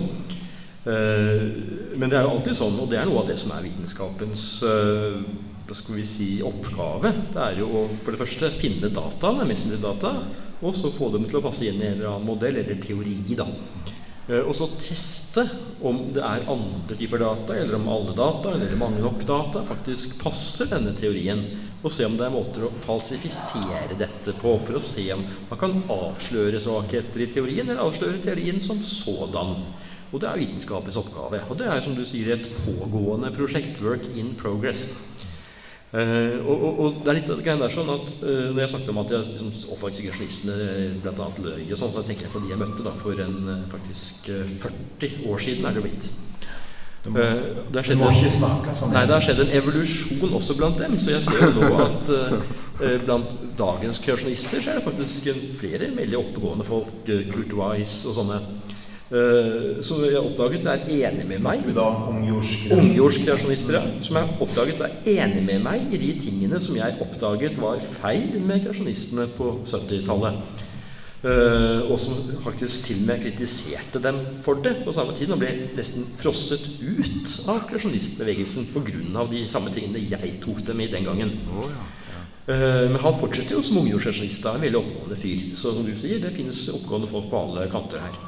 Eh, 0.90 1.46
Men 1.94 2.10
det 2.10 2.18
er 2.18 2.26
jo 2.26 2.32
alltid 2.34 2.58
sånn, 2.58 2.80
og 2.82 2.90
det 2.90 2.98
er 2.98 3.06
noe 3.06 3.22
av 3.22 3.30
det 3.30 3.38
som 3.38 3.54
er 3.54 3.62
vitenskapens 3.68 4.46
eh, 4.66 5.22
hva 5.68 5.78
skal 5.78 6.00
vi 6.00 6.06
si, 6.08 6.28
oppgave. 6.42 7.14
Det 7.30 7.44
er 7.46 7.62
jo 7.62 7.70
å 7.70 7.84
for 7.94 8.10
det 8.10 8.22
første 8.24 8.50
finne 8.58 8.90
data, 8.90 9.30
mest 9.46 9.70
mulig 9.70 9.78
data, 9.84 10.16
og 10.62 10.74
så 10.74 10.90
få 10.94 11.12
dem 11.14 11.28
til 11.28 11.38
å 11.38 11.46
passe 11.46 11.68
inn 11.68 11.78
i 11.78 11.86
en 11.86 12.00
eller 12.00 12.10
annen 12.16 12.26
modell 12.26 12.58
eller 12.58 12.82
teori. 12.82 13.14
da. 13.38 13.46
Og 14.46 14.52
så 14.54 14.68
teste 14.78 15.42
om 15.82 16.04
det 16.14 16.22
er 16.22 16.44
andre 16.50 16.98
typer 16.98 17.22
data, 17.22 17.56
eller 17.58 17.78
om 17.78 17.88
alle 17.90 18.14
data, 18.18 18.52
eller 18.54 18.74
mange 18.78 19.02
nok 19.02 19.24
data, 19.26 19.62
faktisk 19.66 20.20
passer 20.22 20.70
denne 20.70 20.94
teorien. 20.98 21.42
Og 21.82 21.90
se 21.90 22.06
om 22.06 22.14
det 22.14 22.26
er 22.28 22.34
måter 22.34 22.66
å 22.66 22.74
falsifisere 22.78 23.96
dette 23.98 24.34
på, 24.38 24.54
for 24.62 24.78
å 24.78 24.82
se 24.86 25.08
om 25.14 25.22
man 25.50 25.58
kan 25.58 25.80
avsløre 25.90 26.60
svakheter 26.62 27.24
i 27.24 27.30
teorien, 27.34 27.66
eller 27.66 27.82
avsløre 27.82 28.22
teorien 28.22 28.62
som 28.62 28.78
sådan. 28.86 29.56
Og 30.12 30.20
det 30.20 30.28
er 30.28 30.42
vitenskapens 30.42 30.98
oppgave. 31.00 31.40
Og 31.48 31.58
det 31.58 31.70
er 31.72 31.80
som 31.82 31.96
du 31.96 32.04
sier 32.06 32.34
et 32.34 32.50
pågående 32.62 33.32
prosjekt. 33.34 33.80
Work 33.82 34.04
in 34.14 34.34
progress. 34.38 34.90
Eh, 35.92 36.38
og, 36.46 36.56
og, 36.56 36.78
og 36.80 37.00
det 37.02 37.10
er 37.10 37.18
litt 37.18 37.28
det 37.28 37.54
der 37.60 37.72
sånn 37.72 37.90
at 37.92 38.06
eh, 38.24 38.46
Når 38.48 38.60
jeg 38.62 38.70
snakket 38.72 38.92
om 38.94 39.00
at 39.02 39.10
jeg 39.12 39.26
liksom, 39.28 39.50
oppdaget 39.74 39.98
segregasjonistene 39.98 40.86
bl.a. 41.04 41.26
løy 41.44 41.66
og 41.66 41.80
sånn, 41.82 41.92
så 41.92 42.04
tenker 42.06 42.24
jeg 42.24 42.32
på 42.32 42.40
de 42.40 42.52
jeg 42.54 42.60
møtte 42.62 42.86
da 42.86 42.94
for 42.96 43.20
en 43.20 43.50
eh, 43.52 43.66
faktisk 43.72 44.30
eh, 44.32 44.54
40 45.02 45.26
år 45.28 45.44
siden 45.48 45.68
er 45.68 45.76
det 45.76 45.84
blitt. 45.84 46.08
Du 47.04 47.10
må, 47.10 47.18
Eh, 47.18 47.34
det 47.72 47.82
du 47.88 47.96
må 47.96 48.08
en- 48.08 48.14
ikke 48.14 48.30
snakke 48.30 48.74
sånn. 48.78 48.92
Nei, 48.92 49.06
det 49.06 49.14
har 49.16 49.20
skjedd 49.26 49.40
en 49.40 49.54
evolusjon 49.58 50.32
også 50.38 50.56
blant 50.56 50.78
dem. 50.78 50.98
Så 50.98 51.10
jeg 51.16 51.24
ser 51.24 51.48
jo 51.48 51.60
nå 51.60 51.70
at 51.82 52.10
eh, 52.10 52.36
eh, 52.86 52.98
blant 53.04 53.32
dagens 53.58 53.98
kreasjonister 53.98 54.60
så 54.62 54.70
er 54.70 54.74
det 54.80 54.84
faktisk 54.84 55.26
en 55.32 55.40
flere 55.58 55.90
veldig 55.96 56.18
oppegående 56.20 56.64
folk, 56.64 56.92
eh, 57.08 57.24
Kurt 57.32 57.52
Weiss 57.58 58.06
og 58.06 58.14
sånne, 58.20 58.38
eh, 59.10 59.82
som 59.82 59.98
jeg 60.04 60.14
oppdaget 60.22 60.66
er 60.66 60.86
enig 60.86 61.26
med 61.26 61.40
meg. 61.42 61.42
Snakker 61.42 61.66
vi 61.66 61.72
da 61.74 61.88
om 62.06 62.22
Ungjordskreasjonister, 62.78 63.72
ja, 63.74 63.82
som 64.00 64.16
jeg 64.16 64.28
oppdaget 64.40 64.80
er 64.86 64.90
enig 65.26 65.42
med 65.44 65.62
meg 65.62 65.92
i 65.92 65.98
de 65.98 66.12
tingene 66.22 66.60
som 66.62 66.76
jeg 66.76 66.94
oppdaget 67.02 67.58
var 67.58 67.78
feil 67.82 68.38
med 68.40 68.62
kreasjonistene 68.64 69.26
på 69.36 69.56
70-tallet. 69.66 70.38
Eh, 71.22 71.80
og 71.86 72.00
som 72.02 72.16
faktisk 72.42 72.88
til 72.88 73.02
og 73.04 73.06
med 73.06 73.20
kritiserte 73.22 74.00
dem 74.02 74.16
for 74.42 74.58
det 74.64 74.80
på 74.82 74.94
samme 74.94 75.14
tid. 75.14 75.30
Og 75.30 75.38
ble 75.38 75.52
nesten 75.76 76.06
frosset 76.18 76.64
ut 76.82 77.36
av 77.52 77.62
kreasjonistbevegelsen 77.70 78.72
pga. 78.74 79.26
de 79.30 79.44
samme 79.48 79.70
tingene 79.70 80.02
jeg 80.02 80.40
tok 80.42 80.64
dem 80.66 80.80
i 80.80 80.90
den 80.90 81.04
gangen. 81.04 81.30
Eh, 82.48 82.90
men 82.90 82.98
han 82.98 83.14
fortsetter 83.14 83.54
jo 83.54 83.62
som 83.62 83.78
ungjordskreasjonist. 83.78 84.46
En 84.50 84.60
veldig 84.66 84.80
oppegående 84.82 85.16
fyr. 85.16 85.54
Så 85.54 85.74
som 85.76 85.86
du 85.86 85.94
sier, 85.94 86.18
det 86.18 86.34
finnes 86.34 86.68
oppegående 86.74 87.06
folk 87.06 87.30
på 87.30 87.38
alle 87.38 87.70
kanter 87.70 88.02
her. 88.02 88.18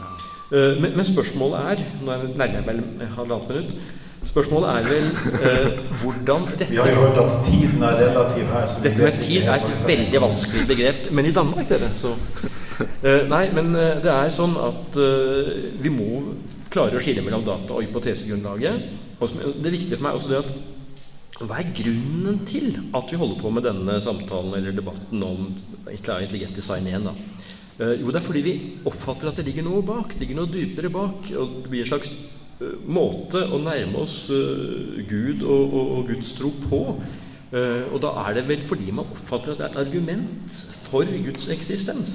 Eh, 0.54 0.78
men, 0.78 0.94
men 0.94 1.04
spørsmålet 1.04 1.74
er 1.74 1.84
Nå 2.04 2.12
er 2.12 2.28
jeg 2.28 2.38
nærmere 2.38 3.10
halvannet 3.16 3.50
minutt. 3.50 3.76
Spørsmålet 4.24 4.68
er 4.72 4.88
vel 4.88 5.08
eh, 5.36 5.78
hvordan 6.00 6.48
dette 6.50 6.70
Vi 6.72 6.80
har 6.80 6.90
jo 6.90 7.06
hørt 7.06 7.22
at 7.22 7.38
tiden 7.46 7.82
er 7.84 8.00
relativ 8.00 8.50
her. 8.56 8.66
Så 8.66 8.82
dette 8.84 9.04
med 9.04 9.20
tid 9.20 9.46
er 9.46 9.60
et 9.60 9.86
veldig 9.86 10.26
vanskelig 10.28 10.68
begrep, 10.72 11.08
men 11.12 11.28
i 11.28 11.34
Danmark, 11.34 11.68
dere, 11.68 11.92
så 11.94 12.16
Eh, 13.04 13.26
Nei, 13.30 13.46
men 13.54 13.74
eh, 13.78 13.98
det 14.02 14.10
er 14.10 14.30
sånn 14.34 14.54
at 14.58 14.96
eh, 14.98 15.50
vi 15.82 15.92
må 15.94 16.22
klare 16.72 16.98
å 16.98 17.02
skille 17.02 17.22
mellom 17.22 17.44
data 17.46 17.76
og 17.76 17.84
hypotesegrunnlaget. 17.84 18.88
Og 19.22 19.34
Det 19.36 19.68
er 19.68 19.76
viktig 19.76 19.98
for 19.98 20.06
meg 20.08 20.18
også 20.18 20.32
det 20.32 20.40
at 20.42 21.44
hva 21.44 21.58
er 21.60 21.70
grunnen 21.74 22.40
til 22.46 22.76
at 22.94 23.10
vi 23.10 23.18
holder 23.18 23.38
på 23.40 23.50
med 23.50 23.66
denne 23.66 23.98
samtalen 24.02 24.54
eller 24.58 24.74
debatten 24.74 25.22
om 25.26 25.48
intelligent 25.90 26.54
design 26.54 26.86
igjen? 26.86 27.08
da? 27.08 27.14
Uh, 27.74 27.90
jo, 27.98 28.12
det 28.14 28.20
er 28.20 28.26
fordi 28.26 28.42
vi 28.46 28.52
oppfatter 28.86 29.32
at 29.32 29.40
det 29.40 29.48
ligger 29.48 29.66
noe 29.66 29.82
bak. 29.82 30.12
Det 30.14 30.22
ligger 30.22 30.38
noe 30.38 30.52
dypere 30.52 30.92
bak. 30.94 31.26
og 31.34 31.56
Det 31.64 31.72
blir 31.72 31.82
en 31.82 31.90
slags 31.90 32.12
måte 32.86 33.44
å 33.48 33.60
nærme 33.62 34.04
oss 34.04 34.24
uh, 34.32 35.00
Gud 35.08 35.42
og, 35.42 35.64
og, 35.68 35.92
og 35.98 36.08
Guds 36.12 36.34
tro 36.38 36.52
på. 36.68 36.86
og 37.54 38.00
da 38.02 38.08
er 38.24 38.32
det 38.34 38.48
vel 38.48 38.62
fordi 38.66 38.90
man 38.90 39.06
oppfatter 39.06 39.52
at 39.52 39.60
det 39.60 39.66
er 39.68 39.74
et 39.76 39.84
argument 39.84 40.56
for 40.88 41.06
Guds 41.22 41.46
eksistens. 41.54 42.14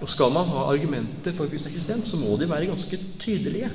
Og 0.00 0.08
skal 0.08 0.32
man 0.32 0.48
ha 0.48 0.64
argumenter 0.72 1.32
for 1.36 1.50
Guds 1.52 1.66
eksistens, 1.66 2.08
så 2.08 2.16
må 2.16 2.36
de 2.40 2.48
være 2.50 2.66
ganske 2.66 2.98
tydelige. 3.20 3.70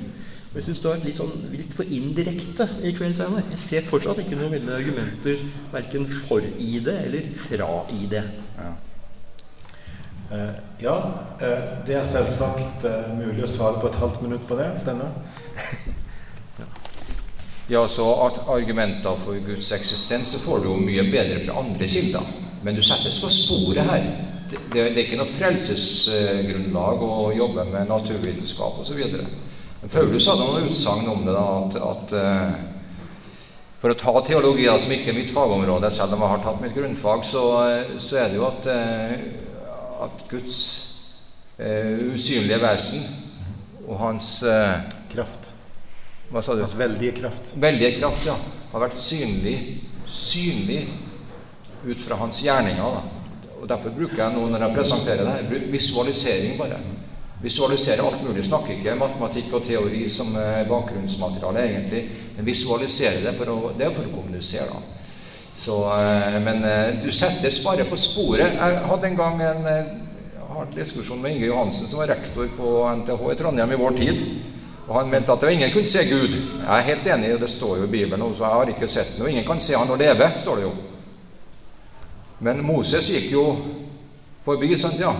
Og 0.50 0.56
jeg 0.58 0.64
syns 0.64 0.80
du 0.82 0.88
har 0.88 0.96
vært 0.96 1.06
litt, 1.06 1.18
sånn, 1.18 1.42
litt 1.54 1.74
for 1.74 1.90
indirekte 1.94 2.66
i 2.82 2.92
kveld, 2.94 3.18
Einar. 3.22 3.44
Jeg 3.54 3.62
ser 3.62 3.84
fortsatt 3.86 4.18
ikke 4.22 4.38
noen 4.38 4.54
veldige 4.56 4.78
argumenter 4.80 5.44
verken 5.70 6.06
for 6.10 6.42
i 6.42 6.80
det 6.82 6.96
eller 7.06 7.28
fra 7.38 7.68
i 7.94 8.08
det. 8.10 8.24
Ja, 8.58 8.70
uh, 10.32 10.56
ja 10.82 10.96
det 11.86 11.98
er 11.98 12.08
selvsagt 12.08 12.86
mulig 13.18 13.46
å 13.46 13.50
svare 13.50 13.78
på 13.82 13.90
et 13.92 14.00
halvt 14.02 14.24
minutt 14.26 14.46
på 14.50 14.58
det. 14.58 14.72
Stemmer? 14.82 15.14
Ja, 17.70 17.88
så 17.88 18.06
at 18.26 18.40
argumenter 18.50 19.18
for 19.24 19.38
Guds 19.46 19.72
eksistens 19.72 20.34
får 20.44 20.64
du 20.64 20.72
jo 20.72 20.80
mye 20.82 21.04
bedre 21.12 21.44
fra 21.44 21.60
andre 21.62 21.86
kilder. 21.88 22.32
Men 22.62 22.76
du 22.76 22.82
settes 22.82 23.20
på 23.22 23.30
sporet 23.32 23.86
her. 23.88 24.08
Det, 24.50 24.58
det, 24.72 24.82
er 24.88 25.04
ikke 25.04 25.20
noe 25.20 25.30
frelsesgrunnlag 25.30 27.04
å 27.06 27.30
jobbe 27.36 27.64
med 27.70 27.88
naturvitenskap 27.88 28.80
osv. 28.82 28.98
Paulus 29.88 30.26
hadde 30.28 30.48
noen 30.48 30.66
utsagn 30.68 31.08
om 31.12 31.22
det. 31.24 31.36
da, 31.36 31.46
at, 31.60 31.78
at 31.92 32.14
uh, 32.18 32.66
For 33.80 33.94
å 33.94 33.98
ta 34.02 34.12
teologi, 34.26 34.66
da, 34.66 34.74
som 34.82 34.92
ikke 34.92 35.14
er 35.14 35.20
mitt 35.22 35.32
fagområde, 35.32 35.92
selv 35.94 36.18
om 36.18 36.24
jeg 36.26 36.34
har 36.34 36.42
tatt 36.44 36.60
mitt 36.64 36.74
grunnfag, 36.76 37.24
så, 37.24 37.44
så 38.02 38.20
er 38.20 38.28
det 38.28 38.40
jo 38.40 38.48
at, 38.50 38.66
uh, 38.66 40.04
at 40.08 40.24
Guds 40.32 40.58
uh, 41.62 42.10
usynlige 42.10 42.60
vesen 42.66 43.06
og 43.86 43.96
hans 44.02 44.40
Kraft. 45.12 45.52
Hva 46.30 46.42
sa 46.42 46.54
du? 46.54 46.62
Hans 46.62 46.76
veldige 46.78 47.16
kraft. 47.18 47.54
Veldige 47.58 47.98
kraft, 47.98 48.26
ja. 48.28 48.36
Har 48.72 48.84
vært 48.84 48.98
synlig, 48.98 49.56
synlig 50.06 50.84
ut 51.84 52.02
fra 52.04 52.20
hans 52.20 52.42
gjerninger. 52.44 52.98
da. 52.98 53.50
Og 53.60 53.68
Derfor 53.68 53.96
bruker 53.96 54.22
jeg 54.22 54.36
nå 54.36 54.46
når 54.48 54.66
jeg 54.66 54.76
presenterer 54.78 55.26
det 55.26 55.34
her, 55.36 55.68
visualisering 55.74 56.58
bare 56.60 56.78
visualisere 57.40 58.04
alt 58.04 58.22
mulig. 58.26 58.44
Snakker 58.44 58.76
ikke 58.76 58.98
matematikk 59.00 59.54
og 59.56 59.64
teori 59.64 60.04
som 60.12 60.34
bakgrunnsmateriale, 60.68 61.66
egentlig. 61.66 62.02
Men 62.36 62.46
visualisere 62.46 63.22
det, 63.24 63.36
for 63.38 63.52
å, 63.52 63.74
det 63.78 63.88
er 63.88 63.94
for 63.96 64.06
å 64.06 64.14
kommunisere. 64.14 64.68
da. 64.68 65.00
Så, 65.54 65.76
eh, 65.92 66.40
men 66.40 66.64
eh, 66.64 66.94
du 67.04 67.10
settes 67.12 67.64
bare 67.64 67.84
på 67.84 67.98
sporet. 67.98 68.54
Jeg 68.54 68.84
hadde 68.86 69.08
en 69.10 69.18
gang 69.18 69.42
en 69.44 69.66
hardt 69.66 70.72
eh, 70.72 70.78
diskusjon 70.78 71.20
med 71.20 71.36
Inge 71.36 71.50
Johansen, 71.50 71.88
som 71.88 72.00
var 72.00 72.12
rektor 72.14 72.48
på 72.56 72.70
NTH 73.02 73.24
i 73.32 73.36
Trondheim 73.40 73.74
i 73.74 73.80
vår 73.80 73.98
tid. 73.98 74.22
Og 74.90 74.96
Han 74.98 75.10
mente 75.10 75.32
at 75.32 75.44
ingen 75.52 75.70
kunne 75.70 75.86
se 75.86 76.02
Gud. 76.10 76.32
Jeg 76.34 76.66
er 76.66 76.88
helt 76.88 77.06
enig, 77.06 77.34
og 77.34 77.40
det 77.40 77.50
står 77.50 77.76
jo 77.78 77.84
i 77.84 77.90
Bibelen. 77.90 78.34
så 78.34 78.44
jeg 78.44 78.52
har 78.52 78.70
ikke 78.72 78.88
sett 78.88 79.18
noe. 79.18 79.30
Ingen 79.30 79.46
kan 79.46 79.60
se 79.60 79.76
han 79.78 79.90
og 79.90 79.98
leve, 79.98 80.30
står 80.36 80.56
det 80.56 80.62
jo. 80.62 80.72
Men 82.40 82.64
Moses 82.66 83.06
gikk 83.12 83.32
jo 83.32 83.44
forbi, 84.44 84.76
sant, 84.76 84.98
ja. 84.98 85.12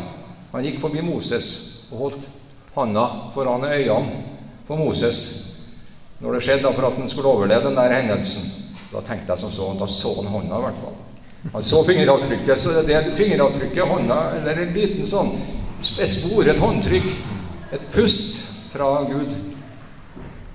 Han 0.52 0.64
gikk 0.64 0.80
forbi 0.80 1.04
Moses 1.06 1.50
og 1.92 1.98
holdt 1.98 2.26
handa 2.74 3.04
foran 3.34 3.64
øynene 3.64 4.24
for 4.66 4.76
Moses 4.76 5.20
når 6.20 6.34
det 6.34 6.42
skjedde, 6.42 6.72
for 6.74 6.86
at 6.86 6.98
han 6.98 7.08
skulle 7.08 7.28
overleve 7.28 7.68
den 7.68 7.78
der 7.78 7.94
hendelsen. 7.94 8.50
Da 8.90 9.00
tenkte 9.06 9.32
jeg 9.32 9.38
som 9.38 9.52
så, 9.52 9.70
da 9.78 9.86
så 9.86 10.16
han 10.18 10.32
hånda 10.32 10.58
i 10.58 10.64
hvert 10.66 10.82
fall. 10.82 10.98
Han 11.52 11.64
så 11.64 11.84
fingeravtrykket. 11.86 12.60
Så 12.60 12.82
det 12.86 12.96
er 12.96 13.14
fingeravtrykket, 13.16 13.86
hånda, 13.86 14.18
eller 14.40 14.64
en 14.64 14.74
liten 14.74 15.06
sånn 15.06 15.30
et 15.80 16.12
spor, 16.12 16.44
et 16.44 16.60
håndtrykk, 16.60 17.08
et 17.72 17.86
pust 17.94 18.42
fra 18.74 18.90
Gud. 19.08 19.49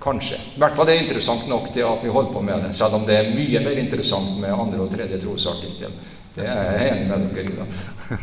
Kanskje. 0.06 0.38
I 0.38 0.62
hvert 0.62 0.76
fall 0.78 0.86
det 0.86 0.96
er 0.96 1.04
interessant 1.08 1.48
nok 1.50 1.72
til 1.74 1.82
at 1.88 2.04
vi 2.06 2.14
holder 2.14 2.34
på 2.36 2.42
med 2.46 2.68
det, 2.68 2.76
selv 2.78 3.00
om 3.00 3.08
det 3.08 3.16
er 3.18 3.32
mye 3.34 3.62
mer 3.66 3.80
interessant 3.82 4.36
med 4.42 4.54
andre 4.54 4.84
og 4.84 4.92
tredje 4.94 5.18
trosartikkel. 5.24 5.96
Det 6.36 6.46
er 6.46 6.76
jeg 6.78 6.92
enig 6.92 7.08
med 7.10 7.30
dere 7.34 7.50
i. 7.50 7.56
da. 7.58 8.20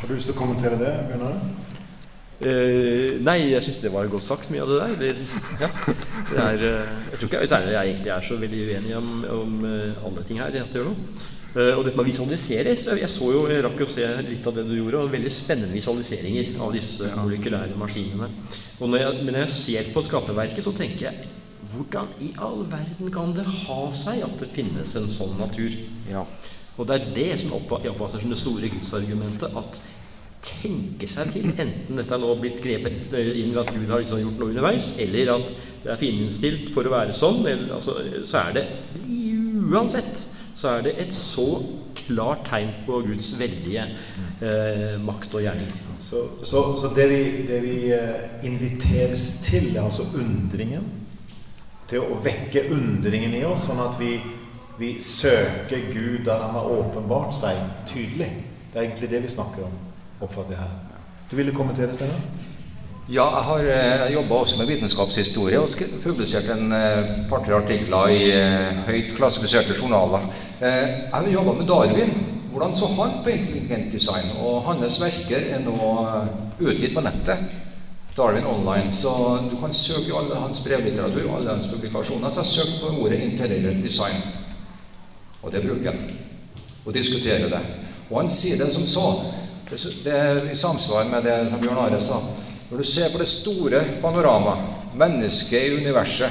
Har 0.00 0.08
du 0.08 0.14
lyst 0.14 0.30
til 0.30 0.36
å 0.36 0.40
kommentere 0.40 0.78
det, 0.80 0.94
Bjørnar? 1.10 1.42
Eh, 2.40 3.18
nei, 3.20 3.50
jeg 3.50 3.60
syns 3.66 3.82
det 3.82 3.90
var 3.92 4.08
godt 4.08 4.24
sagt, 4.24 4.48
mye 4.48 4.62
av 4.64 4.70
det 4.70 4.78
der. 4.80 4.94
Eller, 4.96 5.18
ja, 5.60 5.68
det 6.30 6.38
er, 6.46 6.62
eh, 6.70 6.94
jeg 7.10 7.18
tror 7.18 7.28
ikke 7.28 7.42
jeg, 7.42 7.74
jeg 7.74 7.90
egentlig 7.90 8.14
er 8.14 8.24
så 8.24 8.38
veldig 8.40 8.62
uenig 8.70 8.96
om, 8.96 9.10
om 9.34 9.58
uh, 9.66 10.06
alle 10.08 10.24
ting 10.24 10.40
her. 10.40 10.56
Jeg 10.56 10.72
og 11.50 11.82
dette 11.82 11.96
med 11.96 12.04
å 12.04 12.06
visualisere 12.06 12.76
så 12.78 12.94
Jeg 12.94 13.10
så 13.10 13.32
jo, 13.34 13.40
jeg 13.50 13.64
rakk 13.64 13.80
å 13.82 13.90
se 13.90 14.06
litt 14.28 14.46
av 14.46 14.54
det 14.54 14.66
du 14.68 14.76
gjorde, 14.76 15.02
og 15.02 15.14
veldig 15.14 15.32
spennende 15.34 15.74
visualiseringer 15.74 16.54
av 16.62 16.72
disse 16.76 17.10
molekylære 17.18 17.78
maskinene. 17.80 18.30
Og 18.78 18.90
når 18.92 19.02
jeg, 19.02 19.24
men 19.24 19.34
når 19.34 19.44
jeg 19.46 19.56
ser 19.56 19.92
på 19.94 20.04
skaperverket, 20.06 20.62
så 20.64 20.74
tenker 20.76 21.08
jeg 21.08 21.30
hvordan 21.70 22.08
i 22.24 22.30
all 22.40 22.62
verden 22.70 23.10
kan 23.12 23.34
det 23.36 23.44
ha 23.44 23.80
seg 23.92 24.22
at 24.24 24.38
det 24.40 24.48
finnes 24.48 24.94
en 24.96 25.10
sånn 25.12 25.36
natur? 25.40 25.74
Ja. 26.08 26.22
Og 26.78 26.86
det 26.88 26.96
er 26.96 27.10
det 27.16 27.30
som 27.42 27.56
oppfatter 27.58 28.22
som 28.22 28.32
det 28.32 28.40
store 28.40 28.70
gudsargumentet. 28.72 29.58
At 29.58 29.82
tenke 30.40 31.08
seg 31.10 31.34
til, 31.34 31.50
enten 31.50 31.98
dette 31.98 32.16
er 32.16 32.22
nå 32.22 32.32
blitt 32.40 32.62
grepet 32.64 33.12
inn 33.12 33.52
ved 33.52 33.60
at 33.60 33.74
Gud 33.74 33.90
har 33.90 34.00
liksom 34.00 34.22
gjort 34.22 34.40
noe 34.40 34.54
underveis, 34.54 34.94
eller 35.04 35.34
at 35.34 35.50
det 35.82 35.92
er 35.92 36.00
fininnstilt 36.00 36.70
for 36.72 36.88
å 36.88 36.94
være 36.94 37.16
sånn, 37.16 37.42
eller, 37.44 37.74
altså, 37.76 37.98
så 38.28 38.46
er 38.46 38.56
det 38.56 38.64
uansett 39.70 40.29
så 40.60 40.76
er 40.76 40.84
det 40.84 40.96
et 41.00 41.14
så 41.16 41.46
klart 41.96 42.44
tegn 42.50 42.72
på 42.86 43.00
Guds 43.06 43.32
veldige 43.40 43.86
eh, 44.44 44.98
makt 45.00 45.38
og 45.38 45.44
gjerning. 45.44 45.70
Så, 46.00 46.20
så, 46.44 46.64
så 46.80 46.90
det, 46.96 47.06
vi, 47.10 47.22
det 47.48 47.62
vi 47.64 47.76
eh, 47.96 48.44
inviteres 48.48 49.30
til, 49.46 49.72
er 49.74 49.86
altså 49.86 50.08
undringen? 50.14 50.84
Til 51.90 52.04
å 52.04 52.20
vekke 52.22 52.68
undringen 52.74 53.34
i 53.34 53.42
oss, 53.48 53.66
sånn 53.70 53.80
at 53.82 53.96
vi 54.00 54.18
vi 54.80 55.00
søker 55.00 55.92
Gud 55.92 56.24
der 56.24 56.40
Han 56.40 56.54
har 56.56 56.64
åpenbart 56.64 57.34
seg 57.36 57.58
tydelig. 57.86 58.30
Det 58.72 58.78
er 58.78 58.86
egentlig 58.86 59.10
det 59.10 59.22
vi 59.22 59.28
snakker 59.28 59.66
om, 59.66 59.74
oppfatter 60.20 60.54
jeg 60.54 60.62
her. 60.62 60.70
Du 61.30 61.36
ville 61.36 61.52
kommentere, 61.52 61.94
Steinar? 61.94 62.22
Ja, 63.10 63.24
jeg 63.26 63.42
har 63.42 63.64
eh, 63.74 64.12
jobba 64.14 64.36
også 64.38 64.60
med 64.60 64.68
vitenskapshistorie 64.70 65.58
og 65.58 65.72
publisert 66.04 66.46
en 66.54 66.70
eh, 66.70 67.08
par-tre 67.26 67.56
artikler 67.56 68.12
i 68.14 68.28
eh, 68.30 68.76
høyt 68.86 69.08
klassifiserte 69.16 69.74
journaler. 69.74 70.28
Eh, 70.60 70.84
jeg 70.86 71.08
har 71.16 71.30
jobba 71.32 71.56
med 71.58 71.66
Darwin. 71.66 72.12
Hvordan 72.52 72.76
så 72.78 72.86
han 72.94 73.16
på 73.24 73.32
intelligent 73.32 73.88
design? 73.92 74.28
Og 74.38 74.62
hans 74.68 75.00
verker 75.02 75.42
er 75.56 75.64
nå 75.64 75.74
eh, 76.04 76.28
utgitt 76.60 76.94
på 76.94 77.02
nettet. 77.02 77.42
Darwin 78.14 78.46
Online. 78.46 78.92
Så 78.94 79.10
du 79.50 79.56
kan 79.58 79.74
søke 79.74 80.12
i 80.12 80.14
alle 80.20 80.38
hans 80.44 80.62
brevlitteratur 80.68 81.24
og 81.24 81.40
alle 81.40 81.56
hans 81.56 81.66
publikasjoner. 81.72 82.30
Så 82.30 82.44
jeg 82.44 82.46
har 82.46 82.52
søkt 82.52 82.76
på 82.84 82.92
ordet 83.02 83.24
intelligent 83.24 83.82
design. 83.88 84.22
Og 85.42 85.50
det 85.50 85.64
bruker 85.66 85.90
han. 85.90 86.14
Og 86.84 86.94
diskuterer 86.94 87.50
det. 87.50 87.64
Og 88.10 88.20
han 88.20 88.30
sier 88.30 88.62
det 88.62 88.70
som 88.70 88.86
så. 88.86 89.08
Det 90.06 90.14
er 90.14 90.46
i 90.52 90.56
samsvar 90.56 91.10
med 91.10 91.26
det 91.26 91.58
Bjørn 91.58 91.82
Are 91.88 92.00
sa. 92.02 92.22
Når 92.70 92.78
du 92.78 92.84
ser 92.84 93.10
på 93.12 93.18
det 93.18 93.28
store 93.28 93.82
panoramaet, 94.02 94.94
mennesket 94.94 95.62
i 95.62 95.76
universet, 95.82 96.30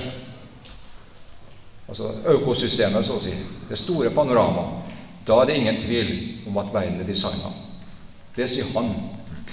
altså 1.88 2.12
økosystemet, 2.36 3.06
så 3.06 3.18
å 3.18 3.24
si, 3.24 3.34
det 3.70 3.80
store 3.80 4.12
panoramaet, 4.16 4.96
da 5.28 5.42
er 5.42 5.50
det 5.50 5.58
ingen 5.60 5.82
tvil 5.82 6.12
om 6.48 6.58
at 6.62 6.72
verden 6.74 7.02
er 7.02 7.08
designa. 7.08 7.52
Det 8.36 8.48
sier 8.50 8.72
han 8.74 8.90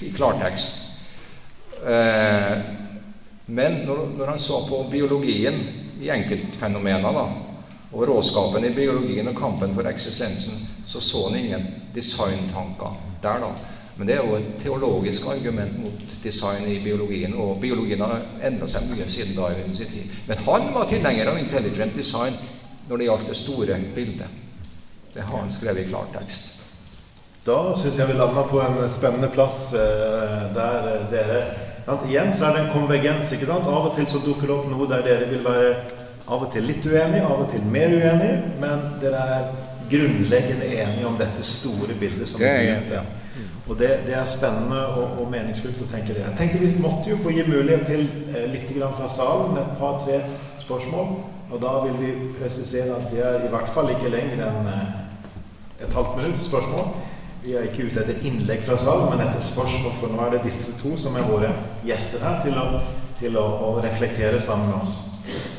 i 0.01 0.13
klartekst. 0.15 0.83
Eh, 1.83 2.53
men 3.45 3.81
når, 3.87 4.25
han 4.31 4.39
så 4.39 4.63
på 4.69 4.83
biologien 4.91 5.59
i 6.01 6.09
enkeltfenomener, 6.13 7.13
da, 7.13 7.27
og 7.91 8.03
råskapen 8.09 8.65
i 8.67 8.73
biologien 8.75 9.27
og 9.31 9.37
kampen 9.39 9.75
for 9.75 9.87
eksistensen, 9.89 10.59
så 10.87 11.01
så 11.01 11.27
han 11.29 11.39
ingen 11.39 11.67
designtanker 11.95 12.95
der, 13.23 13.43
da. 13.43 13.51
Men 13.97 14.09
det 14.09 14.17
er 14.17 14.25
jo 14.25 14.35
et 14.37 14.49
teologisk 14.61 15.29
argument 15.31 15.79
mot 15.81 16.17
design 16.23 16.67
i 16.69 16.77
biologien, 16.83 17.33
og 17.33 17.57
biologien 17.61 18.03
har 18.05 18.19
endra 18.45 18.67
seg 18.69 18.91
mye 18.91 19.07
siden 19.09 19.33
da 19.37 19.49
i 19.53 19.63
sin 19.73 19.89
tid. 19.89 20.11
Men 20.27 20.43
han 20.45 20.67
var 20.75 20.89
tilhenger 20.91 21.31
av 21.31 21.39
intelligent 21.41 21.97
design 21.97 22.37
når 22.87 22.97
det 22.97 23.09
gjaldt 23.09 23.31
det 23.31 23.39
store 23.39 23.79
bildet. 23.95 24.43
Det 25.15 25.25
har 25.25 25.41
han 25.41 25.51
skrevet 25.51 25.85
i 25.85 25.89
klartekst. 25.89 26.53
Da 27.47 27.57
syns 27.79 27.97
jeg 27.97 28.09
vi 28.09 28.17
landa 28.19 28.43
på 28.43 28.59
en 28.59 28.81
spennende 28.91 29.29
plass 29.31 29.71
eh, 29.73 30.41
der 30.55 30.91
eh, 30.93 31.07
dere 31.13 31.41
Igjen 31.87 32.33
så 32.35 32.49
er 32.49 32.57
det 32.57 32.61
en 32.65 32.73
konvergens. 32.73 33.29
ikke 33.31 33.47
sant? 33.47 33.67
Av 33.71 33.85
og 33.87 33.93
til 33.95 34.09
så 34.11 34.19
dukker 34.19 34.49
det 34.49 34.55
opp 34.57 34.65
noe 34.67 34.89
der 34.91 35.05
dere 35.05 35.29
vil 35.29 35.45
være 35.45 35.69
av 36.27 36.43
og 36.43 36.49
til 36.51 36.65
litt 36.67 36.83
uenige, 36.83 37.23
av 37.23 37.45
og 37.45 37.47
til 37.53 37.63
mer 37.71 37.93
uenige, 37.95 38.41
men 38.59 38.81
dere 38.99 39.21
er 39.37 39.45
grunnleggende 39.87 40.67
enige 40.67 41.07
om 41.07 41.15
dette 41.15 41.45
store 41.47 41.95
bildet. 41.95 42.27
som 42.27 42.43
det 42.43 42.49
er, 42.49 42.83
ja. 42.91 43.05
Og 43.67 43.79
det, 43.79 43.89
det, 44.07 44.13
er 44.15 44.25
spennende 44.25 44.79
og, 44.87 45.17
og, 45.21 45.31
meningsfullt 45.31 45.81
å 45.83 45.89
tenke 45.91 46.15
det. 46.15 46.23
Jeg 46.23 46.37
tenkte 46.39 46.61
Vi 46.63 46.83
måtte 46.83 47.11
jo 47.11 47.17
få 47.23 47.33
gi 47.35 47.43
mulighet 47.47 47.83
til 47.89 48.05
eh, 48.31 48.47
litt 48.53 48.71
fra 48.77 49.09
salen. 49.11 49.57
Et 49.59 49.73
par-tre 49.79 50.21
spørsmål. 50.61 51.17
Og 51.51 51.61
da 51.63 51.73
vil 51.85 51.99
vi 51.99 52.13
presisere 52.39 52.95
at 52.95 53.11
det 53.11 53.23
er 53.23 53.45
i 53.45 53.51
hvert 53.51 53.69
fall 53.75 53.91
ikke 53.91 54.11
lenger 54.11 54.45
enn 54.47 54.71
eh, 54.71 55.83
et 55.85 55.93
halvt 55.93 56.17
minutt 56.17 56.39
spørsmål. 56.41 56.89
Vi 57.43 57.53
er 57.55 57.67
ikke 57.67 57.85
ute 57.87 58.01
etter 58.01 58.23
innlegg 58.27 58.63
fra 58.65 58.75
salen, 58.79 59.11
men 59.11 59.27
etter 59.27 59.43
spørsmål, 59.43 59.93
for 60.01 60.11
nå 60.11 60.23
er 60.25 60.33
det 60.35 60.47
disse 60.47 60.73
to 60.81 60.95
som 60.99 61.15
er 61.15 61.27
våre 61.29 61.51
gjester 61.87 62.23
her, 62.25 62.41
til 62.43 62.57
å, 62.59 62.81
til 63.19 63.37
å, 63.39 63.45
å 63.67 63.69
reflektere 63.83 64.39
sammen 64.41 64.73
med 64.73 64.81
oss. 64.81 64.97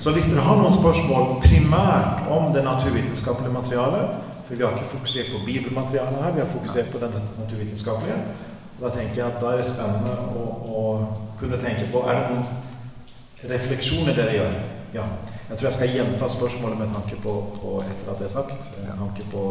Så 0.01 0.13
hvis 0.17 0.29
dere 0.31 0.45
har 0.45 0.59
noen 0.59 0.75
spørsmål 0.75 1.39
primært 1.45 2.29
om 2.33 2.51
det 2.55 2.65
naturvitenskapelige 2.67 3.55
materialet, 3.55 4.28
for 4.49 4.55
vi 4.57 4.65
har 4.65 4.73
ikke 4.77 4.91
fokusert 4.97 5.27
på 5.35 5.45
bibelmaterialet 5.47 6.23
her, 6.25 6.33
vi 6.33 6.41
har 6.41 6.49
fokusert 6.53 6.89
på 6.93 6.99
det 7.03 7.11
naturvitenskapelige, 7.39 8.19
da 8.81 8.89
tenker 8.95 9.21
jeg 9.21 9.27
at 9.27 9.41
da 9.43 9.51
er 9.53 9.61
det 9.61 9.67
spennende 9.69 10.15
å, 10.39 10.45
å 10.81 10.83
kunne 11.41 11.59
tenke 11.61 11.89
på 11.93 12.01
Er 12.09 12.15
det 12.17 12.31
noen 12.31 12.47
refleksjoner 13.53 14.17
dere 14.17 14.37
gjør? 14.39 14.55
Ja. 14.95 15.05
Jeg 15.51 15.59
tror 15.59 15.69
jeg 15.69 15.77
skal 15.77 15.93
gjenta 15.97 16.29
spørsmålet 16.29 16.79
med 16.79 16.95
tanke 16.95 17.17
på, 17.23 17.35
på 17.61 17.75
etter 17.85 18.11
at 18.13 18.19
det 18.21 18.27
er 18.29 18.33
sagt. 18.35 18.71
Med 18.85 18.99
tanke 19.01 19.27
på 19.33 19.43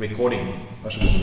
recording. 0.00 0.48
Vær 0.82 0.94
så 0.94 1.00
god. 1.00 1.18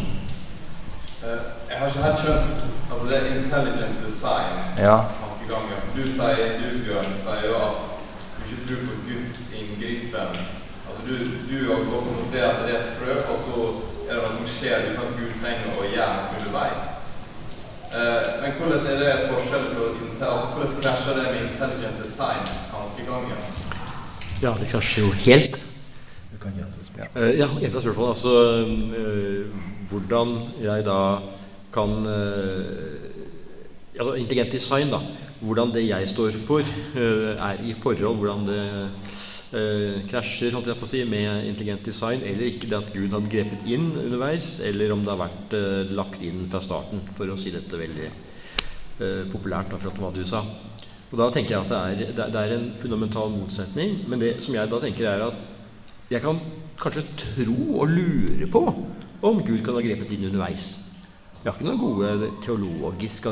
Eh, 1.26 1.42
Jeg 1.70 1.80
har 1.80 1.88
ikke 1.88 2.04
helt 2.06 2.22
skjønt 2.22 2.66
altså 2.92 3.06
det 3.10 3.18
er 3.18 3.26
intelligent 3.40 4.04
design 4.06 4.60
Ja. 4.80 4.98
ganger. 5.50 5.82
Du 5.96 6.02
sier, 6.10 6.56
du 6.62 6.80
Bjørn, 6.86 7.12
sier 7.24 7.44
jo 7.50 7.56
at 7.62 7.82
du 8.36 8.44
ikke 8.50 8.62
tror 8.68 8.86
på 8.90 8.96
Guds 9.08 9.36
inngripen. 9.60 10.40
Du, 11.06 11.18
du 11.50 11.58
har 11.70 11.84
gått 11.86 12.08
mot 12.10 12.32
det 12.34 12.42
at 12.42 12.64
det 12.66 12.74
er 12.74 12.80
et 12.82 12.96
frø, 12.98 13.16
og 13.30 13.38
så 13.46 13.66
er 14.10 14.16
det 14.18 14.22
noe 14.24 14.38
som 14.40 14.48
skjer 14.56 14.88
uten 14.88 15.02
at 15.04 15.12
Gud 15.20 15.36
trenger 15.42 15.76
å 15.78 15.86
gjøre 15.86 16.16
noe 16.18 16.40
underveis. 16.40 16.88
Eh, 17.96 18.24
men 18.42 18.56
hvordan 18.58 18.88
er 18.90 18.98
det 19.02 19.12
et 19.12 19.28
forskjell 19.30 19.68
på 19.76 19.86
inte- 19.92 20.30
altså 20.32 20.48
hvordan 20.56 20.82
krasjer 20.82 21.20
det 21.20 21.26
med 21.30 21.44
intelligent 21.46 22.02
design-tankegangen? 22.02 23.46
Ja, 24.42 24.56
det 24.60 24.68
krasjer 24.72 25.06
jo 25.06 25.12
helt. 25.28 25.62
Du 26.32 26.38
kan 26.42 26.58
gjenta 26.58 26.82
spørsmålet. 26.82 27.22
Eh, 27.22 27.40
ja, 27.40 27.48
gjenta 27.62 27.82
spørsmålet. 27.86 28.10
altså 28.10 28.34
eh, 29.00 29.46
hvordan 29.92 30.34
jeg 30.66 30.86
da 30.86 31.00
kan 31.74 31.90
eh, 32.06 33.02
Altså 33.96 34.14
intelligent 34.20 34.52
design, 34.52 34.90
da. 34.92 34.98
Hvordan 35.40 35.70
det 35.72 35.86
jeg 35.88 36.10
står 36.10 36.34
for, 36.48 36.60
eh, 36.60 37.38
er 37.40 37.62
i 37.64 37.74
forhold 37.74 38.18
Hvordan 38.18 38.48
det 38.48 38.90
krasjer 40.10 40.54
holdt 40.56 40.68
jeg 40.68 40.80
på 40.80 40.88
å 40.88 40.90
si, 40.90 41.02
med 41.08 41.46
intelligent 41.48 41.86
design, 41.88 42.24
eller 42.28 42.50
ikke 42.50 42.68
det 42.72 42.78
at 42.80 42.94
Gud 42.94 43.14
hadde 43.16 43.32
grepet 43.32 43.66
inn 43.72 43.90
underveis, 43.94 44.60
eller 44.68 44.92
om 44.96 45.04
det 45.06 45.14
har 45.14 45.22
vært 45.22 45.56
eh, 45.58 45.94
lagt 45.96 46.24
inn 46.28 46.44
fra 46.52 46.62
starten, 46.64 47.04
for 47.16 47.32
å 47.32 47.38
si 47.40 47.54
dette 47.54 47.80
veldig 47.80 48.08
eh, 48.10 49.24
populært 49.32 49.72
da, 49.72 49.80
fra 49.80 49.94
hva 49.96 50.12
du 50.16 50.24
sa. 50.28 50.42
Og 51.12 51.18
da 51.22 51.30
tenker 51.32 51.56
jeg 51.56 51.62
at 51.64 51.72
det 51.72 52.08
er, 52.12 52.32
det 52.34 52.42
er- 52.42 52.56
en 52.58 52.72
fundamental 52.76 53.30
motsetning, 53.32 54.02
men 54.12 54.20
det 54.20 54.34
som 54.44 54.58
jeg 54.58 54.72
da 54.72 54.80
tenker 54.84 55.08
er 55.12 55.28
at 55.30 55.52
jeg 56.12 56.22
kan 56.22 56.40
kanskje 56.82 57.06
tro 57.22 57.56
og 57.80 57.90
lure 57.94 58.50
på 58.52 58.64
om 59.26 59.40
Gud 59.46 59.64
kan 59.64 59.78
ha 59.78 59.82
grepet 59.86 60.12
inn 60.18 60.28
underveis. 60.28 60.66
Jeg 61.40 61.48
har 61.52 61.56
ikke 61.56 61.70
noen 61.70 61.82
gode 61.82 62.32
teologiske 62.44 63.32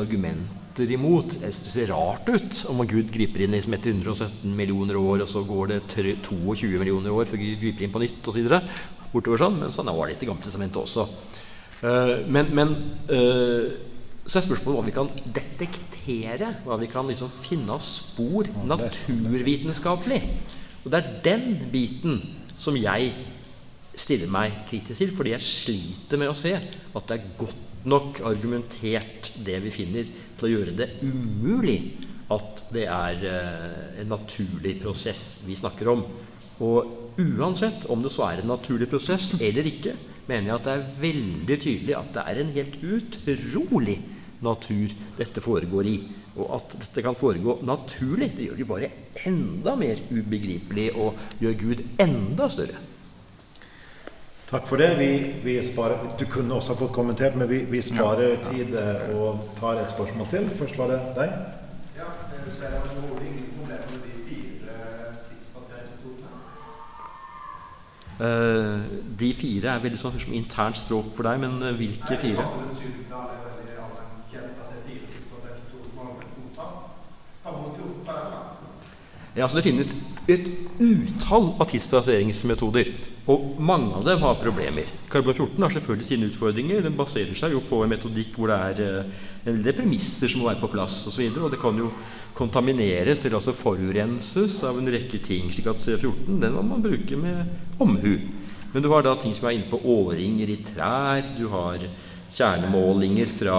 argumenter 0.74 0.92
imot. 0.92 1.40
Jeg 1.40 1.54
synes 1.54 1.64
Det 1.64 1.72
ser 1.72 1.92
rart 1.92 2.28
ut 2.28 2.66
om 2.68 2.86
Gud 2.86 3.12
griper 3.12 3.44
inn 3.44 3.52
liksom 3.52 3.74
etter 3.74 3.90
117 3.90 4.54
millioner 4.54 4.96
år, 4.96 5.22
og 5.22 5.28
så 5.28 5.44
går 5.44 5.66
det 5.68 5.82
22 5.88 6.78
millioner 6.78 7.10
år 7.10 7.26
før 7.26 7.38
Gud 7.38 7.60
griper 7.60 7.84
inn 7.84 7.92
på 7.92 8.02
nytt 8.02 8.26
osv. 8.26 8.48
Bortover 9.12 9.38
sånn. 9.38 9.60
Men 9.60 9.72
sånn 9.72 9.86
var 9.86 10.08
det 10.08 10.22
i 10.22 10.26
Gamle 10.26 10.42
testamentet 10.42 10.82
også. 10.82 11.06
Eh, 11.82 12.26
men, 12.26 12.50
men 12.52 12.74
eh, 13.08 13.70
så 14.26 14.38
er 14.38 14.46
spørsmålet 14.46 14.78
hva 14.78 14.86
vi 14.88 14.96
kan 14.96 15.10
detektere, 15.26 16.54
hva 16.64 16.78
vi 16.80 16.88
kan 16.90 17.06
liksom 17.06 17.30
finne 17.30 17.74
av 17.74 17.82
spor 17.82 18.48
naturvitenskapelig. 18.66 20.22
Og 20.84 20.90
det 20.90 21.00
er 21.00 21.20
den 21.24 21.70
biten 21.70 22.18
som 22.58 22.74
jeg 22.76 23.12
stiller 23.94 24.26
meg 24.26 24.64
kritisk 24.66 24.98
til, 24.98 25.14
fordi 25.14 25.36
jeg 25.36 25.46
sliter 25.46 26.18
med 26.18 26.32
å 26.32 26.36
se 26.36 26.56
at 26.58 27.06
det 27.06 27.14
er 27.14 27.30
godt 27.38 27.62
nok 27.84 28.20
argumentert, 28.24 29.30
det 29.44 29.60
vi 29.62 29.72
finner, 29.72 30.08
å 30.46 30.52
gjøre 30.52 30.76
det 30.78 30.90
umulig 31.02 31.78
at 32.32 32.64
det 32.72 32.86
er 32.88 33.24
eh, 33.28 34.00
en 34.02 34.10
naturlig 34.14 34.78
prosess 34.82 35.44
vi 35.48 35.56
snakker 35.58 35.90
om. 35.92 36.04
Og 36.64 37.18
uansett 37.20 37.86
om 37.92 38.02
det 38.04 38.12
så 38.14 38.28
er 38.28 38.42
en 38.42 38.52
naturlig 38.54 38.88
prosess 38.90 39.34
eller 39.40 39.66
ikke, 39.68 39.94
mener 40.28 40.50
jeg 40.50 40.56
at 40.56 40.66
det 40.66 40.74
er 40.74 40.92
veldig 41.02 41.58
tydelig 41.66 41.96
at 41.98 42.12
det 42.14 42.26
er 42.30 42.40
en 42.40 42.52
helt 42.54 42.76
utrolig 42.96 43.98
natur 44.44 44.94
dette 45.18 45.42
foregår 45.44 45.90
i. 45.90 45.98
Og 46.34 46.48
at 46.56 46.74
dette 46.80 47.04
kan 47.04 47.14
foregå 47.18 47.60
naturlig, 47.66 48.32
det 48.34 48.48
gjør 48.48 48.58
det 48.58 48.70
bare 48.70 48.90
enda 49.28 49.76
mer 49.78 50.00
ubegripelig 50.10 50.88
og 50.98 51.20
gjør 51.42 51.60
Gud 51.60 51.84
enda 52.02 52.48
større. 52.50 52.80
Takk 54.54 54.68
for 54.68 54.76
det. 54.76 54.98
Vi, 54.98 55.34
vi 55.44 55.66
sparer, 55.66 55.98
du 56.18 56.24
kunne 56.30 56.54
også 56.54 56.72
ha 56.72 56.78
fått 56.78 56.92
kommentert, 56.92 57.34
men 57.36 57.48
vi, 57.50 57.56
vi 57.66 57.82
sparer 57.82 58.36
tid 58.42 58.76
eh, 58.78 59.16
og 59.18 59.40
tar 59.58 59.80
et 59.82 59.90
spørsmål 59.90 60.28
til. 60.30 60.50
Først 60.50 60.78
var 60.78 60.92
det 60.92 60.98
deg. 61.16 61.32
Ja, 61.96 62.06
jeg 62.44 62.52
ser 62.54 62.66
at 62.66 62.86
det 62.86 62.92
er 62.94 63.24
ingen 63.26 63.48
problemer 63.58 63.88
med 63.98 64.04
de 64.04 64.12
fire 64.28 64.76
tidsdateringsmetodene. 65.30 66.38
Eh, 68.26 68.78
de 69.20 69.32
fire 69.40 69.74
er 69.74 69.82
veldig 69.88 69.98
sånn 70.04 70.22
som 70.22 70.38
internt 70.38 70.78
språk 70.78 71.10
for 71.16 71.26
deg, 71.26 71.42
men 71.42 71.58
eh, 71.58 71.74
hvilke 71.80 72.20
fire? 72.22 72.46
Karbon 72.46 72.70
7 72.78 72.86
veldig 72.86 73.76
allment 73.88 74.30
kjent 74.30 74.54
at 74.54 74.70
det 74.70 74.84
fire 74.86 75.06
tidsdateringsmetoder 75.16 75.90
som 75.90 75.98
allment 76.06 76.30
godtatt. 76.38 76.94
Karbon 77.42 77.74
14 77.74 78.06
den, 78.06 78.38
da. 78.38 78.40
Ja, 79.34 79.42
altså 79.48 79.58
Det 79.58 79.66
finnes 79.66 79.96
et 80.30 80.46
utall 80.78 81.52
av 81.60 81.68
tidsdateringsmetoder, 81.70 82.90
og 83.30 83.54
mange 83.62 83.94
av 83.96 84.04
dem 84.04 84.20
har 84.20 84.40
problemer. 84.40 84.90
Karbon 85.12 85.36
14 85.36 85.62
har 85.62 85.72
selvfølgelig 85.72 86.08
sine 86.08 86.28
utfordringer. 86.28 86.82
Den 86.84 86.98
baserer 86.98 87.32
seg 87.38 87.54
jo 87.54 87.62
på 87.64 87.78
en 87.84 87.94
metodikk 87.94 88.36
hvor 88.36 88.52
det 88.52 88.58
er 88.58 88.82
eh, 88.84 89.22
en 89.48 89.62
del 89.64 89.76
premisser 89.78 90.28
som 90.28 90.42
må 90.42 90.50
være 90.50 90.60
på 90.60 90.72
plass. 90.74 90.98
Og, 91.08 91.14
så 91.14 91.22
videre, 91.22 91.46
og 91.46 91.54
det 91.54 91.60
kan 91.62 91.78
jo 91.80 91.88
kontamineres 92.36 93.24
eller 93.24 93.38
altså 93.38 93.54
forurenses 93.56 94.58
av 94.68 94.80
en 94.80 94.92
rekke 94.92 95.22
ting. 95.24 95.48
slik 95.54 95.70
at 95.72 95.80
C14 95.80 96.40
den 96.42 96.58
må 96.58 96.66
man 96.66 96.84
bruke 96.84 97.16
med 97.16 97.80
omhu. 97.80 98.18
Men 98.74 98.82
du 98.82 98.90
har 98.90 99.06
da 99.06 99.14
ting 99.16 99.32
som 99.38 99.48
er 99.48 99.56
inne 99.56 99.70
på 99.70 99.80
årringer 99.80 100.50
i 100.50 100.58
trær. 100.66 101.22
Du 101.38 101.46
har 101.52 101.86
kjernemålinger 102.34 103.30
fra 103.30 103.58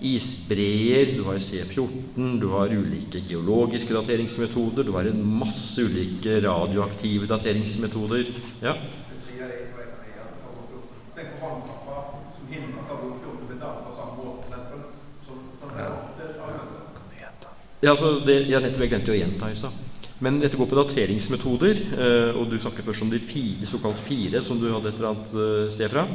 isbreer, 0.00 1.12
du 1.16 1.22
har 1.28 1.38
C14, 1.38 2.40
du 2.40 2.48
har 2.52 2.74
ulike 2.74 3.22
geologiske 3.28 3.94
dateringsmetoder, 3.94 4.84
du 4.84 4.92
har 4.96 5.08
en 5.10 5.22
masse 5.38 5.82
ulike 5.82 6.40
radioaktive 6.44 7.30
dateringsmetoder. 7.30 8.32
Ja. 8.64 8.74
Det 9.12 9.22
sier 9.22 9.54
på 9.72 9.82
en 9.82 9.94
av 9.94 10.02
de 10.02 10.18
at 10.24 10.36
karbon 10.42 10.68
14. 10.74 10.92
Tenk 11.16 11.34
på 11.38 11.46
vannkappa 11.46 12.02
som 12.36 12.52
hindrer 12.52 12.88
karbon 12.90 13.18
14 13.22 13.48
blir 13.50 13.60
dannet 13.62 13.86
på 13.86 13.96
samme 14.00 14.18
måte, 14.20 14.42
for 14.42 14.52
eksempel. 14.52 14.86
Som, 15.26 15.42
som 15.62 15.76
det 15.78 16.30
argumentet. 16.50 17.50
Ja, 17.82 17.90
altså 17.94 18.16
det, 18.26 18.40
jeg 18.50 18.64
nettopp 18.66 18.90
glemte 18.90 19.14
å 19.14 19.20
gjenta 19.20 19.52
i 19.52 19.60
stad. 19.62 19.85
Men 20.24 20.38
dette 20.40 20.56
går 20.56 20.68
på 20.70 20.76
dateringsmetoder, 20.78 21.80
eh, 21.98 22.36
og 22.40 22.48
du 22.48 22.56
snakker 22.56 22.84
først 22.86 23.04
om 23.04 23.10
de 23.12 23.18
fire, 23.20 23.66
såkalt 23.68 23.98
fire 24.00 24.40
som 24.44 24.56
du 24.56 24.70
hadde 24.70 24.88
et 24.88 24.96
eller 24.96 25.10
annet 25.10 25.34
eh, 25.42 25.66
sted 25.74 25.92
fra. 25.92 26.06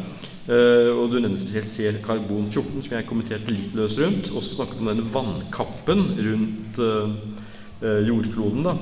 Eh, 0.50 0.90
og 0.90 1.12
du 1.12 1.20
nevner 1.20 1.38
spesielt 1.38 1.70
CL 1.70 2.00
karbon 2.02 2.48
14, 2.50 2.82
som 2.82 2.96
jeg 2.98 3.06
kommenterte 3.10 3.54
litt 3.54 3.76
løst 3.78 4.02
rundt. 4.02 4.32
Og 4.34 4.42
så 4.42 4.56
snakket 4.56 4.80
du 4.80 4.88
om 4.88 4.90
den 4.90 5.12
vannkappen 5.14 6.02
rundt 6.18 6.82
jordkloden, 7.82 8.66
da. 8.66 8.76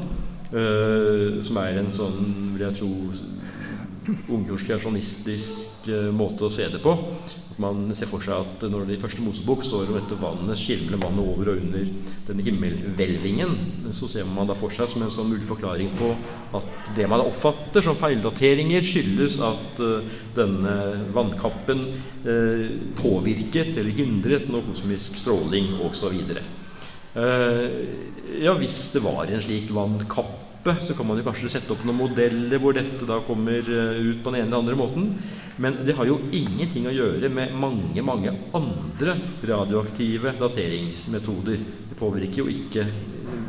Som 1.46 1.60
er 1.62 1.78
en 1.80 1.92
sånn, 1.96 2.18
vil 2.56 2.66
jeg 2.66 2.80
tro, 2.80 2.90
ungjordsreasjonistisk 4.36 5.86
kreasjonistisk 5.86 6.16
måte 6.18 6.48
å 6.48 6.52
se 6.52 6.68
det 6.72 6.82
på. 6.84 6.96
Man 7.60 7.90
ser 7.98 8.08
for 8.08 8.24
seg 8.24 8.40
at 8.40 8.64
når 8.72 8.86
det 8.88 8.96
i 8.96 9.02
første 9.02 9.24
Mosebok 9.24 9.66
står 9.68 9.90
om 9.90 9.98
dette 9.98 10.18
vannet 10.20 10.60
skilmende 10.60 11.00
vannet 11.02 11.26
over 11.26 11.52
og 11.52 11.60
under 11.60 11.90
denne 12.30 12.46
himmelhvelvingen, 12.46 13.56
så 13.98 14.08
ser 14.08 14.30
man 14.32 14.48
da 14.48 14.56
for 14.56 14.72
seg 14.72 14.88
som 14.92 15.04
en 15.04 15.12
sånn 15.12 15.32
mulig 15.34 15.48
forklaring 15.50 15.92
på 16.00 16.14
at 16.56 16.94
det 16.96 17.08
man 17.12 17.26
oppfatter 17.26 17.84
som 17.84 18.00
feildateringer, 18.00 18.86
skyldes 18.86 19.42
at 19.44 19.84
eh, 19.84 20.16
denne 20.38 20.76
vannkappen 21.16 21.84
eh, 22.24 22.66
påvirket 23.00 23.76
eller 23.76 23.92
hindret 23.98 24.48
noe 24.52 24.64
kosmisk 24.70 25.20
stråling 25.20 25.76
osv. 25.84 26.16
Uh, 27.10 27.66
ja, 28.40 28.54
hvis 28.56 28.78
det 28.94 29.02
var 29.04 29.28
en 29.28 29.42
slik 29.44 29.72
vannkappe, 30.70 30.86
så 30.86 30.94
kan 30.94 31.08
man 31.08 31.18
jo 31.18 31.26
kanskje 31.26 31.50
sette 31.50 31.74
opp 31.74 31.84
noen 31.86 31.98
modeller 31.98 32.60
hvor 32.60 32.74
dette 32.74 33.08
da 33.08 33.20
kommer 33.26 33.60
eh, 33.60 34.00
ut 34.00 34.22
på 34.24 34.32
den 34.32 34.42
ene 34.42 34.48
eller 34.48 34.60
andre 34.60 34.76
måten. 34.78 35.18
Men 35.58 35.86
det 35.86 35.96
har 35.98 36.08
jo 36.08 36.20
ingenting 36.32 36.88
å 36.88 36.94
gjøre 36.94 37.30
med 37.30 37.54
mange, 37.54 38.02
mange 38.02 38.34
andre 38.54 39.18
radioaktive 39.44 40.36
dateringsmetoder. 40.40 41.60
Det 41.90 42.00
påvirker 42.00 42.44
jo 42.44 42.48
ikke 42.52 42.86
eh, 42.86 43.44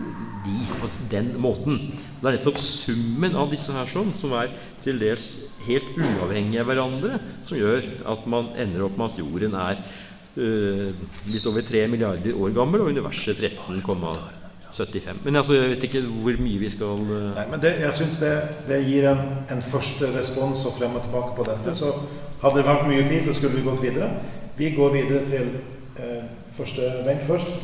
de 0.44 0.56
på 0.80 0.90
den 1.10 1.34
måten. 1.38 1.78
Det 2.20 2.26
er 2.26 2.38
nettopp 2.38 2.60
summen 2.60 3.36
av 3.36 3.50
disse 3.52 3.74
her 3.76 3.88
sånn, 3.90 4.12
som 4.16 4.34
er 4.40 4.52
til 4.82 5.00
dels 5.00 5.30
helt 5.66 5.96
uavhengige 5.96 6.62
av 6.62 6.70
hverandre, 6.70 7.20
som 7.44 7.60
gjør 7.60 7.84
at 8.08 8.28
man 8.30 8.52
ender 8.56 8.86
opp 8.86 8.96
med 8.96 9.10
at 9.10 9.20
jorden 9.20 9.56
er 9.60 9.80
eh, 10.40 11.08
litt 11.28 11.48
over 11.50 11.64
3 11.68 11.86
milliarder 11.92 12.36
år 12.36 12.56
gammel, 12.56 12.86
og 12.86 12.94
universet 12.96 13.40
13,2 13.44 14.39
75. 14.72 15.24
Men 15.24 15.36
altså, 15.36 15.54
jeg 15.54 15.70
vet 15.70 15.84
ikke 15.88 16.02
hvor 16.06 16.40
mye 16.42 16.58
vi 16.58 16.70
skal 16.70 17.04
uh... 17.04 17.30
Nei, 17.36 17.46
men 17.50 17.62
det, 17.62 17.74
jeg 17.82 17.96
syns 17.96 18.18
det, 18.22 18.32
det 18.68 18.80
gir 18.86 19.08
en, 19.10 19.22
en 19.50 19.62
første 19.62 20.10
respons 20.14 20.64
og 20.68 20.76
frem 20.78 20.96
og 20.98 21.06
tilbake 21.06 21.36
på 21.36 21.46
dette. 21.48 21.74
Så 21.76 21.92
hadde 22.42 22.60
det 22.60 22.66
vært 22.68 22.88
mye 22.88 23.06
tid, 23.08 23.22
så 23.26 23.34
skulle 23.36 23.58
vi 23.58 23.66
gått 23.66 23.82
videre. 23.84 24.10
Vi 24.58 24.72
går 24.76 24.92
videre 24.94 25.24
til 25.28 25.54
uh, 25.98 26.22
første 26.56 26.92
benk 27.06 27.26
først. 27.28 27.56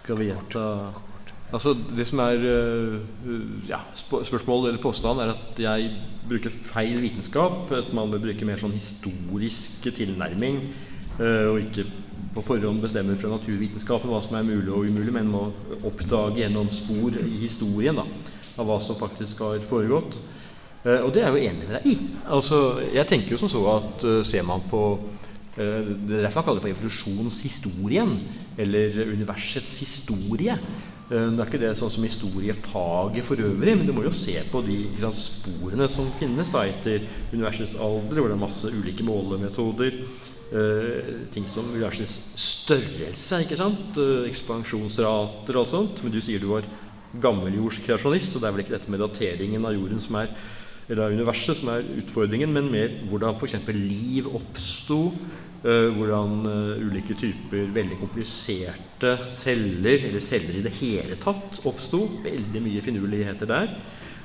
Skal 0.00 0.20
vi 0.20 0.30
gjenta 0.30 0.64
Altså, 1.54 1.76
Det 1.96 2.02
som 2.08 2.18
er 2.18 2.42
øh, 2.42 3.00
ja, 3.68 3.78
spørsmålet 3.94 4.26
spørsmål 4.26 4.68
eller 4.68 4.82
påstand, 4.82 5.20
er 5.20 5.30
at 5.30 5.60
jeg 5.62 5.90
bruker 6.28 6.50
feil 6.50 6.98
vitenskap. 7.00 7.70
At 7.72 7.92
man 7.94 8.10
bør 8.10 8.24
bruke 8.24 8.48
mer 8.48 8.58
sånn 8.58 8.74
historisk 8.74 9.86
tilnærming. 9.94 10.58
og 11.18 11.60
ikke 11.62 11.86
på 12.36 12.44
forhånd 12.44 12.82
bestemmer 12.84 13.16
fra 13.16 13.32
naturvitenskapen 13.32 14.10
hva 14.12 14.20
som 14.24 14.36
er 14.36 14.46
mulig 14.46 14.68
og 14.68 14.88
umulig, 14.90 15.12
men 15.14 15.30
må 15.32 15.46
oppdage 15.88 16.42
gjennom 16.42 16.68
spor 16.74 17.16
i 17.22 17.36
historien 17.40 17.96
da, 17.96 18.04
av 18.60 18.68
hva 18.68 18.76
som 18.82 18.98
faktisk 18.98 19.40
har 19.46 19.62
foregått. 19.64 20.18
Eh, 20.86 21.00
og 21.02 21.12
det 21.14 21.22
er 21.22 21.30
jeg 21.30 21.36
jo 21.36 21.50
enig 21.50 21.68
med 21.68 21.78
deg 21.78 21.86
i. 21.90 21.94
Altså, 22.36 22.58
jeg 22.94 23.08
tenker 23.10 23.34
jo 23.34 23.40
som 23.40 23.52
så 23.52 23.62
at 23.72 24.04
eh, 24.06 24.20
ser 24.28 24.44
man 24.46 24.64
på 24.68 24.82
eh, 25.56 25.88
Det 25.88 26.18
er 26.18 26.26
derfor 26.26 26.42
man 26.42 26.48
kaller 26.50 26.60
det 26.60 26.66
for 26.66 26.74
evolusjonshistorien, 26.74 28.12
eller 28.60 29.00
universets 29.14 29.78
historie. 29.80 30.58
Det 31.06 31.38
er 31.38 31.46
ikke 31.46 31.60
det 31.62 31.68
sånn 31.78 31.90
som 31.94 32.02
historiefaget 32.02 33.22
for 33.22 33.38
øvrig, 33.38 33.76
men 33.78 33.86
du 33.86 33.92
må 33.94 34.02
jo 34.02 34.10
se 34.10 34.40
på 34.50 34.58
de 34.66 34.80
sant, 34.98 35.14
sporene 35.14 35.86
som 35.86 36.08
finnes 36.18 36.50
da, 36.50 36.64
etter 36.66 37.04
universets 37.30 37.76
alder, 37.78 38.18
hvor 38.18 38.26
det 38.26 38.34
er 38.34 38.40
masse 38.40 38.72
ulike 38.74 39.06
målemetoder. 39.06 40.00
Eh, 40.52 41.14
ting 41.34 41.46
som 41.50 41.68
universets 41.72 42.34
størrelse, 42.40 43.42
ikke 43.44 43.58
sant? 43.58 43.96
Eh, 44.00 44.26
ekspansjonsrater 44.30 45.56
og 45.56 45.62
alt 45.62 45.72
sånt. 45.72 46.02
Men 46.04 46.14
du 46.14 46.20
sier 46.20 46.42
du 46.42 46.50
var 46.50 46.66
gammeljordskreasjonist, 47.22 48.34
så 48.34 48.42
det 48.42 48.48
er 48.48 48.54
vel 48.56 48.64
ikke 48.64 48.76
dette 48.76 48.92
med 48.92 49.02
dateringen 49.02 49.64
av 49.64 49.76
jorden 49.76 50.02
som 50.02 50.20
er 50.22 50.30
eller 50.86 51.08
av 51.08 51.16
universet 51.18 51.58
som 51.58 51.72
er 51.72 51.86
utfordringen, 51.98 52.52
men 52.54 52.68
mer 52.70 52.92
hvordan 53.10 53.34
f.eks. 53.34 53.56
liv 53.74 54.28
oppsto. 54.30 55.00
eh, 55.66 55.88
hvordan 55.96 56.44
ulike 56.78 57.16
typer 57.18 57.72
veldig 57.74 57.96
kompliserte 57.98 59.16
celler, 59.34 60.04
eller 60.06 60.22
celler 60.22 60.60
i 60.60 60.62
det 60.62 60.74
hele 60.78 61.16
tatt, 61.18 61.58
oppsto. 61.66 62.04
Veldig 62.22 62.62
mye 62.62 62.84
finurligheter 62.86 63.50
der. 63.50 63.74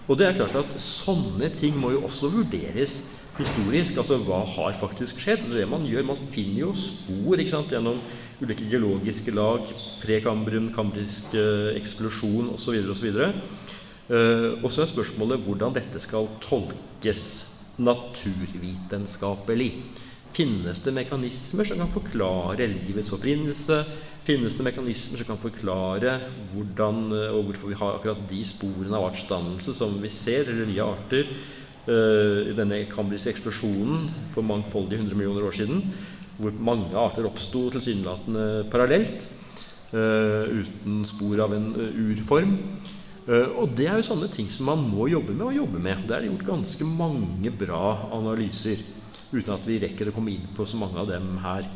Og 0.07 0.19
det 0.19 0.28
er 0.28 0.38
klart 0.38 0.59
at 0.59 0.78
sånne 0.82 1.49
ting 1.55 1.78
må 1.80 1.93
jo 1.95 2.03
også 2.05 2.30
vurderes 2.34 3.20
historisk. 3.38 3.99
Altså 4.01 4.19
hva 4.25 4.41
har 4.55 4.77
faktisk 4.79 5.21
skjedd? 5.21 5.45
Det 5.47 5.55
er 5.55 5.63
det 5.63 5.71
man 5.71 5.86
gjør. 5.88 6.09
Man 6.11 6.19
finner 6.19 6.67
jo 6.67 6.73
spor 6.77 7.39
ikke 7.39 7.55
sant, 7.55 7.71
gjennom 7.73 8.01
ulike 8.41 8.65
geologiske 8.69 9.34
lag, 9.38 9.67
prekambrium, 10.01 10.71
kambrisk 10.73 11.36
eh, 11.38 11.75
eksplosjon 11.77 12.49
osv. 12.55 12.82
osv. 12.91 13.21
Uh, 14.11 14.59
og 14.59 14.67
så 14.73 14.82
er 14.84 14.89
spørsmålet 14.89 15.39
hvordan 15.45 15.75
dette 15.77 16.01
skal 16.03 16.25
tolkes 16.43 17.21
naturvitenskapelig. 17.79 19.69
Finnes 20.32 20.79
det 20.84 20.93
mekanismer 20.95 21.67
som 21.67 21.79
kan 21.82 21.91
forklare 21.91 22.67
livets 22.71 23.11
opprinnelse? 23.15 23.82
Finnes 24.23 24.55
det 24.55 24.63
mekanismer 24.67 25.19
som 25.19 25.32
kan 25.32 25.41
forklare 25.41 26.19
hvordan 26.51 27.07
eh, 27.17 27.32
og 27.34 27.49
hvorfor 27.49 27.71
vi 27.71 27.79
har 27.79 27.97
akkurat 27.97 28.21
de 28.29 28.43
sporene 28.45 28.95
av 28.95 29.09
artsdannelse 29.09 29.73
som 29.75 29.95
vi 29.99 30.11
ser, 30.13 30.45
eller 30.51 30.69
nye 30.69 30.86
arter, 30.86 31.25
eh, 31.25 31.61
denne 31.88 32.84
kambriske 32.91 33.32
eksplosjonen 33.34 34.03
for 34.29 34.45
mangfoldige 34.45 34.99
100 35.01 35.17
millioner 35.17 35.47
år 35.47 35.55
siden, 35.57 35.79
hvor 36.41 36.57
mange 36.63 36.97
arter 36.97 37.27
oppsto 37.29 37.67
tilsynelatende 37.73 38.65
parallelt, 38.71 39.27
eh, 39.93 40.49
uten 40.61 41.03
spor 41.07 41.43
av 41.45 41.53
en 41.55 41.67
eh, 41.75 41.99
urform. 42.09 42.55
Eh, 43.27 43.57
og 43.61 43.75
det 43.77 43.88
er 43.89 43.99
jo 43.99 44.07
sånne 44.09 44.29
ting 44.34 44.49
som 44.49 44.71
man 44.71 44.82
må 44.89 45.09
jobbe 45.11 45.36
med 45.36 45.47
og 45.51 45.59
jobbe 45.59 45.82
med. 45.84 46.05
Det 46.07 46.17
er 46.17 46.29
gjort 46.29 46.47
ganske 46.47 46.88
mange 46.89 47.53
bra 47.53 48.09
analyser, 48.17 48.82
uten 49.32 49.53
at 49.53 49.67
vi 49.67 49.79
rekker 49.84 50.09
å 50.09 50.15
komme 50.15 50.34
inn 50.34 50.49
på 50.55 50.65
så 50.67 50.79
mange 50.82 50.97
av 51.01 51.11
dem 51.11 51.36
her. 51.43 51.67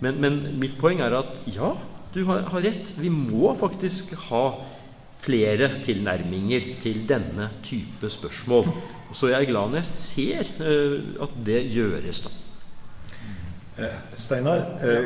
Men, 0.00 0.18
men 0.22 0.40
mitt 0.60 0.78
poeng 0.80 1.02
er 1.04 1.14
at 1.20 1.44
ja, 1.52 1.74
du 2.14 2.24
har, 2.30 2.46
har 2.50 2.64
rett. 2.64 2.94
Vi 2.98 3.12
må 3.12 3.52
faktisk 3.58 4.16
ha 4.30 4.46
flere 5.24 5.68
tilnærminger 5.84 6.74
til 6.82 7.04
denne 7.08 7.48
type 7.64 8.08
spørsmål. 8.10 8.72
Så 9.14 9.28
jeg 9.30 9.42
er 9.44 9.46
glad 9.50 9.70
når 9.70 9.76
jeg 9.82 9.86
ser 9.86 10.48
eh, 10.60 11.22
at 11.22 11.36
det 11.46 11.60
gjøres. 11.74 12.22
da. 12.24 13.84
Eh, 13.84 13.94
Steinar, 14.16 14.64
eh, 14.82 15.04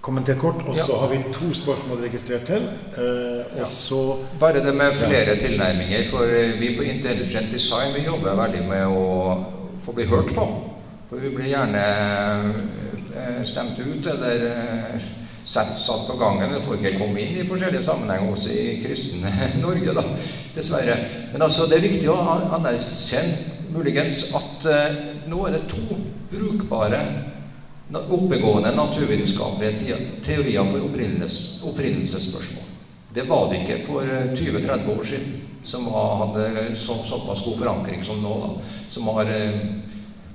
kommenter 0.00 0.34
kort. 0.38 0.54
Og 0.66 0.76
så 0.76 0.92
Ja. 0.92 0.98
har 0.98 1.08
vi 1.08 1.22
to 1.34 1.54
spørsmål 1.54 1.98
registrert 2.02 2.46
til. 2.46 2.62
Eh, 2.98 3.62
og 3.62 3.68
så 3.68 4.16
Bare 4.40 4.64
det 4.64 4.74
med 4.74 4.92
flere 4.96 5.36
tilnærminger. 5.38 6.10
For 6.10 6.26
vi 6.60 6.76
på 6.76 6.82
Intelligent 6.82 7.52
Design 7.52 7.94
vi 7.96 8.04
jobber 8.06 8.34
veldig 8.42 8.64
med 8.68 8.86
å 8.86 9.44
få 9.84 9.92
bli 9.94 10.04
hørt 10.04 10.34
på. 10.34 10.46
For 11.10 11.16
vi 11.16 11.28
blir 11.30 11.48
gjerne 11.54 11.84
stemt 13.44 13.78
ut 13.78 14.06
eller 14.06 15.00
satt, 15.44 15.78
satt 15.78 16.06
på 16.10 16.18
gangen. 16.18 16.54
Vi 16.54 16.64
får 16.66 16.74
ikke 16.78 16.98
komme 16.98 17.20
inn 17.20 17.36
i 17.36 17.48
forskjellige 17.48 17.84
sammenhenger 17.84 18.32
også 18.32 18.50
i 18.50 18.82
kristne 18.84 19.30
Norge, 19.62 19.94
da, 19.94 20.02
dessverre. 20.58 20.98
Men 21.32 21.42
altså, 21.46 21.66
det 21.70 21.78
er 21.78 21.86
viktig 21.88 22.10
å 22.12 22.18
an- 22.34 22.48
anerkjenne 22.58 23.56
muligens 23.74 24.22
at 24.38 24.68
eh, 24.72 25.00
nå 25.30 25.42
er 25.48 25.58
det 25.58 25.64
to 25.70 25.98
brukbare 26.32 27.00
oppegående 28.12 28.74
naturvitenskapelige 28.76 29.96
teorier 30.24 30.66
for 30.68 30.84
opprinnelses, 30.90 31.62
opprinnelsesspørsmål. 31.70 32.64
Det 33.14 33.24
var 33.28 33.46
det 33.50 33.62
ikke 33.62 33.78
for 33.86 34.04
eh, 34.04 34.32
20-30 34.36 34.90
år 34.92 35.04
siden, 35.08 35.36
som 35.68 35.84
hadde 35.92 36.48
så, 36.76 36.96
såpass 37.08 37.42
god 37.44 37.58
forankring 37.62 38.04
som 38.04 38.20
nå. 38.24 38.34
da, 38.44 38.50
Som 38.92 39.08
har 39.16 39.28
eh, 39.32 39.56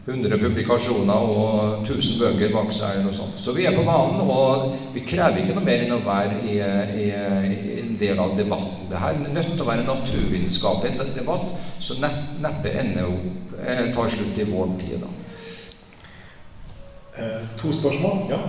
100 0.07 0.35
publikasjoner 0.41 1.13
og 1.31 1.85
1000 1.87 2.17
bøker 2.19 2.51
bak 2.51 2.73
seg. 2.75 2.97
eller 2.97 3.05
noe 3.07 3.15
sånt. 3.15 3.37
Så 3.39 3.53
vi 3.55 3.63
er 3.65 3.77
på 3.77 3.85
banen, 3.87 4.19
og 4.19 4.73
vi 4.93 5.05
krever 5.07 5.39
ikke 5.45 5.55
noe 5.55 5.63
mer 5.63 5.85
enn 5.85 5.93
å 5.95 6.01
være 6.03 6.41
i, 6.49 6.57
i, 6.59 7.05
i 7.07 7.11
en 7.13 7.72
del 7.99 8.19
av 8.19 8.35
debatten. 8.37 8.89
Det 8.89 8.99
her 8.99 9.13
er 9.15 9.33
nødt 9.33 9.53
til 9.53 9.61
å 9.63 9.67
være 9.67 9.83
en 9.83 9.91
naturvitenskapelig 9.91 11.13
debatt 11.15 11.53
som 11.83 12.03
neppe 12.43 12.71
ender 12.79 13.09
opp, 13.09 13.55
eh, 13.63 13.93
tar 13.95 14.09
slutt 14.09 14.37
i 14.39 14.47
vår 14.49 14.75
tid. 14.79 14.99
da. 15.01 15.07
eh, 17.17 17.41
to 17.61 17.73
spørsmål. 17.73 18.29
Ja. 18.29 18.39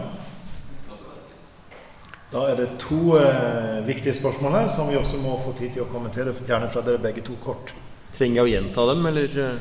Da 2.32 2.48
er 2.50 2.56
det 2.58 2.68
to 2.82 3.14
eh, 3.18 3.86
viktige 3.86 4.14
spørsmål 4.14 4.52
her 4.52 4.68
som 4.68 4.88
vi 4.90 4.96
også 4.98 5.20
må 5.22 5.36
få 5.44 5.52
tid 5.58 5.74
til 5.76 5.84
å 5.84 5.90
kommentere. 5.92 6.34
Gjerne 6.48 6.70
fra 6.72 6.82
dere 6.82 6.98
begge 6.98 7.22
to 7.22 7.36
kort. 7.44 7.74
Trenger 8.16 8.40
jeg 8.40 8.44
å 8.46 8.52
gjenta 8.54 8.86
dem, 8.90 9.06
eller? 9.06 9.38
eh? 9.44 9.58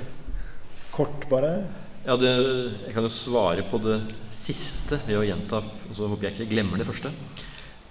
Kort, 0.94 1.28
bare. 1.30 1.52
Ja, 2.06 2.18
det, 2.20 2.32
jeg 2.88 2.94
kan 2.96 3.06
jo 3.06 3.10
svare 3.14 3.64
på 3.70 3.80
det 3.82 4.00
siste 4.34 5.00
ved 5.08 5.18
å 5.22 5.24
gjenta, 5.26 5.62
så 5.64 6.10
håper 6.12 6.28
jeg 6.28 6.36
ikke 6.36 6.52
glemmer 6.52 6.82
det 6.82 6.88
første. 6.90 7.14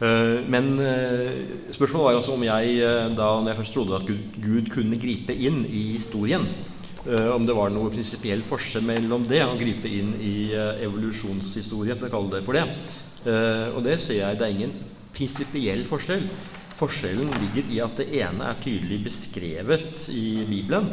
Eh, 0.03 0.43
Men 0.51 0.79
eh, 0.83 1.71
spørsmålet 1.71 2.05
var 2.05 2.17
altså 2.19 2.35
om 2.35 2.45
jeg, 2.47 2.77
eh, 2.83 3.09
da 3.15 3.29
når 3.39 3.53
jeg 3.53 3.59
først 3.61 3.77
trodde 3.77 3.99
at 4.01 4.07
Gud, 4.09 4.23
Gud 4.43 4.71
kunne 4.73 4.99
gripe 4.99 5.35
inn 5.35 5.63
i 5.69 5.93
historien, 5.99 6.47
om 7.03 7.43
det 7.43 7.55
var 7.59 7.73
noe 7.75 7.91
prinsipiell 7.91 8.45
forskjell 8.47 8.85
mellom 8.87 9.25
det 9.27 9.41
å 9.43 9.57
gripe 9.59 9.91
inn 9.91 10.13
i 10.23 10.53
evolusjonshistorien, 10.87 11.99
for 11.99 12.07
å 12.07 12.13
kalle 12.13 12.37
det 12.37 12.43
for 12.47 12.55
det. 12.55 12.63
Og 13.75 13.81
det 13.83 13.97
ser 13.99 14.21
jeg 14.21 14.39
det 14.39 14.47
er 14.47 14.55
ingen 14.55 14.77
prinsipiell 15.11 15.83
forskjell. 15.89 16.23
Forskjellen 16.79 17.33
ligger 17.43 17.73
i 17.75 17.81
at 17.83 17.99
det 17.99 18.07
ene 18.21 18.47
er 18.53 18.63
tydelig 18.63 19.01
beskrevet 19.09 20.07
i 20.15 20.45
Bibelen. 20.47 20.93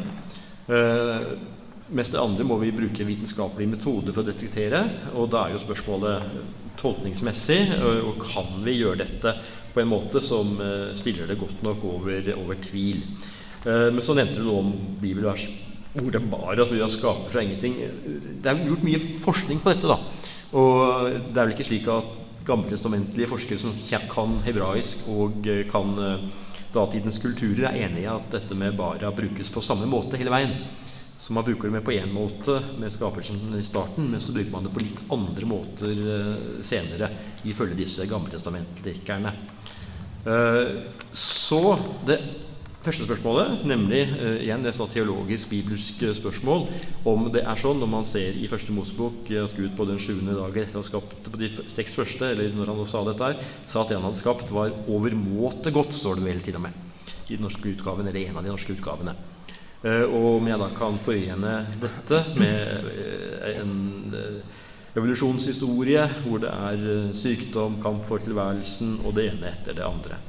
Mens 1.93 2.09
det 2.09 2.23
andre 2.23 2.49
må 2.55 2.57
vi 2.63 2.73
bruke 2.73 3.05
vitenskapelig 3.05 3.69
metode 3.75 4.09
for 4.09 4.25
å 4.25 4.31
detektere. 4.31 4.81
Og 5.13 5.29
da 5.29 5.45
er 5.45 5.59
jo 5.59 5.61
spørsmålet 5.61 6.68
tolkningsmessig, 6.79 7.59
og 7.83 8.21
kan 8.23 8.61
vi 8.65 8.79
gjøre 8.79 9.03
dette 9.03 9.33
på 9.73 9.81
en 9.83 9.89
måte 9.91 10.21
som 10.23 10.55
øh, 10.61 10.95
stiller 10.97 11.29
det 11.29 11.39
godt 11.39 11.63
nok 11.63 11.83
over, 11.85 12.31
over 12.37 12.55
tvil. 12.63 13.03
Eh, 13.65 13.89
Men 13.93 14.01
så 14.05 14.15
nevnte 14.17 14.39
du 14.39 14.47
noe 14.47 14.63
om 14.63 14.71
bibelvers 15.01 15.47
hvor 15.89 16.11
det 16.13 16.21
bare 16.29 16.67
vi 16.69 16.83
å 16.85 16.87
skape 16.91 17.31
fra 17.33 17.41
ingenting. 17.41 17.79
Det 18.43 18.49
er 18.49 18.59
gjort 18.61 18.83
mye 18.85 18.99
forskning 19.23 19.61
på 19.63 19.71
dette, 19.73 19.89
da. 19.89 19.97
Og 20.53 21.07
det 21.09 21.33
er 21.33 21.47
vel 21.47 21.55
ikke 21.55 21.65
slik 21.65 21.87
at 21.89 22.11
gammeltestamentlige 22.45 23.29
forskere 23.29 23.61
som 23.61 23.73
kan 24.09 24.37
hebraisk 24.45 25.09
og 25.15 25.49
øh, 25.49 25.63
kan 25.69 25.97
datidens 26.73 27.17
kulturer, 27.17 27.71
er 27.71 27.87
enig 27.87 28.03
i 28.03 28.11
at 28.11 28.29
dette 28.31 28.53
med 28.57 28.77
bara 28.77 29.09
brukes 29.11 29.49
på 29.49 29.63
samme 29.65 29.89
måte 29.89 30.17
hele 30.21 30.33
veien. 30.33 30.53
Så 31.19 31.33
man 31.35 31.43
bruker 31.43 31.67
det 31.67 31.75
med 31.75 31.83
på 31.83 31.91
én 31.91 32.11
måte 32.15 32.61
med 32.79 32.93
skapelsen 32.95 33.51
i 33.59 33.63
starten, 33.67 34.07
men 34.07 34.21
så 34.23 34.31
bruker 34.31 34.53
man 34.53 34.63
det 34.63 34.71
på 34.71 34.83
litt 34.83 34.99
andre 35.11 35.47
måter 35.49 36.03
eh, 36.15 36.35
senere, 36.63 37.09
ifølge 37.43 37.75
disse 37.75 38.07
gammeltestamentlikerne. 38.07 39.33
Eh, 40.23 40.77
så 41.11 41.59
det 42.07 42.21
første 42.79 43.03
spørsmålet, 43.03 43.65
nemlig 43.67 44.05
eh, 44.07 44.37
igjen 44.45 44.63
det 44.63 44.71
teologisk-bibelsk 44.79 46.05
eh, 46.07 46.15
spørsmål 46.15 46.63
om 47.11 47.27
det 47.35 47.43
er 47.43 47.59
sånn 47.59 47.83
når 47.83 47.91
man 47.91 48.07
ser 48.07 48.39
i 48.39 48.47
Første 48.51 48.71
Mosebok 48.75 49.27
at 49.43 49.57
Gud 49.59 49.75
på 49.75 49.87
den 49.89 49.99
sjuende 49.99 50.37
dagen 50.37 50.63
etter 50.63 50.79
å 50.79 50.85
ha 50.85 50.87
skapt 50.87 51.27
på 51.27 51.41
de 51.41 51.51
seks 51.51 51.99
første, 51.99 52.31
eller 52.31 52.55
når 52.55 52.71
han 52.71 52.79
nå 52.79 52.87
sa 52.87 53.03
dette 53.07 53.27
her, 53.27 53.43
sa 53.67 53.83
at 53.83 53.91
det 53.91 53.99
han 53.99 54.07
hadde 54.07 54.23
skapt, 54.23 54.55
var 54.55 54.71
overmåte 54.87 55.75
godt, 55.75 55.91
står 55.99 56.21
det 56.21 56.29
vel 56.31 56.39
til 56.47 56.61
og 56.61 56.69
med 56.69 56.85
i 57.29 57.35
den 57.35 57.43
norske 57.45 57.75
utgaven, 57.75 58.07
eller 58.07 58.23
en 58.23 58.39
av 58.39 58.47
de 58.47 58.55
norske 58.55 58.73
utgavene. 58.73 59.13
Eh, 59.79 60.03
og 60.03 60.41
om 60.41 60.47
jeg 60.49 60.59
da 60.59 60.67
kan 60.75 60.97
forene 60.99 61.53
dette 61.79 62.17
med 62.35 62.87
eh, 62.91 63.61
en 63.61 63.75
eh, 64.11 64.57
evolusjonshistorie 64.99 66.03
hvor 66.25 66.41
det 66.43 66.51
er 66.51 67.13
sykdom, 67.15 67.77
kamp 67.79 68.03
for 68.09 68.19
tilværelsen 68.19 68.97
og 69.05 69.15
det 69.15 69.29
ene 69.29 69.53
etter 69.53 69.77
det 69.77 69.85
andre. 69.87 70.19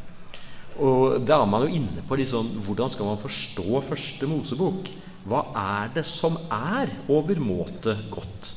Og 0.79 1.19
da 1.27 1.41
er 1.41 1.51
man 1.51 1.67
jo 1.67 1.81
inne 1.81 2.05
på 2.07 2.21
sånn, 2.31 2.53
hvordan 2.63 2.93
skal 2.93 3.11
man 3.11 3.19
forstå 3.19 3.83
første 3.83 4.29
Mosebok? 4.31 4.93
Hva 5.27 5.43
er 5.59 5.91
det 5.99 6.07
som 6.09 6.39
er 6.55 6.93
overmåte 7.11 7.97
godt? 8.13 8.55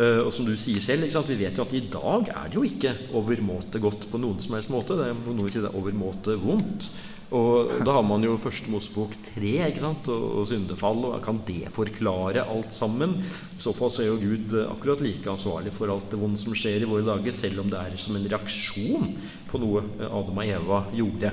Og 0.00 0.30
som 0.32 0.46
du 0.48 0.54
sier 0.56 0.80
selv, 0.82 1.04
vi 1.28 1.36
vet 1.36 1.58
jo 1.58 1.66
at 1.66 1.74
i 1.76 1.82
dag 1.92 2.30
er 2.32 2.48
det 2.48 2.56
jo 2.56 2.64
ikke 2.64 2.94
overmåte 3.18 3.82
godt 3.82 4.06
på 4.10 4.18
noen 4.22 4.40
som 4.42 4.56
helst 4.56 4.72
måte. 4.72 4.96
Det 4.96 5.10
er 5.10 5.22
på 5.26 5.34
noen 5.36 5.52
si 5.52 5.60
er 5.60 5.76
overmåte 5.76 6.38
vondt. 6.40 6.88
Og 7.36 7.84
da 7.86 7.94
har 7.94 8.02
man 8.02 8.24
jo 8.26 8.34
første 8.40 8.72
Mosebok 8.72 9.12
tre 9.28 9.52
ikke 9.68 9.82
sant? 9.84 10.08
Og, 10.10 10.24
og 10.40 10.48
syndefall. 10.50 11.04
og 11.12 11.20
Kan 11.22 11.38
det 11.46 11.70
forklare 11.70 12.42
alt 12.42 12.74
sammen? 12.74 13.14
I 13.22 13.62
så 13.62 13.74
fall 13.76 13.92
er 14.02 14.10
jo 14.10 14.18
Gud 14.18 14.56
akkurat 14.64 15.04
like 15.04 15.30
ansvarlig 15.30 15.72
for 15.76 15.92
alt 15.92 16.10
det 16.10 16.18
vonde 16.18 16.40
som 16.42 16.56
skjer 16.58 16.82
i 16.82 16.90
våre 16.90 17.06
dager, 17.06 17.36
selv 17.36 17.62
om 17.62 17.70
det 17.70 17.78
er 17.78 17.96
som 18.00 18.18
en 18.18 18.26
reaksjon 18.26 19.14
på 19.50 19.62
noe 19.62 19.84
Adam 20.10 20.42
og 20.42 20.52
Eva 20.58 20.82
gjorde. 20.96 21.32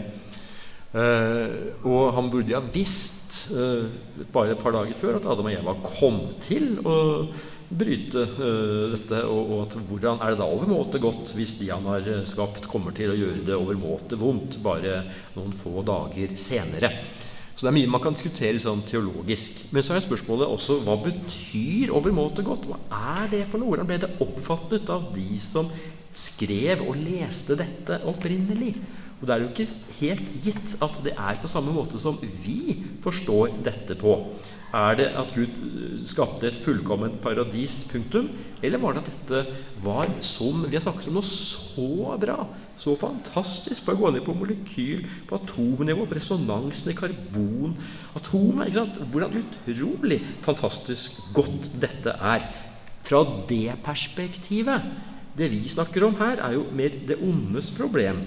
Uh, 0.88 1.84
og 1.84 2.14
han 2.16 2.30
burde 2.32 2.56
ha 2.56 2.62
visst 2.74 3.52
uh, 3.58 3.90
bare 4.34 4.54
et 4.54 4.62
par 4.62 4.74
dager 4.74 4.96
før 4.98 5.18
at 5.18 5.28
Adam 5.28 5.50
og 5.50 5.58
Eva 5.58 5.74
kom 5.84 6.22
til 6.46 6.78
å 6.88 6.98
bryte 7.68 8.24
uh, 8.38 8.88
dette, 8.94 9.22
og, 9.28 9.52
og 9.52 9.62
at 9.66 9.78
hvordan 9.90 10.22
er 10.24 10.34
det 10.34 10.40
da 10.40 10.48
overmåte 10.48 11.02
godt 11.04 11.34
hvis 11.36 11.58
de 11.60 11.70
han 11.74 11.88
har 11.90 12.06
eh, 12.08 12.24
skapt, 12.30 12.70
kommer 12.72 12.96
til 12.96 13.12
å 13.12 13.18
gjøre 13.18 13.44
det 13.48 13.58
overmåte 13.58 14.20
vondt 14.20 14.60
bare 14.64 15.02
noen 15.36 15.56
få 15.56 15.84
dager 15.88 16.36
senere. 16.40 16.94
Så 17.58 17.66
det 17.66 17.72
er 17.72 17.78
mye 17.80 17.90
man 17.90 18.04
kan 18.04 18.14
diskutere 18.14 18.62
sånn 18.62 18.84
teologisk. 18.86 19.72
Men 19.74 19.84
så 19.84 19.96
er 19.98 20.04
spørsmålet 20.06 20.52
også 20.54 20.78
hva 20.86 20.94
betyr 21.02 21.94
overmåte 21.98 22.46
godt? 22.46 22.70
Hva 22.70 22.78
er 23.24 23.32
det 23.34 23.44
for 23.50 23.58
noe? 23.58 23.74
Hvordan 23.74 23.90
ble 23.90 23.98
det 24.04 24.12
oppfattet 24.22 24.92
av 24.94 25.10
de 25.16 25.40
som 25.42 25.72
skrev 26.18 26.86
og 26.86 27.02
leste 27.02 27.58
dette 27.58 27.98
opprinnelig? 28.08 28.76
Og 29.18 29.26
det 29.26 29.34
er 29.34 29.42
jo 29.42 29.50
ikke 29.50 29.70
helt 29.98 30.28
gitt 30.44 30.76
at 30.86 31.00
det 31.06 31.16
er 31.18 31.40
på 31.42 31.50
samme 31.50 31.74
måte 31.74 32.00
som 32.02 32.20
vi 32.22 32.78
forstår 33.02 33.56
dette 33.66 33.98
på. 33.98 34.14
Er 34.76 34.98
det 35.00 35.08
at 35.16 35.32
Gud 35.32 35.48
eh, 35.48 36.04
skapte 36.06 36.50
et 36.50 36.60
fullkomment 36.60 37.22
paradis, 37.24 37.86
punktum? 37.90 38.28
Eller 38.62 38.82
var 38.82 38.94
det 38.94 39.06
at 39.06 39.10
dette 39.14 39.56
var 39.84 40.10
som 40.26 40.66
Vi 40.68 40.76
har 40.76 40.84
snakket 40.84 41.08
om 41.08 41.18
noe 41.18 41.30
så 41.30 42.18
bra, 42.20 42.38
så 42.78 42.94
fantastisk, 43.00 43.86
for 43.86 43.96
å 43.96 44.02
gå 44.02 44.12
ned 44.14 44.26
på 44.26 44.36
molekyl, 44.38 45.06
på 45.30 45.40
atomnivå, 45.40 46.06
på 46.06 46.18
resonansen 46.20 46.92
i 46.92 46.98
karbon 46.98 47.78
Atomet, 48.18 48.68
ikke 48.68 48.80
sant? 48.82 49.00
Hvordan 49.14 49.40
utrolig 49.40 50.20
fantastisk 50.46 51.32
godt 51.38 51.72
dette 51.80 52.18
er. 52.20 52.46
Fra 53.08 53.24
det 53.48 53.78
perspektivet 53.86 54.84
Det 55.38 55.48
vi 55.54 55.68
snakker 55.70 56.04
om 56.04 56.16
her, 56.18 56.42
er 56.42 56.58
jo 56.58 56.64
mer 56.74 56.96
det 57.08 57.20
ondes 57.22 57.70
problem. 57.78 58.24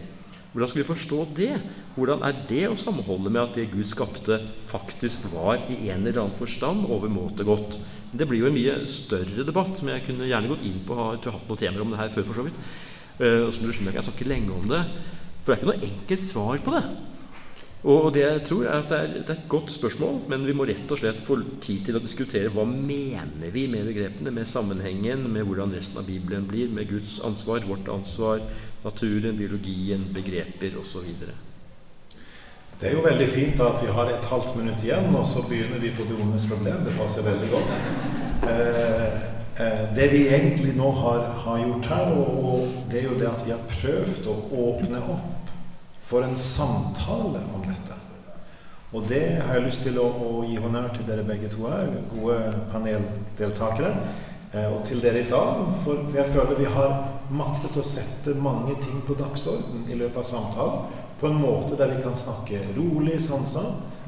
Hvordan 0.50 0.70
skal 0.70 0.80
vi 0.80 0.88
forstå 0.88 1.18
det? 1.36 1.52
Hvordan 1.94 2.24
er 2.26 2.38
det 2.50 2.64
å 2.66 2.78
sammenholde 2.78 3.30
med 3.30 3.42
at 3.44 3.58
det 3.58 3.68
Gud 3.70 3.86
skapte, 3.86 4.40
faktisk 4.66 5.28
var 5.30 5.60
i 5.70 5.92
en 5.92 6.02
eller 6.02 6.24
annen 6.24 6.38
forstand 6.38 6.88
overmåte 6.90 7.46
godt? 7.46 7.78
Det 8.10 8.26
blir 8.26 8.42
jo 8.42 8.48
en 8.48 8.56
mye 8.56 8.74
større 8.90 9.44
debatt, 9.46 9.76
som 9.78 9.92
jeg 9.92 10.02
kunne 10.08 10.26
gjerne 10.26 10.50
gått 10.50 10.64
inn 10.66 10.80
på. 10.86 10.96
Har 10.98 11.20
ikke 11.20 11.36
hatt 11.36 11.46
noen 11.46 11.60
temaer 11.60 11.84
om 11.84 11.94
det 11.94 12.00
her 12.00 12.10
før, 12.16 12.26
for 12.26 12.40
så 12.40 12.46
vidt. 12.48 12.58
Eh, 13.20 13.44
og 13.44 13.52
som 13.54 13.68
du 13.68 13.70
skjønner, 13.70 13.94
Jeg 13.94 14.08
snakker 14.08 14.32
lenge 14.32 14.56
om 14.56 14.66
det, 14.66 14.82
for 15.44 15.52
det 15.52 15.54
er 15.54 15.60
ikke 15.60 15.70
noe 15.70 15.90
enkelt 15.92 16.26
svar 16.26 16.58
på 16.66 16.74
det. 16.74 16.84
Og 17.80 18.10
det 18.12 18.20
jeg 18.26 18.40
tror 18.44 18.66
er 18.66 18.74
at 18.82 18.90
det 18.90 18.96
er, 18.98 19.12
det 19.14 19.30
er 19.30 19.38
et 19.38 19.48
godt 19.48 19.70
spørsmål, 19.72 20.18
men 20.28 20.42
vi 20.44 20.52
må 20.52 20.66
rett 20.68 20.90
og 20.92 20.98
slett 21.00 21.22
få 21.24 21.38
tid 21.64 21.86
til 21.86 21.96
å 21.96 22.02
diskutere 22.02 22.50
hva 22.52 22.66
mener 22.68 23.54
vi 23.54 23.68
med 23.72 23.86
begrepene, 23.88 24.34
med 24.36 24.50
sammenhengen, 24.50 25.24
med 25.32 25.46
hvordan 25.48 25.72
resten 25.72 26.02
av 26.02 26.10
Bibelen 26.10 26.44
blir, 26.50 26.68
med 26.68 26.90
Guds 26.90 27.22
ansvar, 27.24 27.64
vårt 27.64 27.88
ansvar, 27.88 28.42
naturen, 28.84 29.36
biologien, 29.38 30.04
begreper 30.14 30.78
osv. 30.80 31.08
Det 32.80 32.88
er 32.88 32.94
jo 32.96 33.04
veldig 33.04 33.26
fint 33.28 33.60
at 33.60 33.82
vi 33.82 33.90
har 33.92 34.08
et 34.08 34.28
halvt 34.30 34.54
minutt 34.56 34.84
igjen, 34.84 35.10
og 35.12 35.26
så 35.28 35.42
begynner 35.48 35.82
vi 35.82 35.92
på 35.92 36.06
det 36.08 36.16
ondes 36.16 36.46
problem. 36.48 36.80
Det 36.86 36.96
passer 36.96 37.26
veldig 37.26 37.50
godt. 37.52 37.74
Eh, 38.48 39.18
eh, 39.60 39.82
det 39.96 40.06
vi 40.14 40.22
egentlig 40.28 40.72
nå 40.78 40.88
har, 40.96 41.26
har 41.44 41.60
gjort 41.66 41.90
her, 41.92 42.14
og, 42.16 42.44
og 42.44 42.88
det 42.90 43.02
er 43.02 43.10
jo 43.10 43.18
det 43.20 43.28
at 43.28 43.44
vi 43.44 43.52
har 43.52 43.68
prøvd 43.74 44.30
å 44.32 44.38
åpne 44.64 45.02
opp 45.12 45.52
for 46.10 46.24
en 46.24 46.38
samtale 46.40 47.44
om 47.52 47.68
dette. 47.68 47.98
Og 48.96 49.04
det 49.06 49.22
har 49.44 49.54
jeg 49.54 49.66
lyst 49.68 49.84
til 49.86 50.00
å, 50.02 50.08
å 50.08 50.30
gi 50.48 50.56
honnør 50.58 50.88
til 50.96 51.04
dere 51.06 51.26
begge 51.28 51.52
to 51.52 51.68
her, 51.68 51.92
gode 52.10 52.40
paneldeltakere, 52.72 53.92
og 54.50 54.80
til 54.86 54.98
dere 55.02 55.20
i 55.22 55.26
salen. 55.26 55.74
For 55.84 56.10
jeg 56.14 56.26
føler 56.32 56.58
vi 56.58 56.70
har 56.74 56.96
maktet 57.30 57.76
å 57.78 57.86
sette 57.86 58.34
mange 58.34 58.74
ting 58.82 58.98
på 59.06 59.14
dagsorden 59.18 59.86
i 59.86 59.98
løpet 59.98 60.24
av 60.24 60.26
samtalen 60.26 61.00
på 61.20 61.28
en 61.28 61.40
måte 61.40 61.76
der 61.76 61.92
vi 61.92 62.02
kan 62.02 62.16
snakke 62.16 62.58
rolig, 62.76 63.22
sansa, 63.22 63.60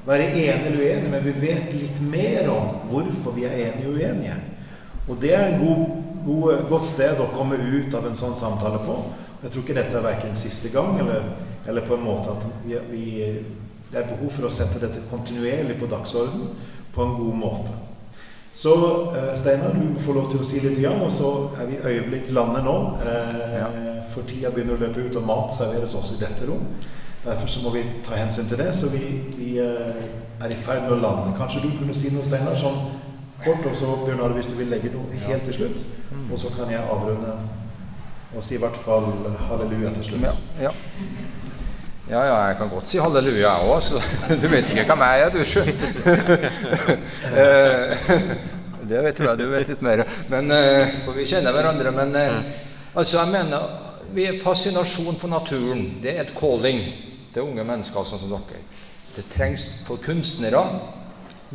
være 0.07 0.31
enige 0.33 0.53
eller 0.67 0.79
uenige, 0.79 1.11
men 1.11 1.25
vi 1.25 1.35
vet 1.47 1.75
litt 1.77 2.01
mer 2.01 2.49
om 2.51 2.71
hvorfor 2.89 3.37
vi 3.37 3.45
er 3.45 3.59
enige 3.67 3.91
og 3.91 3.99
uenige. 4.01 4.37
Og 5.09 5.21
det 5.21 5.35
er 5.35 5.53
et 5.53 5.61
god, 5.61 5.83
god, 6.25 6.65
godt 6.71 6.89
sted 6.89 7.21
å 7.21 7.29
komme 7.35 7.59
ut 7.61 7.95
av 7.95 8.09
en 8.09 8.17
sånn 8.17 8.37
samtale 8.39 8.81
på. 8.87 8.97
Jeg 9.43 9.53
tror 9.53 9.65
ikke 9.65 9.77
dette 9.77 9.99
er 9.99 10.07
verken 10.07 10.39
siste 10.39 10.73
gang 10.73 10.97
eller, 11.03 11.27
eller 11.69 11.87
på 11.87 11.99
en 11.99 12.07
måte 12.07 12.33
at 12.33 12.49
vi, 12.65 12.79
vi, 12.91 13.07
det 13.91 14.01
er 14.01 14.11
behov 14.15 14.33
for 14.33 14.49
å 14.49 14.55
sette 14.55 14.81
dette 14.81 15.05
kontinuerlig 15.11 15.77
på 15.81 15.91
dagsorden 15.91 16.53
på 16.95 17.05
en 17.05 17.17
god 17.19 17.41
måte. 17.45 17.81
Så 18.55 18.73
eh, 19.17 19.35
Steinar, 19.39 19.73
du 19.75 20.01
får 20.01 20.15
lov 20.15 20.31
til 20.31 20.43
å 20.43 20.47
si 20.47 20.61
litt, 20.61 20.79
igjen, 20.79 21.01
og 21.01 21.13
så 21.13 21.29
er 21.61 21.71
vi 21.71 21.79
øyeblikk 21.81 22.33
landet 22.37 22.67
nå. 22.67 22.77
Eh, 23.01 24.03
For 24.13 24.29
tida 24.29 24.51
begynner 24.53 24.77
å 24.77 24.83
løpe 24.83 25.07
ut, 25.07 25.15
og 25.17 25.25
mat 25.25 25.55
serveres 25.57 25.95
også 25.97 26.19
i 26.19 26.21
dette 26.21 26.45
rom. 26.45 26.67
Derfor 27.25 27.49
så 27.49 27.63
må 27.63 27.71
vi 27.73 27.85
ta 28.05 28.19
hensyn 28.19 28.49
til 28.51 28.59
det, 28.61 28.69
så 28.77 28.91
vi, 28.93 29.01
vi 29.39 29.55
eh, 29.63 30.03
er 30.43 30.53
i 30.53 30.59
ferd 30.59 30.85
med 30.85 30.99
å 30.99 31.01
lande. 31.01 31.33
Kanskje 31.39 31.63
du 31.65 31.71
kunne 31.79 31.97
si 31.97 32.13
noe, 32.13 32.27
Steinar, 32.27 32.59
sånn 32.61 32.77
kort, 33.43 33.65
og 33.71 33.77
så 33.79 33.97
Bjørnar, 34.05 34.37
hvis 34.37 34.51
du 34.51 34.57
vil 34.59 34.69
legge 34.71 34.93
noe 34.93 35.23
helt 35.25 35.49
til 35.49 35.63
slutt. 35.63 35.81
Og 36.29 36.37
så 36.39 36.53
kan 36.53 36.71
jeg 36.71 36.85
avrunde 36.93 37.39
og 38.33 38.45
si 38.45 38.57
i 38.57 38.61
hvert 38.61 38.77
fall 38.85 39.09
halleluja 39.49 39.91
til 39.97 40.07
slutt. 40.11 40.29
Ja, 40.29 40.69
ja. 40.69 40.71
Ja, 42.13 42.23
ja, 42.27 42.39
jeg 42.51 42.57
kan 42.59 42.69
godt 42.69 42.91
si 42.91 42.99
halleluja, 43.01 43.41
jeg 43.41 43.69
òg, 43.73 43.83
så 43.83 44.01
du 44.43 44.49
vet 44.53 44.69
ikke 44.69 44.85
hvem 44.91 45.05
jeg 45.07 45.23
er, 45.23 45.31
du, 45.33 45.45
sjø. 45.49 45.63
Eh, 47.33 47.93
det 48.85 49.15
tror 49.17 49.31
jeg 49.31 49.39
du 49.39 49.47
vet 49.49 49.69
litt 49.71 49.81
mer 49.81 50.03
men, 50.29 50.51
eh, 50.53 50.91
For 51.07 51.17
vi 51.17 51.25
kjenner 51.25 51.55
hverandre. 51.55 51.93
Men 51.97 52.11
eh, 52.19 52.51
altså, 52.93 53.23
jeg 53.23 53.33
mener 53.33 53.63
vi 54.13 54.27
er 54.29 54.43
fascinasjon 54.43 55.17
for 55.17 55.33
naturen. 55.33 55.87
Det 56.03 56.13
er 56.13 56.27
et 56.27 56.35
calling 56.37 56.83
til 57.33 57.47
unge 57.47 57.65
mennesker 57.65 58.05
sånn 58.05 58.21
som 58.21 58.35
dere. 58.35 58.61
Det 59.17 59.25
trengs 59.33 59.87
for 59.87 60.03
kunstnere, 60.05 60.61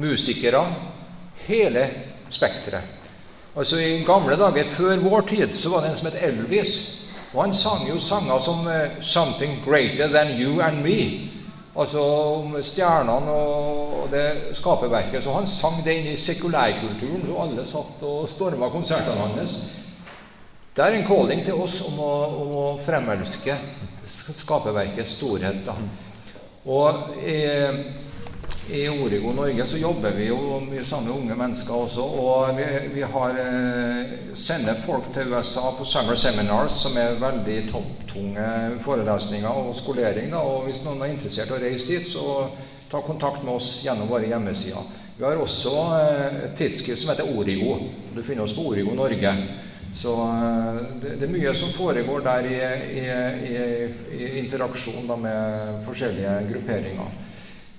musikere, 0.02 0.64
hele 1.46 1.86
spekteret. 2.34 2.96
Altså 3.58 3.78
I 3.82 4.02
gamle 4.08 4.38
dager, 4.40 4.66
før 4.74 4.98
vår 5.06 5.30
tid, 5.30 5.54
så 5.54 5.76
var 5.76 5.86
det 5.86 5.94
en 5.94 6.02
som 6.02 6.10
het 6.10 6.24
Elvis. 6.26 6.74
Og 7.34 7.44
han 7.44 7.54
sang 7.54 7.88
jo 7.90 8.00
sanger 8.00 8.40
som 8.40 8.68
eh, 8.68 9.02
'Something 9.02 9.64
Greater 9.66 10.08
Than 10.08 10.40
You 10.42 10.62
and 10.62 10.86
Me'. 10.86 11.28
Altså 11.80 12.00
om 12.00 12.56
stjernene 12.64 13.32
og 13.32 14.08
det 14.12 14.32
skaperverket. 14.54 15.24
Så 15.24 15.34
han 15.34 15.48
sang 15.48 15.84
det 15.86 15.94
inn 15.94 16.08
i 16.14 16.18
sekulærkulturen, 16.18 17.30
og 17.30 17.44
alle 17.44 17.66
satt 17.66 18.02
og 18.02 18.30
storma 18.30 18.70
konsertene 18.70 19.28
hans. 19.28 19.58
Det 20.76 20.86
er 20.86 20.98
en 20.98 21.08
calling 21.08 21.46
til 21.46 21.54
oss 21.54 21.82
om 21.88 22.00
å, 22.00 22.14
om 22.42 22.56
å 22.58 22.66
fremelske 22.86 23.54
skaperverkets 24.08 25.12
storhet. 25.20 25.62
Da. 25.66 25.74
Og 26.66 26.94
i, 27.26 27.38
i 28.70 28.90
Origo 28.90 29.32
Norge 29.34 29.66
så 29.68 29.78
jobber 29.78 30.12
vi 30.12 30.28
jo 30.28 30.60
mye 30.60 30.86
sammen 30.86 31.08
med 31.08 31.18
unge 31.18 31.36
mennesker 31.40 31.74
også. 31.74 32.04
Og 32.04 32.58
vi, 32.58 32.66
vi 32.94 33.02
har, 33.02 33.40
eh, 33.40 34.16
sender 34.34 34.76
folk 34.86 35.08
til 35.14 35.34
USA 35.34 35.72
på 35.78 35.86
summer 35.86 36.16
seminars, 36.16 36.82
som 36.82 36.98
er 37.00 37.20
veldig 37.22 37.58
topptunge 37.72 38.48
forelesninger 38.84 39.50
og 39.50 39.76
skolering. 39.76 40.32
Da. 40.32 40.42
Og 40.44 40.68
hvis 40.68 40.84
noen 40.86 41.02
er 41.02 41.14
interessert 41.14 41.54
i 41.54 41.56
å 41.56 41.62
reise 41.62 41.88
dit, 41.94 42.08
så 42.08 42.50
ta 42.92 43.02
kontakt 43.04 43.44
med 43.44 43.56
oss 43.56 43.70
gjennom 43.86 44.10
våre 44.12 44.28
hjemmesider. 44.28 44.92
Vi 45.18 45.24
har 45.26 45.40
også 45.42 45.76
eh, 46.02 46.42
et 46.50 46.60
tidsskrift 46.60 47.02
som 47.02 47.14
heter 47.14 47.32
Origo. 47.38 47.78
Du 48.16 48.20
finner 48.24 48.44
oss 48.44 48.56
på 48.58 48.68
Origo 48.74 48.96
Norge. 48.98 49.32
Så 49.96 50.12
eh, 50.28 50.82
det, 51.02 51.16
det, 51.22 51.30
er 51.30 51.32
mye 51.38 51.56
som 51.56 51.72
foregår 51.78 52.28
der 52.28 52.52
i, 52.52 52.60
i, 53.00 53.08
i, 53.48 54.20
i 54.20 54.30
interaksjon 54.44 55.08
med 55.24 55.88
forskjellige 55.88 56.36
grupperinger. 56.52 57.16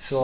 Så 0.01 0.23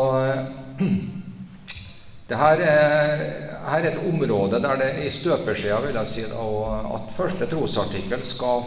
det 2.29 2.39
her 2.41 2.63
er, 2.63 3.25
her 3.69 3.81
er, 3.81 3.91
et 3.91 4.07
område 4.09 4.63
der 4.63 4.81
det 4.81 4.93
i 5.05 5.11
støpeskjea 5.11 5.81
vil 5.85 5.99
jeg 6.01 6.13
si 6.13 6.25
da, 6.31 6.47
at 6.97 7.13
første 7.17 7.51
trosartikkel 7.51 8.25
skal 8.27 8.65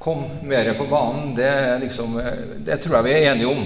komme 0.00 0.40
mer 0.48 0.72
på 0.78 0.88
banen, 0.88 1.34
det, 1.36 1.52
liksom, 1.84 2.16
det 2.66 2.80
tror 2.80 3.00
jeg 3.00 3.04
vi 3.04 3.16
er 3.16 3.32
enige 3.32 3.52
om. 3.52 3.64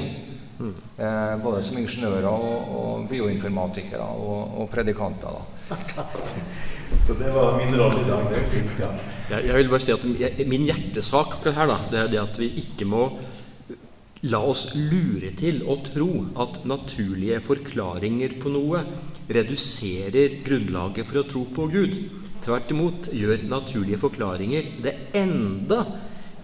Mm. 0.54 0.74
Eh, 0.98 1.42
både 1.42 1.62
som 1.66 1.78
ingeniører 1.78 2.26
og, 2.30 2.74
og 2.78 3.06
bioinformatikere 3.10 4.06
og, 4.06 4.60
og 4.60 4.68
predikanter. 4.70 5.40
Så 7.06 7.14
det 7.18 7.30
var 7.34 7.56
min 7.58 7.74
rolle 7.80 8.00
i 8.04 8.08
dag. 8.08 8.26
Det 8.30 8.38
er 8.38 8.50
fint. 8.52 8.74
Ja. 8.80 8.90
Jeg, 9.30 9.46
jeg, 9.48 9.56
vil 9.56 9.70
bare 9.72 9.82
si 9.82 9.92
at 9.92 10.04
jeg, 10.20 10.46
Min 10.48 10.66
hjertesak 10.68 11.38
på 11.40 11.48
det 11.48 11.54
her 11.56 11.70
da, 11.70 11.78
det 11.90 12.00
er 12.00 12.12
det 12.12 12.20
at 12.22 12.38
vi 12.38 12.50
ikke 12.62 12.86
må 12.88 13.08
la 14.30 14.40
oss 14.40 14.70
lure 14.76 15.32
til 15.36 15.62
å 15.68 15.76
tro 15.84 16.10
at 16.44 16.62
naturlige 16.68 17.40
forklaringer 17.44 18.38
på 18.40 18.52
noe 18.54 18.80
reduserer 19.28 20.38
grunnlaget 20.44 21.08
for 21.08 21.20
å 21.20 21.26
tro 21.28 21.44
på 21.56 21.68
Gud. 21.72 21.96
Tvert 22.44 22.72
imot 22.72 23.08
gjør 23.12 23.46
naturlige 23.48 24.00
forklaringer 24.00 24.68
det 24.84 24.94
enda 25.16 25.84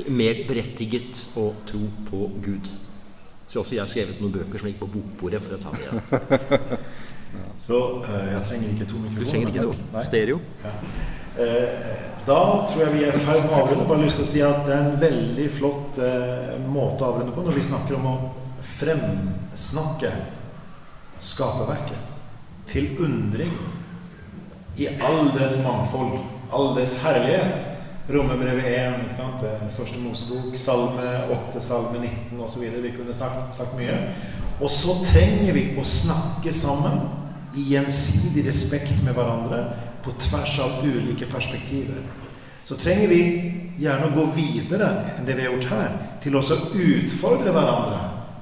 mer 0.09 0.45
berettiget 0.49 1.26
å 1.41 1.51
tro 1.68 1.83
på 2.09 2.28
Gud. 2.45 2.70
Så 3.51 3.61
også 3.62 3.76
jeg 3.76 3.83
har 3.83 3.91
skrevet 3.91 4.20
noen 4.22 4.37
bøker 4.37 4.62
som 4.62 4.70
gikk 4.70 4.81
på 4.81 4.93
bokbordet. 4.95 5.43
for 5.43 5.57
å 5.57 5.62
ta 5.64 5.72
det. 5.76 6.78
Så 7.66 7.78
uh, 8.03 8.11
jeg 8.33 8.43
trenger 8.47 8.70
ikke 8.74 8.87
to 8.91 9.01
mikrofoner. 9.01 9.24
Du 9.24 9.31
trenger 9.31 9.51
ikke 9.53 9.64
noe. 9.68 10.05
Stereo. 10.07 10.39
Ja. 10.64 10.72
Uh, 11.39 11.66
da 12.26 12.41
tror 12.68 12.83
jeg 12.85 12.95
vi 12.95 13.05
er 13.07 13.16
i 13.16 13.22
ferd 13.22 13.47
med 13.47 13.55
å 13.55 13.62
avrunde. 13.62 13.89
Bare 13.89 14.05
lyst 14.05 14.20
til 14.20 14.26
å 14.26 14.33
si 14.33 14.43
at 14.45 14.62
det 14.66 14.76
er 14.76 14.85
en 14.85 15.01
veldig 15.01 15.49
flott 15.55 16.01
uh, 16.03 16.55
måte 16.70 17.05
å 17.05 17.14
avrunde 17.14 17.35
på 17.37 17.45
når 17.47 17.59
vi 17.59 17.66
snakker 17.70 17.99
om 17.99 18.09
å 18.11 18.16
fremsnakke 18.66 20.12
skaperverket 21.20 22.09
til 22.70 22.93
undring 23.03 23.53
i 24.81 24.87
all 25.03 25.31
dets 25.35 25.59
mangfold, 25.64 26.20
all 26.53 26.74
dess 26.76 26.97
herlighet. 27.03 27.66
Rommebrevet 28.11 28.64
1, 28.64 29.05
ikke 29.05 29.14
sant? 29.14 29.43
første 29.76 30.01
Mosebok, 30.03 30.55
Salme 30.59 31.11
8, 31.31 31.61
Salme 31.62 32.01
19 32.01 32.41
osv. 32.43 32.64
Vi 32.83 32.95
kunne 32.97 33.14
sagt, 33.14 33.53
sagt 33.55 33.76
mye. 33.78 33.95
Og 34.61 34.70
så 34.72 34.97
trenger 35.07 35.55
vi 35.57 35.68
å 35.78 35.85
snakke 35.87 36.53
sammen 36.55 37.05
i 37.57 37.68
gjensidig 37.72 38.45
respekt 38.49 38.99
med 39.05 39.14
hverandre 39.16 39.62
på 40.05 40.14
tvers 40.20 40.59
av 40.64 40.80
ulike 40.84 41.26
perspektiver. 41.30 42.03
Så 42.64 42.76
trenger 42.78 43.09
vi 43.11 43.22
gjerne 43.80 44.09
å 44.09 44.14
gå 44.14 44.24
videre 44.36 44.88
enn 45.16 45.26
det 45.26 45.36
vi 45.36 45.46
har 45.46 45.55
gjort 45.55 45.70
her, 45.72 45.94
til 46.22 46.36
å 46.36 46.42
utfordre 46.44 47.55
hverandre 47.55 48.01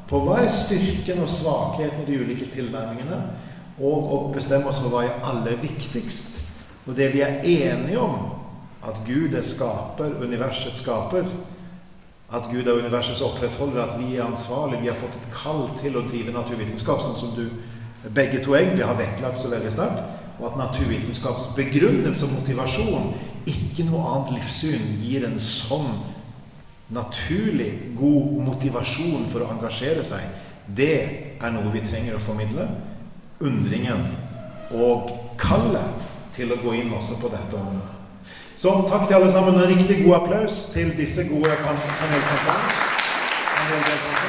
på 0.09 0.21
hva 0.25 0.41
er 0.43 0.53
styrken 0.53 1.23
og 1.23 1.31
svakheten 1.31 2.03
i 2.03 2.09
de 2.09 2.19
ulike 2.23 2.49
tilnærmingene 2.53 3.21
og 3.79 4.13
å 4.13 4.19
bestemme 4.35 4.71
oss 4.71 4.81
for 4.83 4.93
hva 4.93 5.05
er 5.07 5.21
aller 5.29 5.59
viktigst. 5.63 6.41
Og 6.89 6.97
det 6.97 7.13
vi 7.13 7.23
er 7.23 7.43
enige 7.45 8.01
om, 8.01 8.33
at 8.89 9.03
Gud 9.07 9.35
er 9.37 9.45
skaper, 9.45 10.17
universet 10.23 10.79
skaper, 10.79 11.27
at 12.33 12.49
Gud 12.53 12.67
er 12.67 12.81
universets 12.83 13.21
opprettholder, 13.25 13.83
at 13.83 13.97
vi 14.01 14.17
er 14.17 14.27
ansvarlige, 14.27 14.83
vi 14.83 14.91
har 14.91 14.99
fått 15.01 15.17
et 15.17 15.29
kall 15.33 15.65
til 15.81 15.97
å 15.97 16.05
drive 16.09 16.35
naturvitenskap, 16.35 17.01
sånn 17.01 17.17
som 17.17 17.33
du 17.37 17.47
begge 18.15 18.43
to 18.45 18.55
egentlig 18.57 18.87
har 18.87 18.99
vektlagt 18.99 19.41
så 19.41 19.53
veldig 19.53 19.73
sterkt, 19.73 20.18
og 20.39 20.51
at 20.51 20.61
naturvitenskaps 20.61 21.51
begrunnelse 21.57 22.27
og 22.27 22.37
motivasjon, 22.41 23.11
ikke 23.49 23.87
noe 23.89 24.05
annet 24.13 24.37
livssyn, 24.39 24.85
gir 25.03 25.27
en 25.27 25.39
sånn 25.43 25.91
naturlig 26.95 27.73
god 27.99 28.39
motivasjon 28.47 29.27
for 29.29 29.45
å 29.45 29.51
engasjere 29.57 30.05
seg. 30.07 30.25
Det 30.69 30.95
er 31.41 31.55
noe 31.55 31.73
vi 31.73 31.83
trenger 31.85 32.17
å 32.17 32.23
formidle 32.23 32.69
undringen 33.45 34.05
og 34.75 35.13
kallet 35.41 36.09
til 36.37 36.53
å 36.53 36.61
gå 36.63 36.75
inn 36.81 36.93
også 36.95 37.15
på 37.23 37.31
dette 37.33 37.57
området. 37.57 37.95
Så 38.59 38.73
takk 38.91 39.07
til 39.07 39.21
alle 39.21 39.31
sammen. 39.31 39.55
En 39.55 39.71
riktig 39.71 40.03
god 40.05 40.15
applaus 40.23 40.55
til 40.75 40.91
disse 40.99 41.29
gode 41.31 41.55
panelsamtalene. 41.63 44.28